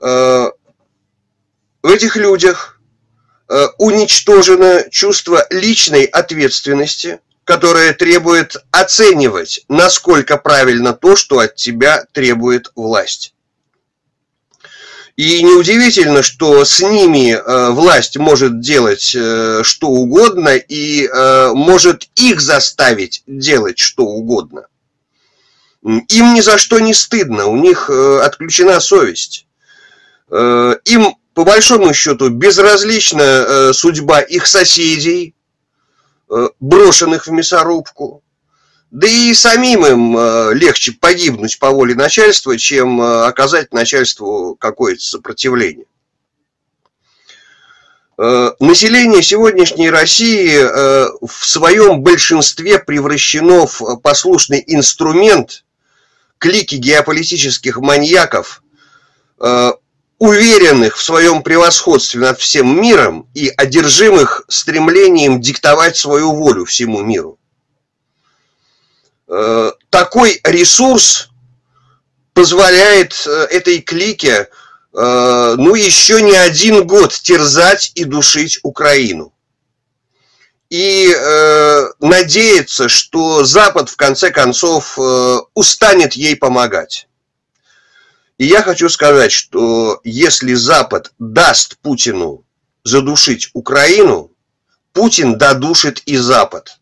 Э, 0.00 0.50
в 1.82 1.88
этих 1.88 2.16
людях 2.16 2.80
э, 3.48 3.66
уничтожено 3.78 4.88
чувство 4.90 5.46
личной 5.50 6.04
ответственности, 6.04 7.20
которое 7.50 7.92
требует 7.92 8.54
оценивать, 8.70 9.64
насколько 9.68 10.36
правильно 10.36 10.92
то, 10.92 11.16
что 11.16 11.40
от 11.40 11.56
тебя 11.56 12.04
требует 12.12 12.70
власть. 12.76 13.34
И 15.16 15.42
неудивительно, 15.42 16.22
что 16.22 16.64
с 16.64 16.80
ними 16.80 17.32
э, 17.32 17.70
власть 17.70 18.16
может 18.16 18.60
делать 18.60 19.02
что 19.02 19.88
угодно 19.88 20.54
и 20.54 21.08
может 21.54 22.08
их 22.14 22.40
заставить 22.40 23.24
делать 23.26 23.80
что 23.80 24.04
угодно. 24.04 24.66
Им 25.82 26.34
ни 26.34 26.40
за 26.40 26.56
что 26.56 26.78
не 26.78 26.94
стыдно, 26.94 27.46
у 27.46 27.56
них 27.56 27.90
э, 27.90 28.20
отключена 28.20 28.78
совесть. 28.78 29.46
Э, 30.30 30.76
им, 30.84 31.16
по 31.34 31.44
большому 31.44 31.94
счету, 31.94 32.28
безразлична 32.28 33.22
э, 33.22 33.72
судьба 33.72 34.20
их 34.20 34.46
соседей, 34.46 35.34
брошенных 36.60 37.26
в 37.26 37.30
мясорубку. 37.30 38.22
Да 38.90 39.06
и 39.06 39.34
самим 39.34 39.86
им 39.86 40.52
легче 40.52 40.92
погибнуть 40.92 41.58
по 41.58 41.70
воле 41.70 41.94
начальства, 41.94 42.58
чем 42.58 43.00
оказать 43.00 43.72
начальству 43.72 44.56
какое-то 44.58 45.02
сопротивление. 45.02 45.86
Население 48.18 49.22
сегодняшней 49.22 49.90
России 49.90 50.58
в 51.24 51.46
своем 51.46 52.02
большинстве 52.02 52.78
превращено 52.78 53.66
в 53.66 53.96
послушный 54.02 54.62
инструмент 54.66 55.64
клики 56.40 56.76
геополитических 56.76 57.76
маньяков, 57.76 58.62
э, 59.40 59.72
уверенных 60.20 60.96
в 60.96 61.02
своем 61.02 61.42
превосходстве 61.42 62.20
над 62.20 62.38
всем 62.38 62.80
миром 62.80 63.28
и 63.34 63.48
одержимых 63.56 64.44
стремлением 64.46 65.40
диктовать 65.40 65.96
свою 65.96 66.30
волю 66.32 66.64
всему 66.64 67.02
миру. 67.02 67.40
Э, 69.26 69.72
такой 69.90 70.40
ресурс 70.44 71.30
позволяет 72.32 73.20
э, 73.26 73.30
этой 73.50 73.80
клике 73.80 74.48
ну 74.92 75.76
еще 75.76 76.20
не 76.20 76.34
один 76.34 76.84
год 76.84 77.12
терзать 77.12 77.92
и 77.94 78.02
душить 78.02 78.58
Украину 78.64 79.32
и 80.70 81.12
э, 81.12 81.86
надеяться, 81.98 82.88
что 82.88 83.44
Запад 83.44 83.90
в 83.90 83.96
конце 83.96 84.30
концов 84.30 84.96
э, 84.98 85.38
устанет 85.54 86.14
ей 86.14 86.36
помогать. 86.36 87.08
И 88.40 88.46
я 88.46 88.62
хочу 88.62 88.88
сказать, 88.88 89.32
что 89.32 90.00
если 90.02 90.54
Запад 90.54 91.12
даст 91.18 91.76
Путину 91.82 92.42
задушить 92.84 93.50
Украину, 93.52 94.30
Путин 94.94 95.36
додушит 95.36 96.00
и 96.06 96.16
Запад. 96.16 96.80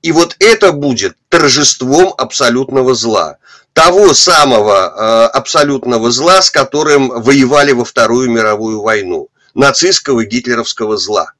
И 0.00 0.10
вот 0.10 0.36
это 0.38 0.72
будет 0.72 1.18
торжеством 1.28 2.14
абсолютного 2.16 2.94
зла. 2.94 3.36
Того 3.74 4.14
самого 4.14 4.72
э, 4.72 5.26
абсолютного 5.26 6.10
зла, 6.10 6.40
с 6.40 6.50
которым 6.50 7.10
воевали 7.10 7.72
во 7.72 7.84
Вторую 7.84 8.30
мировую 8.30 8.80
войну. 8.80 9.28
Нацистского 9.52 10.24
гитлеровского 10.24 10.96
зла 10.96 11.34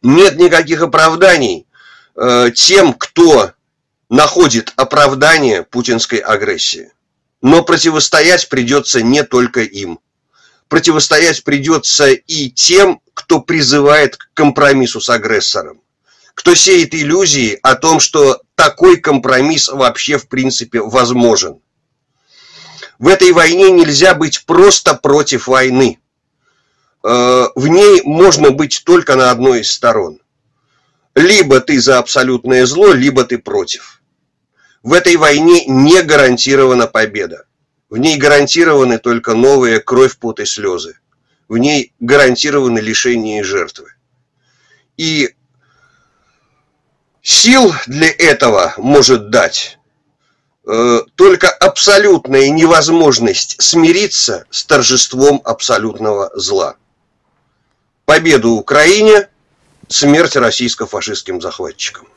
нет 0.00 0.38
никаких 0.38 0.82
оправданий 0.82 1.66
э, 2.14 2.52
тем, 2.54 2.94
кто 2.94 3.50
находит 4.08 4.72
оправдание 4.76 5.64
путинской 5.64 6.18
агрессии. 6.18 6.92
Но 7.40 7.62
противостоять 7.62 8.48
придется 8.48 9.02
не 9.02 9.22
только 9.22 9.60
им. 9.60 10.00
Противостоять 10.68 11.44
придется 11.44 12.10
и 12.10 12.50
тем, 12.50 13.00
кто 13.14 13.40
призывает 13.40 14.16
к 14.16 14.30
компромиссу 14.34 15.00
с 15.00 15.08
агрессором. 15.08 15.80
Кто 16.34 16.54
сеет 16.54 16.94
иллюзии 16.94 17.58
о 17.62 17.74
том, 17.74 18.00
что 18.00 18.42
такой 18.54 18.98
компромисс 18.98 19.68
вообще 19.68 20.18
в 20.18 20.28
принципе 20.28 20.80
возможен. 20.80 21.60
В 22.98 23.08
этой 23.08 23.32
войне 23.32 23.70
нельзя 23.70 24.14
быть 24.14 24.44
просто 24.44 24.94
против 24.94 25.46
войны. 25.46 26.00
Э, 27.04 27.46
в 27.54 27.68
ней 27.68 28.02
можно 28.02 28.50
быть 28.50 28.82
только 28.84 29.14
на 29.14 29.30
одной 29.30 29.60
из 29.60 29.70
сторон. 29.70 30.20
Либо 31.14 31.60
ты 31.60 31.80
за 31.80 31.98
абсолютное 31.98 32.66
зло, 32.66 32.92
либо 32.92 33.24
ты 33.24 33.38
против. 33.38 33.97
В 34.82 34.92
этой 34.92 35.16
войне 35.16 35.64
не 35.66 36.02
гарантирована 36.02 36.86
победа. 36.86 37.46
В 37.90 37.96
ней 37.96 38.16
гарантированы 38.16 38.98
только 38.98 39.34
новые 39.34 39.80
кровь, 39.80 40.16
пот 40.18 40.40
и 40.40 40.44
слезы. 40.44 40.98
В 41.48 41.56
ней 41.56 41.92
гарантированы 42.00 42.78
лишение 42.78 43.40
и 43.40 43.42
жертвы. 43.42 43.94
И 44.96 45.34
сил 47.22 47.72
для 47.86 48.10
этого 48.10 48.74
может 48.76 49.30
дать 49.30 49.78
э, 50.66 51.00
только 51.14 51.48
абсолютная 51.48 52.50
невозможность 52.50 53.60
смириться 53.60 54.46
с 54.50 54.64
торжеством 54.64 55.40
абсолютного 55.44 56.30
зла. 56.34 56.76
Победу 58.04 58.52
Украине, 58.52 59.28
смерть 59.88 60.36
российско-фашистским 60.36 61.40
захватчикам. 61.40 62.08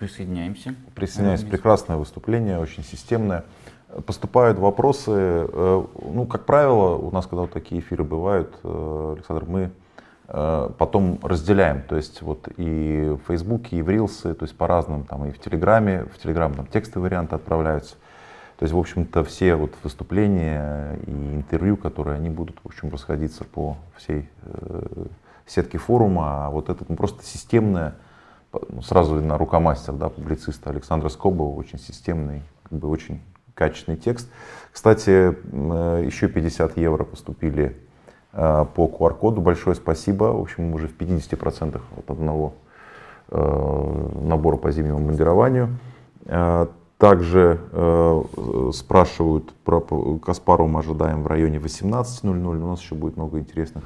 Присоединяемся. 0.00 0.74
Присоединяюсь. 0.94 1.44
Прекрасное 1.44 1.98
выступление, 1.98 2.58
очень 2.58 2.82
системное. 2.82 3.44
Поступают 4.06 4.58
вопросы, 4.58 5.10
э, 5.12 5.84
ну, 6.02 6.24
как 6.24 6.46
правило, 6.46 6.96
у 6.96 7.10
нас, 7.10 7.26
когда 7.26 7.42
вот 7.42 7.52
такие 7.52 7.82
эфиры 7.82 8.02
бывают, 8.02 8.56
э, 8.64 9.14
Александр, 9.16 9.44
мы 9.44 9.70
э, 10.28 10.70
потом 10.78 11.18
разделяем, 11.22 11.82
то 11.82 11.96
есть 11.96 12.22
вот 12.22 12.48
и 12.56 13.10
в 13.10 13.28
Фейсбуке, 13.28 13.76
и 13.76 13.82
в 13.82 13.90
Рилсы, 13.90 14.32
то 14.32 14.44
есть 14.44 14.56
по 14.56 14.66
разным, 14.66 15.04
там 15.04 15.26
и 15.26 15.32
в 15.32 15.38
Телеграме, 15.38 16.04
в 16.04 16.16
Телеграм 16.16 16.54
там 16.54 16.66
текстовые 16.66 17.10
варианты 17.10 17.34
отправляются. 17.34 17.96
То 18.58 18.64
есть, 18.64 18.72
в 18.72 18.78
общем-то, 18.78 19.22
все 19.24 19.54
вот 19.54 19.74
выступления 19.82 20.98
и 21.06 21.10
интервью, 21.10 21.76
которые 21.76 22.16
они 22.16 22.30
будут, 22.30 22.56
в 22.62 22.66
общем, 22.66 22.90
расходиться 22.90 23.44
по 23.44 23.76
всей 23.96 24.30
сетке 25.46 25.76
форума, 25.76 26.46
а 26.46 26.50
вот 26.50 26.70
это 26.70 26.84
ну, 26.88 26.96
просто 26.96 27.24
системное, 27.24 27.96
сразу 28.82 29.16
видно 29.16 29.38
рукомастер, 29.38 29.94
да, 29.94 30.08
публициста 30.08 30.70
Александра 30.70 31.08
Скобова, 31.08 31.54
очень 31.56 31.78
системный, 31.78 32.42
как 32.62 32.78
бы 32.78 32.88
очень 32.88 33.20
качественный 33.54 33.98
текст. 33.98 34.28
Кстати, 34.72 35.36
э, 35.52 36.02
еще 36.06 36.28
50 36.28 36.76
евро 36.76 37.04
поступили 37.04 37.76
э, 38.32 38.64
по 38.74 38.86
QR-коду. 38.86 39.40
Большое 39.40 39.76
спасибо. 39.76 40.24
В 40.24 40.40
общем, 40.40 40.70
мы 40.70 40.76
уже 40.76 40.88
в 40.88 40.96
50% 40.96 41.80
от 41.96 42.10
одного 42.10 42.54
э, 43.28 44.10
набора 44.22 44.56
по 44.56 44.70
зимнему 44.70 44.98
бомбардированию. 44.98 45.78
Также 46.98 47.58
спрашивают 48.74 49.54
про 49.64 49.80
Каспару 49.80 50.66
мы 50.66 50.80
ожидаем 50.80 51.22
в 51.22 51.26
районе 51.28 51.56
18.00. 51.56 52.26
У 52.36 52.66
нас 52.66 52.82
еще 52.82 52.94
будет 52.94 53.16
много 53.16 53.38
интересных 53.38 53.84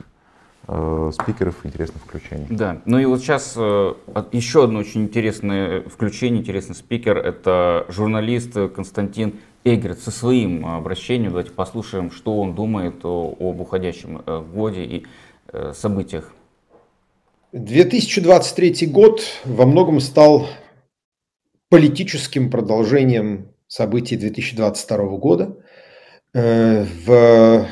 э, 0.68 1.10
спикеров, 1.12 1.64
интересных 1.64 2.02
включений. 2.02 2.46
Да, 2.50 2.82
ну 2.84 2.98
и 2.98 3.04
вот 3.04 3.20
сейчас 3.20 3.54
э, 3.56 3.94
еще 4.32 4.64
одно 4.64 4.80
очень 4.80 5.02
интересное 5.02 5.82
включение, 5.82 6.40
интересный 6.40 6.74
спикер. 6.74 7.18
Это 7.18 7.86
журналист 7.88 8.54
Константин 8.74 9.34
Эгерт 9.64 9.98
со 9.98 10.10
своим 10.10 10.66
обращением. 10.66 11.30
Давайте 11.30 11.50
послушаем, 11.50 12.10
что 12.10 12.38
он 12.38 12.54
думает 12.54 13.04
о, 13.04 13.34
об 13.40 13.60
уходящем 13.60 14.22
э, 14.24 14.44
годе 14.54 14.84
и 14.84 15.06
э, 15.52 15.72
событиях. 15.74 16.32
2023 17.52 18.86
год 18.88 19.22
во 19.44 19.64
многом 19.64 20.00
стал 20.00 20.48
политическим 21.70 22.50
продолжением 22.50 23.48
событий 23.68 24.16
2022 24.16 25.16
года. 25.16 25.56
Э, 26.34 26.84
в 27.06 27.66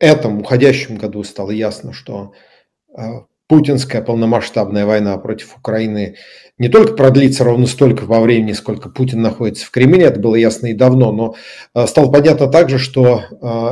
этом 0.00 0.40
уходящем 0.40 0.96
году 0.96 1.22
стало 1.24 1.50
ясно, 1.50 1.92
что 1.92 2.32
э, 2.96 3.02
путинская 3.46 4.02
полномасштабная 4.02 4.86
война 4.86 5.16
против 5.18 5.56
Украины 5.56 6.16
не 6.58 6.68
только 6.68 6.94
продлится 6.94 7.44
ровно 7.44 7.66
столько 7.66 8.04
во 8.04 8.20
времени, 8.20 8.52
сколько 8.52 8.88
Путин 8.88 9.22
находится 9.22 9.66
в 9.66 9.70
Кремле, 9.70 10.04
это 10.04 10.20
было 10.20 10.34
ясно 10.34 10.68
и 10.68 10.74
давно, 10.74 11.12
но 11.12 11.36
э, 11.74 11.86
стало 11.86 12.10
понятно 12.10 12.48
также, 12.48 12.78
что 12.78 13.22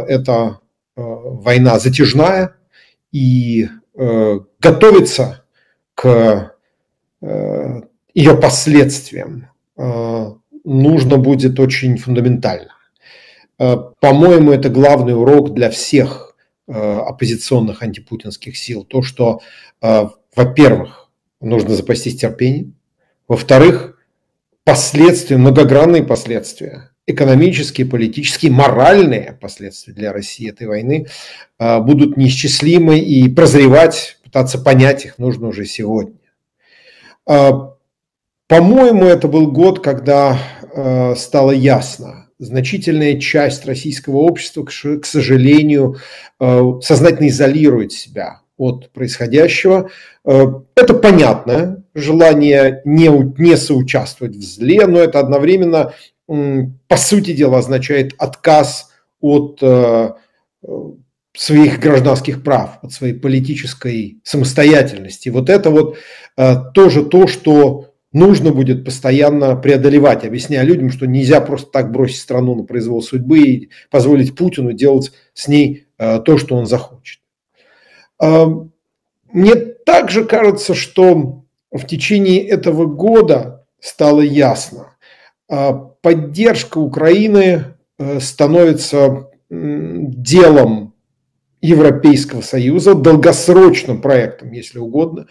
эта 0.08 0.60
война 0.96 1.78
затяжная 1.78 2.56
и 3.12 3.68
готовится 3.94 5.44
к 5.94 6.54
ее 8.14 8.36
последствиям 8.36 9.48
Э, 9.76 10.32
нужно 10.64 11.18
будет 11.18 11.60
очень 11.60 11.96
фундаментально. 11.96 12.72
Э, 13.58 13.76
по-моему, 14.00 14.52
это 14.52 14.68
главный 14.68 15.14
урок 15.14 15.54
для 15.54 15.70
всех 15.70 16.36
э, 16.66 16.72
оппозиционных 16.72 17.82
антипутинских 17.82 18.56
сил. 18.56 18.84
То, 18.84 19.02
что, 19.02 19.40
во-первых, 19.80 21.10
нужно 21.40 21.74
запастись 21.74 22.16
терпением. 22.16 22.74
Во-вторых, 23.28 23.98
последствия, 24.64 25.36
многогранные 25.36 26.02
последствия, 26.02 26.90
экономические, 27.06 27.86
политические, 27.86 28.52
моральные 28.52 29.38
последствия 29.40 29.92
для 29.92 30.12
России 30.12 30.50
этой 30.50 30.66
войны 30.66 31.06
будут 31.58 32.16
неисчислимы 32.16 32.98
и 32.98 33.28
прозревать, 33.28 34.18
пытаться 34.24 34.58
понять 34.58 35.04
их 35.04 35.18
нужно 35.18 35.48
уже 35.48 35.66
сегодня. 35.66 36.18
По-моему, 38.48 39.04
это 39.04 39.26
был 39.26 39.50
год, 39.50 39.82
когда 39.82 40.38
э, 40.72 41.16
стало 41.16 41.50
ясно, 41.50 42.25
значительная 42.38 43.18
часть 43.18 43.66
российского 43.66 44.18
общества, 44.18 44.64
к, 44.64 45.06
сожалению, 45.06 45.96
э, 46.38 46.60
сознательно 46.82 47.28
изолирует 47.28 47.92
себя 47.92 48.40
от 48.56 48.90
происходящего. 48.92 49.90
Э, 50.24 50.44
это 50.74 50.94
понятно, 50.94 51.84
желание 51.94 52.82
не, 52.84 53.08
не 53.40 53.56
соучаствовать 53.56 54.36
в 54.36 54.42
зле, 54.42 54.86
но 54.86 54.98
это 54.98 55.18
одновременно, 55.18 55.92
по 56.26 56.96
сути 56.96 57.32
дела, 57.32 57.58
означает 57.58 58.12
отказ 58.18 58.90
от 59.20 59.58
э, 59.62 60.10
своих 61.34 61.80
гражданских 61.80 62.42
прав, 62.42 62.78
от 62.82 62.92
своей 62.92 63.14
политической 63.14 64.20
самостоятельности. 64.24 65.28
Вот 65.28 65.48
это 65.50 65.70
вот 65.70 65.96
тоже 66.74 67.04
то, 67.04 67.26
что 67.26 67.85
нужно 68.16 68.50
будет 68.50 68.82
постоянно 68.84 69.56
преодолевать, 69.56 70.24
объясняя 70.24 70.64
людям, 70.64 70.90
что 70.90 71.06
нельзя 71.06 71.40
просто 71.42 71.70
так 71.70 71.92
бросить 71.92 72.20
страну 72.20 72.54
на 72.54 72.64
произвол 72.64 73.02
судьбы 73.02 73.40
и 73.40 73.70
позволить 73.90 74.34
Путину 74.34 74.72
делать 74.72 75.12
с 75.34 75.48
ней 75.48 75.86
э, 75.98 76.20
то, 76.20 76.38
что 76.38 76.56
он 76.56 76.64
захочет. 76.66 77.20
Э, 78.20 78.46
мне 79.30 79.54
также 79.54 80.24
кажется, 80.24 80.74
что 80.74 81.44
в 81.70 81.86
течение 81.86 82.42
этого 82.42 82.86
года 82.86 83.66
стало 83.80 84.22
ясно, 84.22 84.96
э, 85.50 85.72
поддержка 86.00 86.78
Украины 86.78 87.76
становится 88.20 89.30
делом 89.48 90.92
Европейского 91.66 92.42
Союза, 92.42 92.94
долгосрочным 92.94 94.00
проектом, 94.00 94.52
если 94.52 94.78
угодно. 94.78 95.26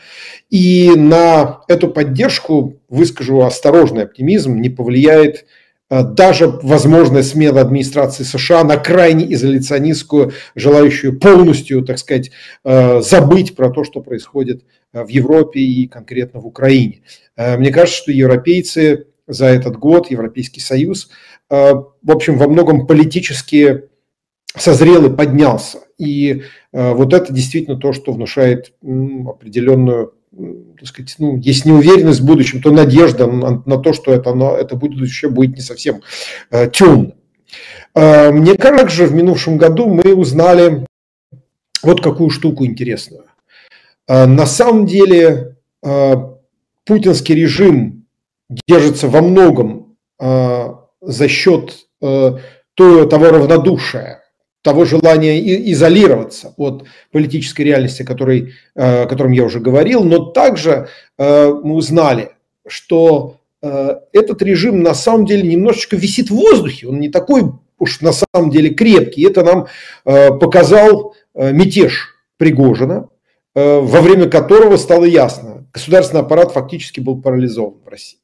И 0.50 0.92
на 0.96 1.62
эту 1.68 1.88
поддержку, 1.88 2.82
выскажу 2.90 3.42
осторожный 3.42 4.04
оптимизм, 4.04 4.60
не 4.60 4.70
повлияет 4.70 5.46
э, 5.90 6.04
даже 6.04 6.48
возможная 6.48 7.24
смена 7.24 7.62
администрации 7.62 8.24
США 8.24 8.66
на 8.66 8.76
крайне 8.76 9.34
изоляционистскую, 9.34 10.34
желающую 10.56 11.18
полностью, 11.18 11.84
так 11.84 12.00
сказать, 12.00 12.32
э, 12.66 13.02
забыть 13.02 13.56
про 13.56 13.70
то, 13.70 13.86
что 13.86 14.02
происходит 14.02 14.66
э, 14.92 15.04
в 15.04 15.08
Европе 15.08 15.62
и 15.62 15.88
конкретно 15.88 16.42
в 16.42 16.48
Украине. 16.48 17.02
Мне 17.38 17.72
кажется, 17.72 18.02
что 18.02 18.12
европейцы 18.12 19.08
за 19.28 19.48
этот 19.48 19.78
год, 19.78 20.10
Европейский 20.10 20.62
Союз, 20.62 21.10
в 21.50 21.92
общем, 22.08 22.38
во 22.38 22.48
многом 22.48 22.88
политически 22.88 23.90
созрел 24.56 25.06
и 25.06 25.16
поднялся. 25.16 25.80
И 25.98 26.44
э, 26.74 26.94
вот 26.94 27.14
это 27.14 27.32
действительно 27.34 27.78
то, 27.78 27.94
что 27.94 28.12
внушает 28.12 28.74
определенную, 28.82 30.14
так 30.78 30.88
сказать, 30.88 31.16
ну, 31.20 31.38
есть 31.38 31.66
неуверенность 31.66 32.20
в 32.20 32.26
будущем, 32.26 32.62
то 32.62 32.72
надежда 32.72 33.28
на, 33.28 33.78
то, 33.78 33.94
что 33.94 34.12
это, 34.12 34.32
оно, 34.32 34.56
это 34.56 34.76
будущее 34.76 35.32
будет 35.32 35.56
не 35.56 35.62
совсем 35.62 36.02
э, 36.52 36.70
темным. 36.70 37.14
Э, 37.96 38.32
мне 38.32 38.56
кажется, 38.56 39.06
в 39.06 39.14
минувшем 39.14 39.58
году 39.58 39.88
мы 39.88 40.14
узнали 40.14 40.86
вот 41.82 42.02
какую 42.02 42.30
штуку 42.30 42.66
интересную. 42.66 43.26
Э, 44.08 44.26
на 44.26 44.46
самом 44.46 44.86
деле 44.86 45.58
э, 45.84 46.16
путинский 46.86 47.36
режим 47.36 48.06
держится 48.68 49.08
во 49.08 49.22
многом 49.22 49.98
за 51.02 51.28
счет 51.28 51.88
того 52.00 52.40
равнодушия, 52.78 54.24
того 54.66 54.84
желания 54.84 55.40
изолироваться 55.72 56.56
от 56.58 56.86
политической 57.12 57.62
реальности, 57.62 58.02
который, 58.02 58.56
э, 58.74 59.04
о 59.04 59.06
котором 59.06 59.32
я 59.32 59.44
уже 59.44 59.60
говорил, 59.60 60.04
но 60.04 60.32
также 60.32 60.88
э, 61.20 61.54
мы 61.64 61.76
узнали, 61.76 62.32
что 62.66 63.38
э, 63.62 63.98
этот 64.12 64.42
режим 64.42 64.82
на 64.82 64.96
самом 64.96 65.28
деле 65.28 65.44
немножечко 65.44 65.96
висит 65.96 66.32
в 66.32 66.36
воздухе, 66.36 66.88
он 66.88 67.00
не 67.00 67.10
такой 67.10 67.44
уж 67.78 68.02
на 68.02 68.12
самом 68.12 68.50
деле 68.50 68.72
крепкий. 68.72 69.28
Это 69.28 69.44
нам 69.44 69.68
показал 70.40 71.14
мятеж 71.36 72.16
Пригожина, 72.38 73.10
во 73.54 74.02
время 74.02 74.30
которого 74.30 74.78
стало 74.78 75.04
ясно, 75.04 75.68
государственный 75.74 76.22
аппарат 76.22 76.54
фактически 76.54 77.02
был 77.02 77.22
парализован 77.22 77.76
в 77.86 77.88
России. 77.90 78.20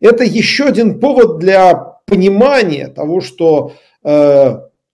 Это 0.00 0.22
еще 0.22 0.66
один 0.66 1.00
повод 1.00 1.38
для 1.38 1.74
понимания 2.06 2.88
того, 2.88 3.22
что 3.22 3.72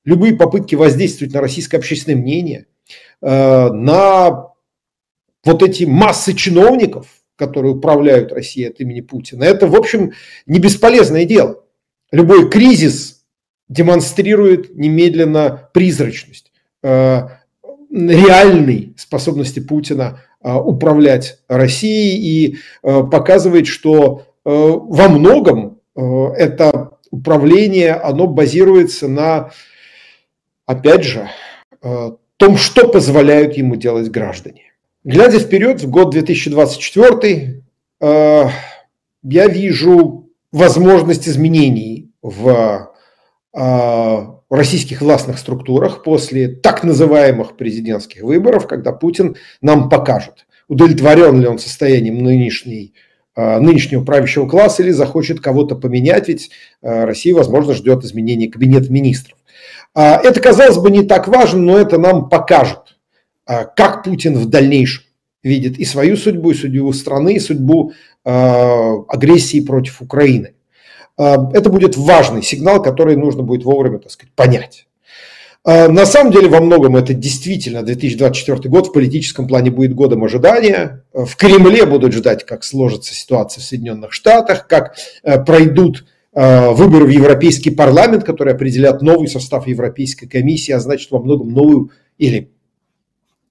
любые 0.05 0.37
попытки 0.37 0.75
воздействовать 0.75 1.35
на 1.35 1.41
российское 1.41 1.77
общественное 1.77 2.21
мнение, 2.21 2.67
на 3.21 4.51
вот 5.45 5.63
эти 5.63 5.85
массы 5.85 6.35
чиновников, 6.35 7.07
которые 7.37 7.75
управляют 7.75 8.33
Россией 8.33 8.69
от 8.69 8.81
имени 8.81 9.01
Путина, 9.01 9.45
это, 9.45 9.67
в 9.67 9.75
общем, 9.75 10.13
не 10.47 10.59
бесполезное 10.59 11.25
дело. 11.25 11.65
Любой 12.13 12.51
кризис 12.51 13.21
демонстрирует 13.69 14.77
немедленно 14.77 15.71
призрачность 15.73 16.53
э, 16.83 17.29
реальной 17.91 18.95
способности 18.99 19.61
Путина 19.61 20.21
э, 20.43 20.53
управлять 20.53 21.39
Россией 21.49 22.19
и 22.19 22.57
э, 22.83 23.03
показывает, 23.05 23.67
что 23.67 24.27
во 24.43 25.09
многом 25.11 25.81
это 25.95 26.93
управление, 27.11 27.93
оно 27.93 28.27
базируется 28.27 29.07
на, 29.07 29.51
опять 30.71 31.05
же, 31.05 31.29
том, 32.41 32.57
что 32.57 32.89
позволяют 32.89 33.59
ему 33.59 33.77
делать 33.77 34.11
граждане. 34.11 34.73
Глядя 35.05 35.39
вперед, 35.39 35.83
в 35.83 35.91
год 35.91 36.11
2024, 36.11 37.63
э, 38.01 38.45
я 39.23 39.47
вижу 39.47 40.31
возможность 40.51 41.29
изменений 41.29 42.11
в 42.23 42.91
э, 43.55 44.27
российских 44.49 45.03
властных 45.03 45.39
структурах 45.39 46.03
после 46.03 46.49
так 46.49 46.83
называемых 46.83 47.59
президентских 47.59 48.23
выборов, 48.23 48.67
когда 48.67 48.93
Путин 48.93 49.37
нам 49.61 49.91
покажет, 49.91 50.47
удовлетворен 50.67 51.43
ли 51.43 51.47
он 51.47 51.59
состоянием 51.59 52.25
нынешней, 52.25 52.95
э, 53.37 53.59
нынешнего 53.59 54.03
правящего 54.03 54.49
класса 54.49 54.83
или 54.83 54.93
захочет 54.93 55.41
кого-то 55.41 55.77
поменять, 55.77 56.29
ведь 56.29 56.51
Россия, 56.81 57.35
возможно, 57.35 57.75
ждет 57.75 58.03
изменения 58.03 58.49
кабинета 58.49 58.91
министров. 58.91 59.37
Это, 59.95 60.41
казалось 60.41 60.79
бы, 60.79 60.91
не 60.91 61.03
так 61.03 61.27
важно, 61.29 61.61
но 61.61 61.79
это 61.79 61.99
нам 61.99 62.29
покажет 62.29 62.97
а, 63.51 63.65
как 63.65 64.05
Путин 64.05 64.39
в 64.39 64.47
дальнейшем 64.49 65.03
видит 65.43 65.77
и 65.77 65.85
свою 65.85 66.17
судьбу, 66.17 66.53
и 66.53 66.55
судьбу 66.55 66.93
страны, 66.93 67.35
и 67.35 67.41
судьбу 67.41 67.93
а, 68.25 68.93
агрессии 69.09 69.61
против 69.61 70.01
Украины. 70.01 70.55
А, 71.19 71.51
это 71.53 71.69
будет 71.69 71.97
важный 71.97 72.45
сигнал, 72.45 72.81
который 72.81 73.17
нужно 73.17 73.43
будет 73.43 73.65
вовремя, 73.65 73.99
так 73.99 74.13
сказать, 74.13 74.33
понять. 74.35 74.87
На 75.63 76.07
самом 76.07 76.33
деле, 76.33 76.49
во 76.49 76.61
многом 76.63 76.97
это 76.97 77.13
действительно 77.13 77.83
2024 77.83 78.71
год 78.71 78.87
в 78.87 78.93
политическом 78.93 79.47
плане 79.47 79.71
будет 79.71 79.95
годом 79.95 80.25
ожидания. 80.25 81.05
В 81.13 81.37
Кремле 81.37 81.85
будут 81.85 82.15
ждать, 82.15 82.47
как 82.47 82.65
сложится 82.65 83.15
ситуация 83.15 83.61
в 83.61 83.65
Соединенных 83.65 84.15
Штатах, 84.15 84.67
как 84.67 84.95
пройдут 85.45 86.07
выборы 86.41 87.05
в 87.05 87.11
Европейский 87.11 87.71
парламент, 87.71 88.25
которые 88.25 88.55
определят 88.55 89.03
новый 89.03 89.29
состав 89.29 89.67
Европейской 89.67 90.27
комиссии, 90.27 90.73
а 90.73 90.81
значит 90.81 91.11
во 91.11 91.21
многом 91.21 91.53
новую 91.53 91.91
или 92.17 92.51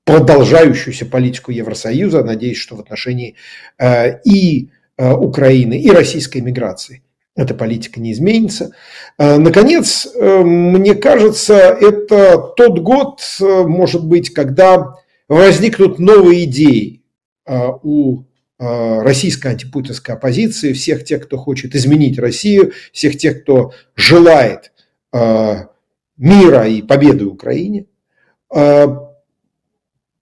продолжающуюся 0.09 1.05
политику 1.05 1.51
Евросоюза, 1.51 2.23
надеюсь, 2.23 2.57
что 2.57 2.75
в 2.75 2.79
отношении 2.79 3.35
э, 3.77 4.19
и 4.23 4.69
э, 4.97 5.13
Украины, 5.13 5.79
и 5.79 5.91
российской 5.91 6.39
миграции 6.39 7.03
эта 7.35 7.53
политика 7.53 8.01
не 8.01 8.13
изменится. 8.13 8.71
Э, 9.19 9.37
наконец, 9.37 10.07
мне 10.15 10.95
кажется, 10.95 11.55
это 11.55 12.39
тот 12.57 12.79
год, 12.79 13.21
может 13.39 14.03
быть, 14.03 14.31
когда 14.31 14.95
возникнут 15.27 15.99
новые 15.99 16.45
идеи 16.45 17.03
у 17.83 18.23
российской 18.59 19.47
антипутинской 19.47 20.15
оппозиции, 20.15 20.73
всех 20.73 21.05
тех, 21.05 21.23
кто 21.23 21.37
хочет 21.37 21.75
изменить 21.75 22.19
Россию, 22.19 22.73
всех 22.91 23.17
тех, 23.17 23.43
кто 23.43 23.71
желает 23.95 24.73
мира 26.17 26.67
и 26.67 26.81
победы 26.81 27.25
Украине. 27.25 27.85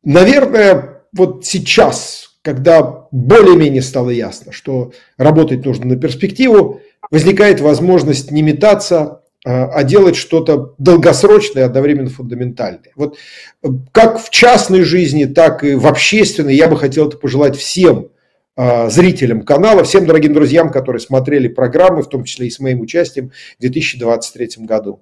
Наверное, 0.04 1.04
вот 1.12 1.46
сейчас, 1.46 2.38
когда 2.44 3.08
более-менее 3.12 3.82
стало 3.82 4.12
ясно, 4.12 4.52
что 4.52 4.94
работать 5.18 5.66
нужно 5.66 5.86
на 5.86 5.96
перспективу, 5.98 6.82
возникает 7.10 7.60
возможность 7.60 8.32
не 8.32 8.42
метаться, 8.42 9.24
а, 9.46 9.84
делать 9.84 10.16
что-то 10.16 10.76
долгосрочное 10.78 11.66
одновременно 11.66 12.10
фундаментальное. 12.10 12.92
Вот 12.96 13.18
э, 13.64 13.68
как 13.94 14.22
в 14.22 14.30
частной 14.30 14.82
жизни, 14.82 15.26
так 15.26 15.64
и 15.64 15.76
в 15.76 15.88
общественной 15.88 16.56
я 16.56 16.68
бы 16.68 16.76
хотел 16.76 17.08
это 17.08 17.18
пожелать 17.18 17.56
всем 17.56 18.10
зрителям 18.58 19.44
канала, 19.44 19.84
всем 19.84 20.08
дорогим 20.08 20.34
друзьям, 20.34 20.72
которые 20.72 21.00
смотрели 21.00 21.48
программы, 21.48 22.02
в 22.02 22.10
том 22.10 22.24
числе 22.24 22.48
и 22.48 22.50
с 22.50 22.60
моим 22.60 22.82
участием 22.82 23.32
в 23.58 23.62
2023 23.62 24.66
году. 24.66 25.00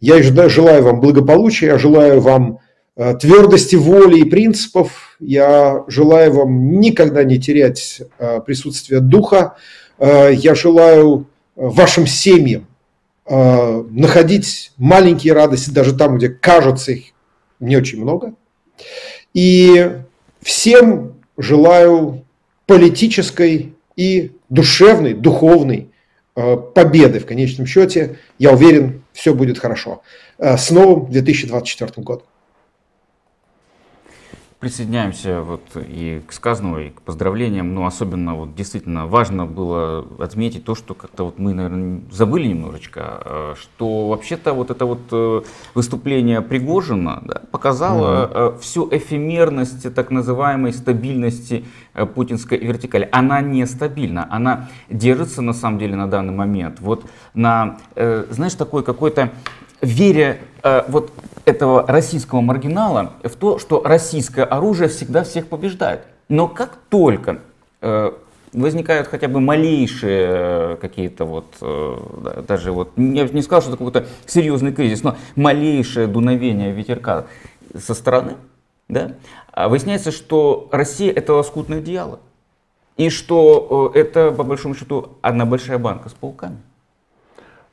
Я 0.00 0.22
желаю 0.22 0.82
вам 0.84 1.00
благополучия, 1.00 1.66
я 1.66 1.78
желаю 1.78 2.20
вам 2.20 2.60
Э, 2.94 3.14
твердости 3.14 3.74
воли 3.74 4.20
и 4.20 4.24
принципов. 4.24 5.16
Я 5.18 5.84
желаю 5.88 6.32
вам 6.34 6.78
никогда 6.78 7.24
не 7.24 7.38
терять 7.38 8.02
э, 8.18 8.40
присутствие 8.40 9.00
духа. 9.00 9.56
Я 9.98 10.56
желаю 10.56 11.28
вашим 11.54 12.08
семьям 12.08 12.66
находить 13.24 14.72
маленькие 14.76 15.32
радости 15.32 15.70
даже 15.70 15.94
там, 15.94 16.16
где 16.16 16.28
кажется 16.28 16.90
их 16.90 17.12
не 17.60 17.76
очень 17.76 18.00
много. 18.00 18.34
И 19.32 19.92
всем 20.40 21.20
желаю 21.36 22.24
политической 22.66 23.74
и 23.96 24.32
душевной, 24.48 25.14
духовной 25.14 25.88
победы 26.34 27.20
в 27.20 27.26
конечном 27.26 27.66
счете. 27.66 28.18
Я 28.38 28.52
уверен, 28.52 29.02
все 29.12 29.34
будет 29.34 29.58
хорошо. 29.58 30.02
С 30.38 30.70
новым 30.70 31.10
2024 31.10 32.02
годом 32.02 32.26
присоединяемся 34.62 35.40
вот 35.40 35.62
и 35.74 36.22
к 36.24 36.32
сказанному, 36.32 36.78
и 36.78 36.90
к 36.90 37.02
поздравлениям, 37.02 37.74
но 37.74 37.84
особенно 37.84 38.36
вот 38.36 38.54
действительно 38.54 39.08
важно 39.08 39.44
было 39.44 40.06
отметить 40.20 40.64
то, 40.64 40.76
что 40.76 40.94
как-то 40.94 41.24
вот 41.24 41.40
мы, 41.40 41.52
наверное, 41.52 42.02
забыли 42.12 42.46
немножечко, 42.46 43.00
а, 43.04 43.54
что 43.60 44.06
вообще-то 44.06 44.52
вот 44.52 44.70
это 44.70 44.86
вот 44.86 45.00
э, 45.10 45.42
выступление 45.74 46.42
Пригожина 46.42 47.24
да, 47.24 47.42
показало 47.50 48.06
mm-hmm. 48.06 48.60
всю 48.60 48.88
эфемерность 48.88 49.92
так 49.92 50.12
называемой 50.12 50.72
стабильности 50.72 51.64
э, 51.94 52.06
путинской 52.06 52.58
вертикали. 52.58 53.08
Она 53.10 53.40
не 53.40 53.66
стабильна, 53.66 54.28
она 54.30 54.68
держится 54.88 55.42
на 55.42 55.54
самом 55.54 55.80
деле 55.80 55.96
на 55.96 56.06
данный 56.06 56.34
момент 56.34 56.78
вот 56.78 57.04
на, 57.34 57.78
знаешь, 57.96 58.54
такой 58.54 58.84
какой-то 58.84 59.32
вере 59.80 60.40
вот 60.86 61.10
этого 61.44 61.86
российского 61.86 62.40
маргинала 62.40 63.14
в 63.22 63.34
то, 63.36 63.58
что 63.58 63.82
российское 63.82 64.44
оружие 64.44 64.88
всегда 64.88 65.24
всех 65.24 65.48
побеждает. 65.48 66.02
Но 66.28 66.48
как 66.48 66.76
только 66.88 67.40
э, 67.80 68.12
возникают 68.52 69.08
хотя 69.08 69.28
бы 69.28 69.40
малейшие 69.40 70.26
э, 70.28 70.76
какие-то 70.80 71.24
вот, 71.24 71.46
э, 71.60 72.42
даже 72.46 72.72
вот, 72.72 72.90
я 72.96 73.28
не 73.28 73.42
сказал, 73.42 73.62
что 73.62 73.70
это 73.70 73.78
какой-то 73.78 74.06
серьезный 74.26 74.72
кризис, 74.72 75.02
но 75.02 75.16
малейшее 75.36 76.06
дуновение 76.06 76.72
ветерка 76.72 77.26
со 77.76 77.94
стороны, 77.94 78.36
да, 78.88 79.12
а 79.52 79.68
выясняется, 79.68 80.12
что 80.12 80.68
Россия 80.70 81.12
это 81.12 81.34
лоскутное 81.34 81.78
одеяло. 81.78 82.20
И 82.96 83.08
что 83.08 83.92
э, 83.94 83.98
это, 83.98 84.30
по 84.32 84.44
большому 84.44 84.74
счету, 84.74 85.16
одна 85.22 85.46
большая 85.46 85.78
банка 85.78 86.08
с 86.08 86.12
пауками. 86.12 86.58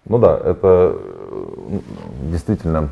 Ну 0.06 0.18
да, 0.18 0.38
это 0.38 0.96
э, 0.98 1.80
действительно 2.32 2.90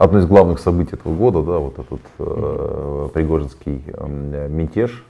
одно 0.00 0.18
из 0.18 0.26
главных 0.26 0.60
событий 0.60 0.94
этого 0.94 1.14
года, 1.14 1.42
да, 1.42 1.58
вот 1.58 1.78
этот 1.78 2.00
э, 2.18 3.08
Пригожинский 3.12 3.84
э, 3.86 4.48
мятеж, 4.48 5.04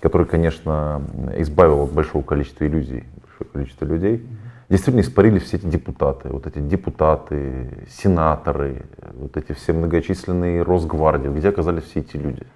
который, 0.00 0.26
конечно, 0.26 1.02
избавил 1.36 1.82
от 1.82 1.92
большого 1.92 2.22
количества 2.22 2.66
иллюзий, 2.66 3.04
большое 3.20 3.50
количество 3.52 3.84
людей. 3.84 4.26
Действительно 4.70 5.02
испарили 5.02 5.38
все 5.38 5.58
эти 5.58 5.66
депутаты, 5.66 6.30
вот 6.30 6.46
эти 6.46 6.60
депутаты, 6.60 7.86
сенаторы, 7.90 8.86
вот 9.12 9.36
эти 9.36 9.52
все 9.52 9.74
многочисленные 9.74 10.62
Росгвардии, 10.62 11.28
где 11.28 11.50
оказались 11.50 11.84
все 11.84 12.00
эти 12.00 12.16
люди. 12.16 12.46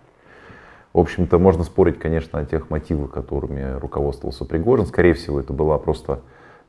В 0.94 0.98
общем-то, 0.98 1.38
можно 1.38 1.62
спорить, 1.62 1.98
конечно, 1.98 2.38
о 2.38 2.46
тех 2.46 2.70
мотивах, 2.70 3.10
которыми 3.10 3.78
руководствовался 3.78 4.46
Пригожин. 4.46 4.86
Скорее 4.86 5.12
всего, 5.12 5.40
это 5.40 5.52
была 5.52 5.76
просто 5.76 6.20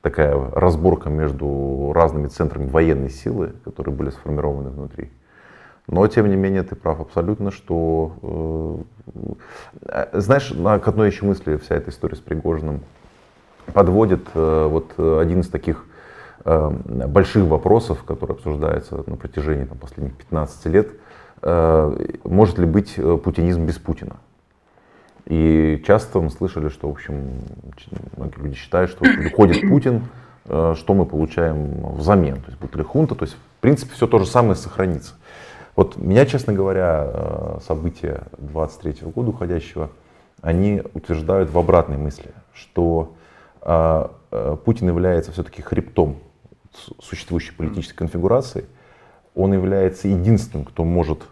такая 0.01 0.35
разборка 0.51 1.09
между 1.09 1.91
разными 1.93 2.27
центрами 2.27 2.67
военной 2.67 3.09
силы, 3.09 3.53
которые 3.63 3.93
были 3.93 4.09
сформированы 4.09 4.69
внутри. 4.69 5.11
Но, 5.87 6.05
тем 6.07 6.29
не 6.29 6.35
менее, 6.35 6.63
ты 6.63 6.75
прав 6.75 6.99
абсолютно, 6.99 7.49
что, 7.49 8.83
э, 9.83 10.05
знаешь, 10.13 10.51
на, 10.51 10.79
к 10.79 10.87
одной 10.87 11.07
еще 11.07 11.25
мысли 11.25 11.55
вся 11.57 11.75
эта 11.75 11.91
история 11.91 12.17
с 12.17 12.19
Пригожиным 12.19 12.81
подводит 13.73 14.27
э, 14.33 14.67
вот 14.69 14.99
один 14.99 15.39
из 15.39 15.47
таких 15.47 15.85
э, 16.43 16.69
больших 17.07 17.45
вопросов, 17.45 18.03
который 18.03 18.33
обсуждается 18.33 19.01
на 19.07 19.15
протяжении 19.15 19.63
там, 19.63 19.77
последних 19.77 20.15
15 20.15 20.65
лет, 20.67 20.89
может 22.23 22.57
ли 22.57 22.65
быть 22.65 22.95
путинизм 22.95 23.67
без 23.67 23.77
Путина. 23.77 24.17
И 25.27 25.83
часто 25.85 26.21
мы 26.21 26.29
слышали, 26.29 26.69
что, 26.69 26.87
в 26.87 26.91
общем, 26.91 27.41
многие 28.15 28.39
люди 28.39 28.55
считают, 28.55 28.89
что 28.89 29.03
приходит 29.03 29.67
Путин, 29.69 30.05
что 30.45 30.93
мы 30.93 31.05
получаем 31.05 31.95
взамен. 31.95 32.35
То 32.37 32.47
есть 32.47 32.59
будет 32.59 32.75
ли 32.77 32.83
хунта, 32.83 33.13
то 33.13 33.25
есть, 33.25 33.35
в 33.35 33.61
принципе, 33.61 33.93
все 33.93 34.07
то 34.07 34.19
же 34.19 34.25
самое 34.25 34.55
сохранится. 34.55 35.15
Вот 35.75 35.97
меня, 35.97 36.25
честно 36.25 36.53
говоря, 36.53 37.59
события 37.67 38.23
23 38.37 39.11
года 39.11 39.31
уходящего, 39.31 39.89
они 40.41 40.81
утверждают 40.93 41.49
в 41.51 41.57
обратной 41.57 41.97
мысли, 41.97 42.31
что 42.53 43.15
а, 43.61 44.11
Путин 44.63 44.87
является 44.87 45.31
все-таки 45.31 45.61
хребтом 45.61 46.17
существующей 47.01 47.53
политической 47.53 47.97
конфигурации. 47.97 48.65
Он 49.35 49.53
является 49.53 50.07
единственным, 50.07 50.65
кто 50.65 50.83
может, 50.83 51.23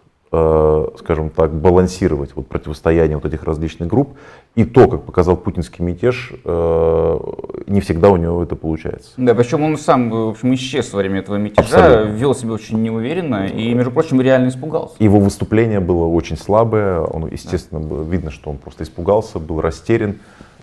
скажем 0.98 1.30
так, 1.30 1.52
балансировать 1.52 2.34
вот 2.34 2.46
противостояние 2.46 3.16
вот 3.16 3.26
этих 3.26 3.44
различных 3.44 3.88
групп. 3.88 4.10
И 4.54 4.64
то, 4.64 4.88
как 4.88 5.02
показал 5.04 5.36
путинский 5.36 5.84
мятеж, 5.84 6.32
не 6.44 7.80
всегда 7.80 8.08
у 8.08 8.16
него 8.16 8.42
это 8.42 8.56
получается. 8.56 9.10
Да, 9.18 9.34
причем 9.34 9.62
он 9.62 9.76
сам, 9.76 10.08
в 10.10 10.28
общем, 10.30 10.54
исчез 10.54 10.92
во 10.92 10.98
время 11.00 11.18
этого 11.18 11.36
мятежа, 11.36 11.62
Абсолютно. 11.62 12.12
вел 12.12 12.34
себя 12.34 12.52
очень 12.52 12.82
неуверенно 12.82 13.46
и, 13.46 13.74
между 13.74 13.90
прочим, 13.90 14.20
реально 14.20 14.48
испугался. 14.48 14.94
Его 14.98 15.18
выступление 15.20 15.80
было 15.80 16.06
очень 16.06 16.38
слабое, 16.38 17.00
он, 17.00 17.26
естественно, 17.26 17.80
да. 17.80 18.02
видно, 18.10 18.30
что 18.30 18.50
он 18.50 18.56
просто 18.56 18.84
испугался, 18.84 19.38
был 19.38 19.60
растерян. 19.60 20.16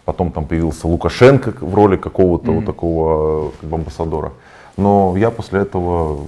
Потом 0.06 0.32
там 0.32 0.46
появился 0.46 0.88
Лукашенко 0.88 1.54
в 1.62 1.76
роли 1.76 1.96
какого-то 1.96 2.52
mm-hmm. 2.52 2.56
вот 2.56 2.66
такого 2.66 3.52
как 3.62 3.70
бы, 3.70 3.76
амбассадора. 3.76 4.34
Но 4.78 5.16
я 5.18 5.32
после 5.32 5.62
этого 5.62 6.26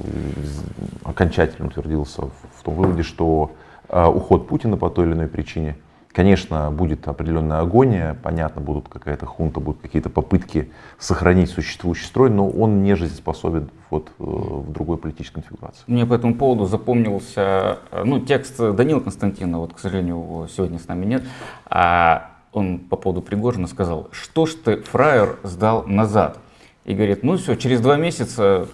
окончательно 1.04 1.68
утвердился 1.68 2.24
в 2.24 2.64
том 2.64 2.76
выводе, 2.76 3.04
что 3.04 3.52
э, 3.90 4.06
уход 4.06 4.48
Путина 4.48 4.78
по 4.78 4.90
той 4.90 5.06
или 5.06 5.14
иной 5.14 5.28
причине, 5.28 5.78
конечно, 6.12 6.70
будет 6.72 7.08
определенная 7.08 7.60
агония, 7.60 8.16
понятно, 8.22 8.62
будут 8.62 8.88
какая-то 8.88 9.26
хунта, 9.26 9.60
будут 9.60 9.82
какие-то 9.82 10.10
попытки 10.10 10.72
сохранить 11.00 11.50
существующий 11.50 12.06
строй, 12.06 12.30
но 12.30 12.48
он 12.48 12.84
не 12.84 12.96
жизнеспособен 12.96 13.70
вот, 13.90 14.10
э, 14.20 14.24
в 14.24 14.72
другой 14.72 14.98
политической 14.98 15.42
конфигурации. 15.42 15.84
Мне 15.88 16.06
по 16.06 16.14
этому 16.14 16.36
поводу 16.36 16.66
запомнился 16.66 17.80
э, 17.92 18.04
ну, 18.04 18.20
текст 18.20 18.58
Данила 18.58 19.00
Константина, 19.00 19.60
вот, 19.60 19.74
к 19.74 19.80
сожалению, 19.80 20.18
его 20.18 20.48
сегодня 20.48 20.78
с 20.78 20.88
нами 20.88 21.06
нет, 21.06 21.24
а 21.66 22.32
он 22.52 22.80
по 22.80 22.96
поводу 22.96 23.22
Пригожина 23.22 23.68
сказал, 23.68 24.08
что 24.12 24.46
ж 24.46 24.54
ты, 24.54 24.78
фраер, 24.78 25.40
сдал 25.44 25.84
назад? 25.88 26.40
И 26.86 26.94
говорит, 26.94 27.24
ну 27.24 27.38
все, 27.38 27.56
через 27.56 27.82
два 27.82 27.98
месяца 27.98 28.68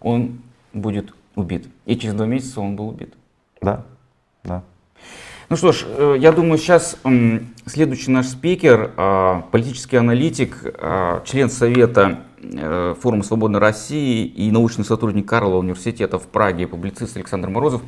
он 0.00 0.40
будет 0.72 1.12
убит. 1.34 1.66
И 1.86 1.96
через 1.96 2.14
два 2.14 2.26
месяца 2.26 2.60
он 2.60 2.76
был 2.76 2.88
убит. 2.88 3.14
Да, 3.60 3.84
да. 4.44 4.62
Ну 5.48 5.56
что 5.56 5.72
ж, 5.72 5.84
э, 5.86 6.16
я 6.18 6.32
думаю, 6.32 6.58
сейчас 6.58 6.98
следующий 7.66 8.10
наш 8.10 8.26
спикер, 8.26 8.92
а, 8.96 9.42
политический 9.50 9.96
аналитик, 9.96 10.58
а, 10.64 11.22
член 11.24 11.48
Совета 11.48 12.20
э, 12.40 12.94
Форума 13.00 13.22
Свободной 13.22 13.58
России 13.58 14.26
и 14.26 14.50
научный 14.50 14.84
сотрудник 14.84 15.26
Карлова 15.26 15.56
университета 15.56 16.18
в 16.18 16.26
Праге, 16.26 16.66
публицист 16.66 17.16
Александр 17.16 17.48
Морозов, 17.48 17.82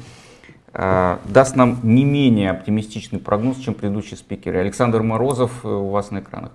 а, 0.73 1.21
даст 1.25 1.57
нам 1.57 1.81
не 1.83 2.05
менее 2.05 2.51
оптимистичный 2.51 3.18
прогноз, 3.18 3.59
чем 3.59 3.75
предыдущие 3.75 4.16
спикеры. 4.16 4.59
Александр 4.59 5.03
Морозов 5.03 5.64
э, 5.64 5.68
у 5.68 5.91
вас 5.91 6.11
на 6.11 6.21
экранах. 6.21 6.53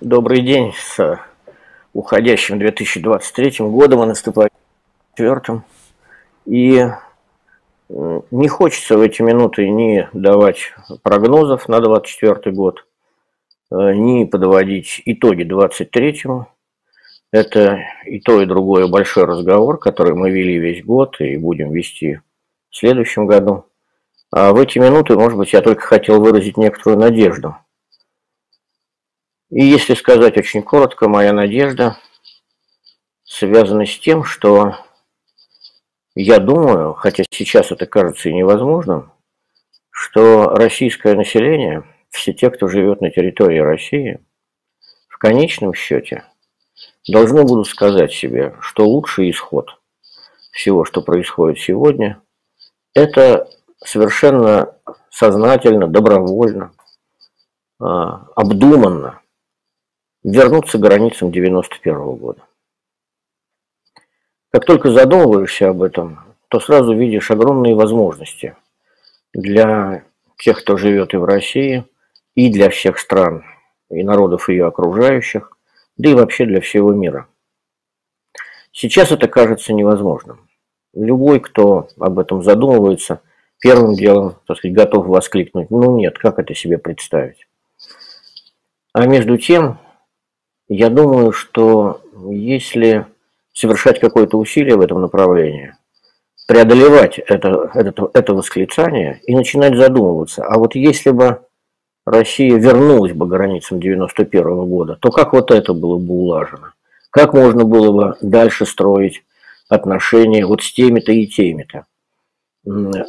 Добрый 0.00 0.40
день 0.40 0.72
с 0.72 1.18
уходящим 1.94 2.58
2023 2.58 3.56
годом 3.60 4.02
и 4.02 4.06
наступающим 4.06 4.56
четвертым. 5.12 5.64
И 6.44 6.86
не 7.88 8.48
хочется 8.48 8.98
в 8.98 9.00
эти 9.00 9.22
минуты 9.22 9.68
ни 9.68 10.08
давать 10.12 10.72
прогнозов 11.02 11.68
на 11.68 11.80
24 11.80 12.54
год, 12.54 12.86
э, 13.70 13.94
ни 13.94 14.24
подводить 14.24 15.02
итоги 15.04 15.42
23-му. 15.44 16.46
Это 17.30 17.80
и 18.06 18.20
то, 18.20 18.40
и 18.40 18.46
другое 18.46 18.86
большой 18.86 19.24
разговор, 19.24 19.78
который 19.78 20.14
мы 20.14 20.30
вели 20.30 20.58
весь 20.58 20.84
год 20.84 21.20
и 21.20 21.36
будем 21.36 21.72
вести 21.72 22.20
в 22.70 22.76
следующем 22.76 23.26
году. 23.26 23.66
А 24.32 24.52
в 24.52 24.58
эти 24.58 24.78
минуты, 24.78 25.16
может 25.16 25.38
быть, 25.38 25.52
я 25.52 25.60
только 25.60 25.82
хотел 25.82 26.20
выразить 26.20 26.56
некоторую 26.56 26.98
надежду. 26.98 27.56
И 29.54 29.64
если 29.64 29.94
сказать 29.94 30.36
очень 30.36 30.64
коротко, 30.64 31.08
моя 31.08 31.32
надежда 31.32 31.96
связана 33.22 33.86
с 33.86 33.96
тем, 34.00 34.24
что 34.24 34.74
я 36.16 36.40
думаю, 36.40 36.94
хотя 36.94 37.22
сейчас 37.30 37.70
это 37.70 37.86
кажется 37.86 38.28
и 38.28 38.34
невозможным, 38.34 39.12
что 39.90 40.48
российское 40.48 41.14
население, 41.14 41.84
все 42.10 42.32
те, 42.32 42.50
кто 42.50 42.66
живет 42.66 43.00
на 43.00 43.12
территории 43.12 43.60
России, 43.60 44.18
в 45.08 45.18
конечном 45.18 45.72
счете 45.72 46.24
должны 47.06 47.44
будут 47.44 47.68
сказать 47.68 48.12
себе, 48.12 48.56
что 48.58 48.84
лучший 48.84 49.30
исход 49.30 49.80
всего, 50.50 50.84
что 50.84 51.00
происходит 51.00 51.60
сегодня, 51.60 52.20
это 52.92 53.48
совершенно 53.84 54.76
сознательно, 55.10 55.86
добровольно, 55.86 56.72
а, 57.78 58.26
обдуманно 58.34 59.20
вернуться 60.24 60.78
к 60.78 60.80
границам 60.80 61.30
91 61.30 62.16
года. 62.16 62.42
Как 64.50 64.64
только 64.64 64.90
задумываешься 64.90 65.68
об 65.68 65.82
этом, 65.82 66.20
то 66.48 66.60
сразу 66.60 66.94
видишь 66.94 67.30
огромные 67.30 67.74
возможности 67.74 68.56
для 69.32 70.04
тех, 70.38 70.60
кто 70.60 70.76
живет 70.76 71.14
и 71.14 71.16
в 71.16 71.24
России, 71.24 71.84
и 72.34 72.50
для 72.50 72.70
всех 72.70 72.98
стран 72.98 73.44
и 73.90 74.02
народов 74.02 74.48
ее 74.48 74.66
окружающих, 74.66 75.56
да 75.96 76.10
и 76.10 76.14
вообще 76.14 76.46
для 76.46 76.60
всего 76.60 76.92
мира. 76.92 77.28
Сейчас 78.72 79.12
это 79.12 79.28
кажется 79.28 79.72
невозможным 79.72 80.48
любой, 80.94 81.40
кто 81.40 81.88
об 81.98 82.18
этом 82.18 82.42
задумывается, 82.42 83.20
первым 83.60 83.94
делом, 83.94 84.36
так 84.46 84.58
сказать, 84.58 84.76
готов 84.76 85.06
воскликнуть, 85.06 85.70
ну 85.70 85.96
нет, 85.96 86.18
как 86.18 86.38
это 86.38 86.54
себе 86.54 86.78
представить? 86.78 87.46
А 88.92 89.06
между 89.06 89.36
тем, 89.38 89.78
я 90.68 90.90
думаю, 90.90 91.32
что 91.32 92.00
если 92.30 93.06
совершать 93.52 94.00
какое-то 94.00 94.38
усилие 94.38 94.76
в 94.76 94.80
этом 94.80 95.00
направлении, 95.00 95.74
преодолевать 96.46 97.18
это, 97.18 97.70
это, 97.74 98.10
это 98.12 98.34
восклицание 98.34 99.20
и 99.26 99.34
начинать 99.34 99.76
задумываться, 99.76 100.44
а 100.44 100.58
вот 100.58 100.74
если 100.74 101.10
бы 101.10 101.40
Россия 102.04 102.56
вернулась 102.58 103.12
бы 103.12 103.26
к 103.26 103.30
границам 103.30 103.80
91 103.80 104.42
года, 104.66 104.96
то 105.00 105.10
как 105.10 105.32
вот 105.32 105.50
это 105.50 105.72
было 105.72 105.98
бы 105.98 106.12
улажено? 106.14 106.72
Как 107.10 107.32
можно 107.32 107.64
было 107.64 107.92
бы 107.92 108.16
дальше 108.20 108.66
строить 108.66 109.24
отношения 109.68 110.44
вот 110.44 110.62
с 110.62 110.72
теми-то 110.72 111.12
и 111.12 111.26
теми-то. 111.26 111.86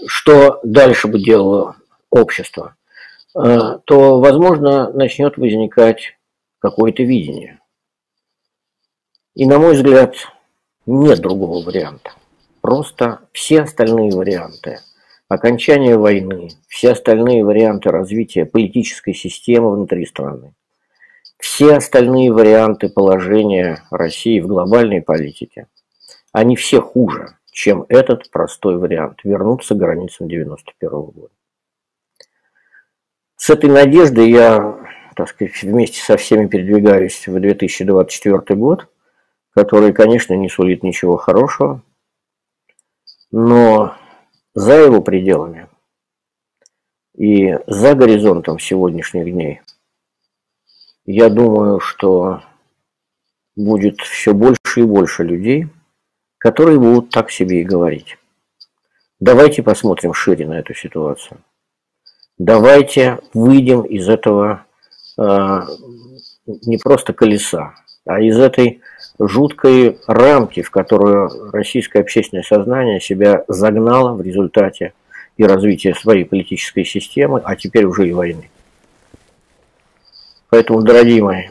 Что 0.08 0.60
дальше 0.64 1.08
бы 1.08 1.20
делало 1.20 1.76
общество? 2.10 2.76
А, 3.34 3.80
то, 3.80 4.22
возможно, 4.22 4.92
начнет 4.92 5.38
возникать 5.38 6.15
какое-то 6.66 7.04
видение. 7.04 7.60
И, 9.36 9.46
на 9.46 9.60
мой 9.60 9.76
взгляд, 9.76 10.16
нет 10.88 11.20
другого 11.20 11.64
варианта. 11.64 12.14
Просто 12.62 13.20
все 13.34 13.62
остальные 13.62 14.12
варианты 14.12 14.80
окончания 15.28 15.96
войны, 15.96 16.50
все 16.68 16.94
остальные 16.94 17.46
варианты 17.46 17.92
развития 17.92 18.46
политической 18.46 19.14
системы 19.14 19.76
внутри 19.76 20.08
страны, 20.08 20.56
все 21.38 21.76
остальные 21.76 22.32
варианты 22.34 22.90
положения 22.90 23.84
России 23.92 24.40
в 24.40 24.48
глобальной 24.48 25.02
политике 25.02 25.68
они 26.32 26.56
все 26.56 26.82
хуже, 26.82 27.38
чем 27.52 27.86
этот 27.90 28.32
простой 28.32 28.78
вариант– 28.78 29.20
вернуться 29.24 29.76
к 29.76 29.78
границам 29.78 30.28
91 30.28 30.90
года. 30.90 31.34
С 33.38 33.50
этой 33.52 33.70
надеждой 33.70 34.32
я, 34.32 34.85
так 35.16 35.30
сказать, 35.30 35.62
вместе 35.64 36.02
со 36.02 36.18
всеми 36.18 36.48
передвигаюсь 36.48 37.28
в 37.28 37.40
2024 37.40 38.60
год, 38.60 38.88
который, 39.54 39.94
конечно, 39.94 40.34
не 40.34 40.50
сулит 40.50 40.84
ничего 40.84 41.18
хорошего, 41.18 41.82
но 43.32 43.96
за 44.54 44.74
его 44.74 45.02
пределами 45.02 45.68
и 47.18 47.58
за 47.68 47.96
горизонтом 47.96 48.60
сегодняшних 48.60 49.32
дней 49.32 49.62
я 51.06 51.30
думаю, 51.30 51.80
что 51.80 52.42
будет 53.56 54.02
все 54.02 54.34
больше 54.34 54.82
и 54.82 54.84
больше 54.84 55.24
людей– 55.24 55.68
которые 56.46 56.80
будут 56.80 57.10
так 57.10 57.32
себе 57.32 57.62
и 57.62 57.66
говорить. 57.66 58.20
Давайте 59.20 59.64
посмотрим 59.64 60.14
шире 60.14 60.48
на 60.48 60.60
эту 60.60 60.76
ситуацию. 60.76 61.42
Давайте 62.38 63.20
выйдем 63.34 63.82
из 63.82 64.08
этого 64.08 64.65
не 65.18 66.78
просто 66.78 67.14
колеса, 67.14 67.74
а 68.06 68.22
из 68.22 68.38
этой 68.38 68.82
жуткой 69.20 70.00
рамки, 70.08 70.62
в 70.62 70.72
которую 70.72 71.52
российское 71.52 72.02
общественное 72.02 72.44
сознание 72.44 73.00
себя 73.00 73.44
загнало 73.48 74.14
в 74.14 74.22
результате 74.22 74.94
и 75.38 75.44
развития 75.44 75.96
своей 75.96 76.26
политической 76.26 76.86
системы, 76.86 77.42
а 77.44 77.56
теперь 77.56 77.86
уже 77.86 78.08
и 78.08 78.14
войны. 78.14 78.50
Поэтому, 80.50 80.82
дорогие 80.82 81.24
мои, 81.24 81.44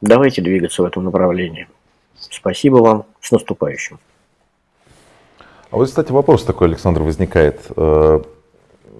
давайте 0.00 0.42
двигаться 0.42 0.82
в 0.82 0.86
этом 0.86 1.04
направлении. 1.04 1.68
Спасибо 2.18 2.76
вам, 2.76 3.06
с 3.20 3.30
наступающим. 3.30 3.98
А 5.70 5.76
вот, 5.76 5.86
кстати, 5.86 6.10
вопрос 6.10 6.44
такой, 6.44 6.68
Александр, 6.68 7.02
возникает. 7.02 7.60
Э, 7.76 8.20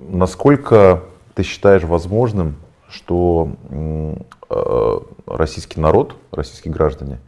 насколько 0.08 1.02
ты 1.34 1.42
считаешь 1.42 1.82
возможным, 1.82 2.56
что 2.90 3.50
э, 4.50 5.00
российский 5.26 5.80
народ, 5.80 6.16
российские 6.32 6.72
граждане, 6.72 7.18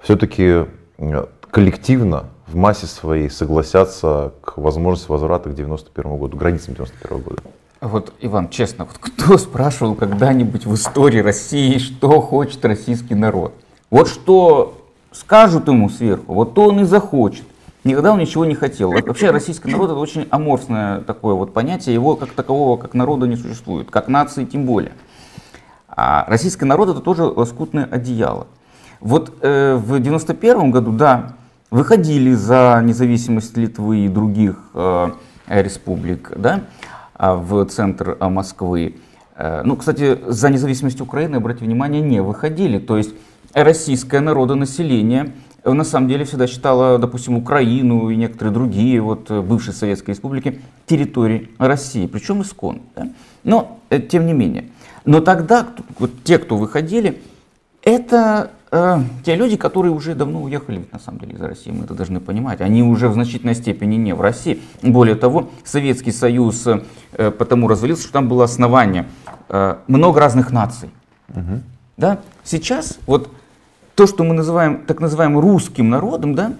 все-таки 0.00 0.66
коллективно 1.50 2.26
в 2.46 2.56
массе 2.56 2.86
своей 2.86 3.30
согласятся 3.30 4.32
к 4.42 4.58
возможности 4.58 5.10
возврата 5.10 5.50
к 5.50 5.54
91 5.54 6.16
году, 6.16 6.36
границам 6.36 6.74
91 6.74 7.22
года? 7.22 7.42
Вот, 7.80 8.12
Иван, 8.20 8.48
честно, 8.48 8.86
вот 8.86 8.98
кто 8.98 9.38
спрашивал 9.38 9.94
когда-нибудь 9.94 10.66
в 10.66 10.74
истории 10.74 11.20
России, 11.20 11.78
что 11.78 12.20
хочет 12.20 12.64
российский 12.64 13.14
народ? 13.14 13.52
Вот 13.90 14.08
что 14.08 14.86
скажут 15.12 15.68
ему 15.68 15.88
сверху, 15.88 16.34
вот 16.34 16.54
то 16.54 16.68
он 16.68 16.80
и 16.80 16.84
захочет. 16.84 17.44
Никогда 17.84 18.12
он 18.12 18.18
ничего 18.18 18.46
не 18.46 18.54
хотел. 18.54 18.92
Вообще 18.92 19.30
российский 19.30 19.70
народ 19.70 19.90
это 19.90 19.98
очень 19.98 20.26
аморфное 20.30 21.02
такое 21.02 21.34
вот 21.34 21.52
понятие, 21.52 21.94
его 21.94 22.16
как 22.16 22.30
такового, 22.30 22.78
как 22.78 22.94
народа 22.94 23.26
не 23.26 23.36
существует, 23.36 23.90
как 23.90 24.08
нации 24.08 24.46
тем 24.46 24.64
более. 24.64 24.92
А 25.88 26.24
российский 26.26 26.64
народ 26.64 26.88
это 26.88 27.00
тоже 27.00 27.24
лоскутное 27.24 27.84
одеяло. 27.84 28.46
Вот 29.00 29.34
э, 29.42 29.74
в 29.76 30.00
91 30.00 30.70
году, 30.70 30.92
да, 30.92 31.34
выходили 31.70 32.32
за 32.32 32.80
независимость 32.82 33.56
Литвы 33.56 34.06
и 34.06 34.08
других 34.08 34.56
э, 34.74 35.10
республик, 35.46 36.32
да, 36.36 36.62
а, 37.14 37.34
в 37.34 37.64
центр 37.66 38.16
э, 38.18 38.28
Москвы. 38.28 38.96
Э, 39.36 39.62
ну, 39.62 39.76
кстати, 39.76 40.18
за 40.26 40.48
независимость 40.48 41.00
Украины, 41.00 41.36
обратите 41.36 41.66
внимание, 41.66 42.00
не 42.00 42.22
выходили. 42.22 42.78
То 42.78 42.96
есть 42.96 43.10
российское 43.52 44.20
народонаселение 44.20 45.32
на 45.72 45.84
самом 45.84 46.08
деле 46.08 46.24
всегда 46.24 46.46
считало, 46.46 46.98
допустим, 46.98 47.36
Украину 47.36 48.10
и 48.10 48.16
некоторые 48.16 48.52
другие 48.52 49.00
вот, 49.00 49.30
э, 49.30 49.40
бывшие 49.40 49.74
советские 49.74 50.14
республики 50.14 50.60
территорией 50.86 51.50
России, 51.58 52.06
причем 52.06 52.42
исконно. 52.42 52.82
Да? 52.94 53.08
Но, 53.44 53.78
э, 53.90 54.00
тем 54.00 54.26
не 54.26 54.34
менее. 54.34 54.66
Но 55.04 55.20
тогда 55.20 55.66
вот, 55.98 56.10
те, 56.24 56.38
кто 56.38 56.56
выходили, 56.56 57.22
это 57.82 58.50
э, 58.70 58.98
те 59.24 59.36
люди, 59.36 59.56
которые 59.56 59.92
уже 59.92 60.14
давно 60.14 60.42
уехали, 60.42 60.84
на 60.92 60.98
самом 60.98 61.20
деле, 61.20 61.34
из 61.34 61.40
России, 61.40 61.70
мы 61.70 61.84
это 61.84 61.94
должны 61.94 62.20
понимать. 62.20 62.60
Они 62.60 62.82
уже 62.82 63.08
в 63.08 63.14
значительной 63.14 63.54
степени 63.54 63.96
не 63.96 64.14
в 64.14 64.20
России. 64.20 64.60
Более 64.82 65.14
того, 65.14 65.50
Советский 65.64 66.12
Союз 66.12 66.66
э, 66.66 67.30
потому 67.30 67.68
развалился, 67.68 68.02
что 68.04 68.12
там 68.12 68.28
было 68.28 68.44
основание 68.44 69.06
э, 69.48 69.76
много 69.86 70.20
разных 70.20 70.50
наций. 70.50 70.90
Угу. 71.28 71.60
Да? 71.96 72.18
Сейчас 72.42 72.98
вот 73.06 73.30
то, 73.94 74.06
что 74.06 74.24
мы 74.24 74.34
называем 74.34 74.84
так 74.86 75.00
называемым 75.00 75.40
русским 75.40 75.90
народом, 75.90 76.34
да, 76.34 76.54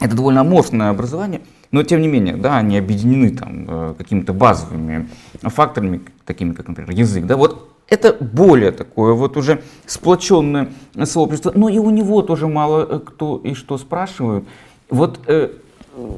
это 0.00 0.14
довольно 0.14 0.40
аморфное 0.40 0.90
образование, 0.90 1.40
но 1.70 1.82
тем 1.82 2.00
не 2.00 2.08
менее, 2.08 2.36
да, 2.36 2.58
они 2.58 2.78
объединены 2.78 3.30
там 3.30 3.64
э, 3.68 3.94
какими-то 3.98 4.32
базовыми 4.32 5.08
факторами, 5.42 6.00
такими 6.24 6.52
как, 6.52 6.68
например, 6.68 6.90
язык. 6.90 7.26
Да, 7.26 7.36
вот 7.36 7.68
это 7.88 8.12
более 8.12 8.70
такое 8.70 9.14
вот 9.14 9.36
уже 9.36 9.62
сплоченное 9.86 10.68
сообщество. 11.04 11.52
Но 11.54 11.68
и 11.68 11.78
у 11.78 11.90
него 11.90 12.22
тоже 12.22 12.46
мало 12.46 12.86
э, 12.88 13.00
кто 13.00 13.38
и 13.38 13.54
что 13.54 13.78
спрашивают. 13.78 14.44
Вот 14.88 15.20
э, 15.26 15.50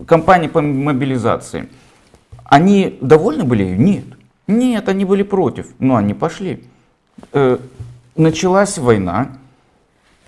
компании 0.06 0.48
по 0.48 0.60
мобилизации, 0.60 1.68
они 2.44 2.98
довольны 3.00 3.44
были? 3.44 3.64
Нет. 3.64 4.04
Нет, 4.46 4.88
они 4.88 5.04
были 5.04 5.22
против, 5.22 5.68
но 5.78 5.96
они 5.96 6.12
пошли. 6.12 6.64
Э, 7.32 7.58
началась 8.16 8.78
война, 8.78 9.36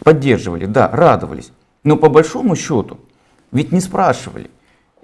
поддерживали, 0.02 0.66
да, 0.66 0.88
радовались. 0.88 1.52
Но 1.84 1.96
по 1.96 2.08
большому 2.08 2.56
счету, 2.56 2.98
ведь 3.50 3.72
не 3.72 3.80
спрашивали. 3.80 4.50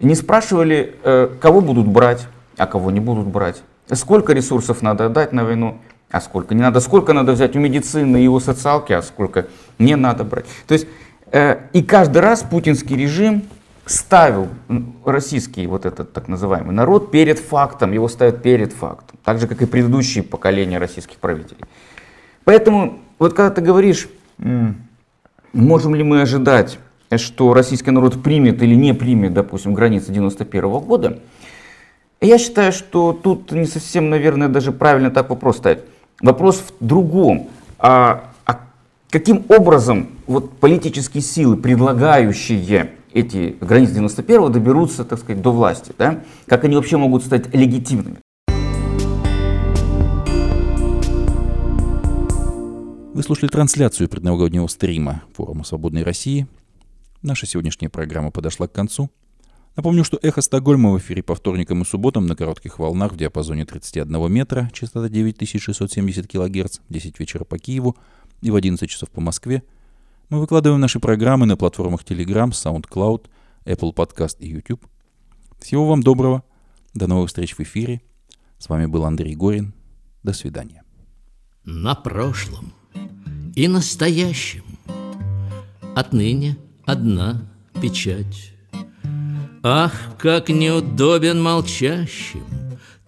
Не 0.00 0.14
спрашивали, 0.14 0.96
э, 1.02 1.28
кого 1.40 1.60
будут 1.60 1.86
брать, 1.86 2.26
а 2.56 2.66
кого 2.66 2.90
не 2.90 3.00
будут 3.00 3.26
брать. 3.26 3.62
Сколько 3.92 4.32
ресурсов 4.32 4.82
надо 4.82 5.06
отдать 5.06 5.32
на 5.32 5.44
войну, 5.44 5.78
а 6.10 6.20
сколько 6.20 6.54
не 6.54 6.62
надо. 6.62 6.80
Сколько 6.80 7.12
надо 7.12 7.32
взять 7.32 7.56
у 7.56 7.58
медицины 7.58 8.24
и 8.24 8.28
у 8.28 8.38
социалки, 8.40 8.92
а 8.92 9.02
сколько 9.02 9.46
не 9.78 9.96
надо 9.96 10.24
брать. 10.24 10.46
То 10.66 10.74
есть 10.74 10.86
э, 11.32 11.58
и 11.72 11.82
каждый 11.82 12.18
раз 12.18 12.42
путинский 12.42 12.96
режим 12.96 13.44
ставил 13.86 14.48
российский 15.04 15.66
вот 15.66 15.86
этот 15.86 16.12
так 16.12 16.28
называемый 16.28 16.74
народ 16.74 17.10
перед 17.10 17.38
фактом, 17.38 17.92
его 17.92 18.08
ставят 18.08 18.42
перед 18.42 18.72
фактом. 18.72 19.18
Так 19.24 19.40
же, 19.40 19.46
как 19.46 19.62
и 19.62 19.66
предыдущие 19.66 20.22
поколения 20.22 20.78
российских 20.78 21.16
правителей. 21.16 21.64
Поэтому, 22.44 22.98
вот 23.18 23.34
когда 23.34 23.50
ты 23.50 23.62
говоришь, 23.62 24.08
можем 25.60 25.94
ли 25.94 26.02
мы 26.02 26.22
ожидать, 26.22 26.78
что 27.16 27.54
российский 27.54 27.90
народ 27.90 28.22
примет 28.22 28.62
или 28.62 28.74
не 28.74 28.94
примет, 28.94 29.34
допустим, 29.34 29.74
границы 29.74 30.12
91 30.12 30.68
года, 30.80 31.18
я 32.20 32.38
считаю, 32.38 32.72
что 32.72 33.12
тут 33.12 33.52
не 33.52 33.66
совсем, 33.66 34.10
наверное, 34.10 34.48
даже 34.48 34.72
правильно 34.72 35.10
так 35.10 35.30
вопрос 35.30 35.58
ставить. 35.58 35.80
Вопрос 36.20 36.64
в 36.80 36.84
другом. 36.84 37.48
А, 37.78 38.24
а 38.44 38.60
каким 39.10 39.44
образом 39.48 40.08
вот 40.26 40.52
политические 40.58 41.22
силы, 41.22 41.56
предлагающие 41.56 42.90
эти 43.12 43.56
границы 43.60 43.94
91 43.94 44.50
доберутся, 44.50 45.04
так 45.04 45.20
сказать, 45.20 45.40
до 45.40 45.52
власти? 45.52 45.92
Да? 45.96 46.20
Как 46.46 46.64
они 46.64 46.74
вообще 46.74 46.96
могут 46.96 47.24
стать 47.24 47.54
легитимными? 47.54 48.18
Вы 53.18 53.24
слушали 53.24 53.48
трансляцию 53.48 54.08
предновогоднего 54.08 54.68
стрима 54.68 55.24
форума 55.34 55.64
«Свободной 55.64 56.04
России». 56.04 56.46
Наша 57.20 57.46
сегодняшняя 57.46 57.88
программа 57.88 58.30
подошла 58.30 58.68
к 58.68 58.72
концу. 58.72 59.10
Напомню, 59.74 60.04
что 60.04 60.20
«Эхо 60.22 60.40
Стокгольма» 60.40 60.92
в 60.92 60.98
эфире 60.98 61.24
по 61.24 61.34
вторникам 61.34 61.82
и 61.82 61.84
субботам 61.84 62.26
на 62.28 62.36
коротких 62.36 62.78
волнах 62.78 63.14
в 63.14 63.16
диапазоне 63.16 63.66
31 63.66 64.32
метра, 64.32 64.70
частота 64.72 65.08
9670 65.08 66.28
кГц, 66.28 66.78
10 66.88 67.18
вечера 67.18 67.42
по 67.42 67.58
Киеву 67.58 67.96
и 68.40 68.52
в 68.52 68.54
11 68.54 68.88
часов 68.88 69.10
по 69.10 69.20
Москве. 69.20 69.64
Мы 70.28 70.38
выкладываем 70.38 70.80
наши 70.80 71.00
программы 71.00 71.44
на 71.46 71.56
платформах 71.56 72.04
Telegram, 72.04 72.50
SoundCloud, 72.50 73.26
Apple 73.64 73.94
Podcast 73.96 74.36
и 74.38 74.48
YouTube. 74.48 74.86
Всего 75.58 75.88
вам 75.88 76.04
доброго. 76.04 76.44
До 76.94 77.08
новых 77.08 77.30
встреч 77.30 77.56
в 77.56 77.60
эфире. 77.62 78.00
С 78.58 78.68
вами 78.68 78.86
был 78.86 79.04
Андрей 79.04 79.34
Горин. 79.34 79.74
До 80.22 80.32
свидания. 80.32 80.84
На 81.64 81.96
прошлом 81.96 82.77
и 83.58 83.66
настоящем. 83.66 84.62
Отныне 85.96 86.56
одна 86.86 87.42
печать. 87.82 88.52
Ах, 89.64 89.92
как 90.16 90.48
неудобен 90.48 91.42
молчащим 91.42 92.44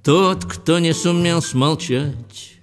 Тот, 0.03 0.45
кто 0.45 0.81
не 0.81 0.93
сумел 0.93 1.41
смолчать. 1.41 2.59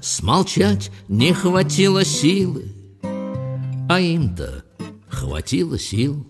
Смолчать 0.00 0.90
не 1.08 1.34
хватило 1.34 2.06
силы, 2.06 2.72
А 3.02 4.00
им-то 4.00 4.64
хватило 5.06 5.78
сил. 5.78 6.26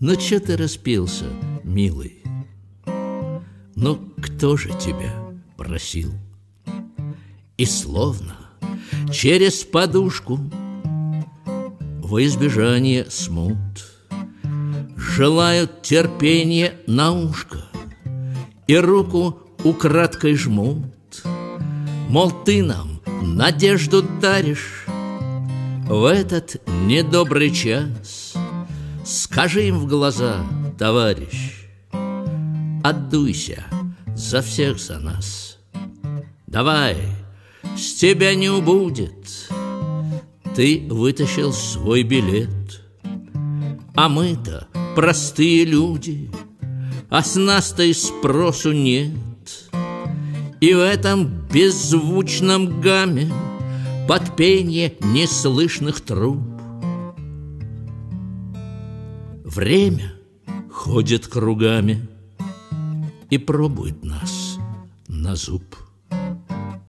Но 0.00 0.14
че 0.14 0.40
ты 0.40 0.56
распился, 0.56 1.26
милый? 1.62 2.22
Ну, 3.74 4.14
кто 4.22 4.56
же 4.56 4.70
тебя 4.80 5.12
просил? 5.58 6.14
И 7.58 7.66
словно 7.66 8.37
через 9.12 9.64
подушку 9.64 10.38
во 12.02 12.24
избежание 12.24 13.06
смут. 13.10 13.56
Желают 14.96 15.82
терпения 15.82 16.74
на 16.86 17.12
ушко 17.12 17.58
И 18.66 18.76
руку 18.76 19.38
украдкой 19.64 20.36
жмут. 20.36 20.86
Мол, 22.08 22.30
ты 22.30 22.62
нам 22.62 23.00
надежду 23.22 24.02
даришь 24.20 24.86
В 25.88 26.04
этот 26.04 26.62
недобрый 26.66 27.50
час. 27.50 28.34
Скажи 29.04 29.68
им 29.68 29.78
в 29.78 29.86
глаза, 29.86 30.36
товарищ 30.78 31.66
Отдуйся 32.84 33.64
за 34.14 34.40
всех 34.40 34.78
за 34.78 34.98
нас. 34.98 35.58
Давай, 36.46 36.96
с 37.76 37.94
тебя 37.94 38.34
не 38.34 38.50
убудет. 38.50 39.48
Ты 40.54 40.86
вытащил 40.90 41.52
свой 41.52 42.02
билет, 42.02 42.82
а 43.94 44.08
мы-то 44.08 44.68
простые 44.96 45.64
люди, 45.64 46.30
а 47.10 47.22
с 47.22 47.36
нас-то 47.36 47.82
и 47.82 47.92
спросу 47.92 48.72
нет. 48.72 49.12
И 50.60 50.74
в 50.74 50.80
этом 50.80 51.46
беззвучном 51.52 52.80
гамме 52.80 53.32
под 54.08 54.34
пение 54.36 54.96
неслышных 55.00 56.00
труб. 56.00 56.38
Время 59.44 60.14
ходит 60.70 61.26
кругами 61.26 62.08
и 63.30 63.38
пробует 63.38 64.04
нас 64.04 64.58
на 65.06 65.36
зуб. 65.36 65.87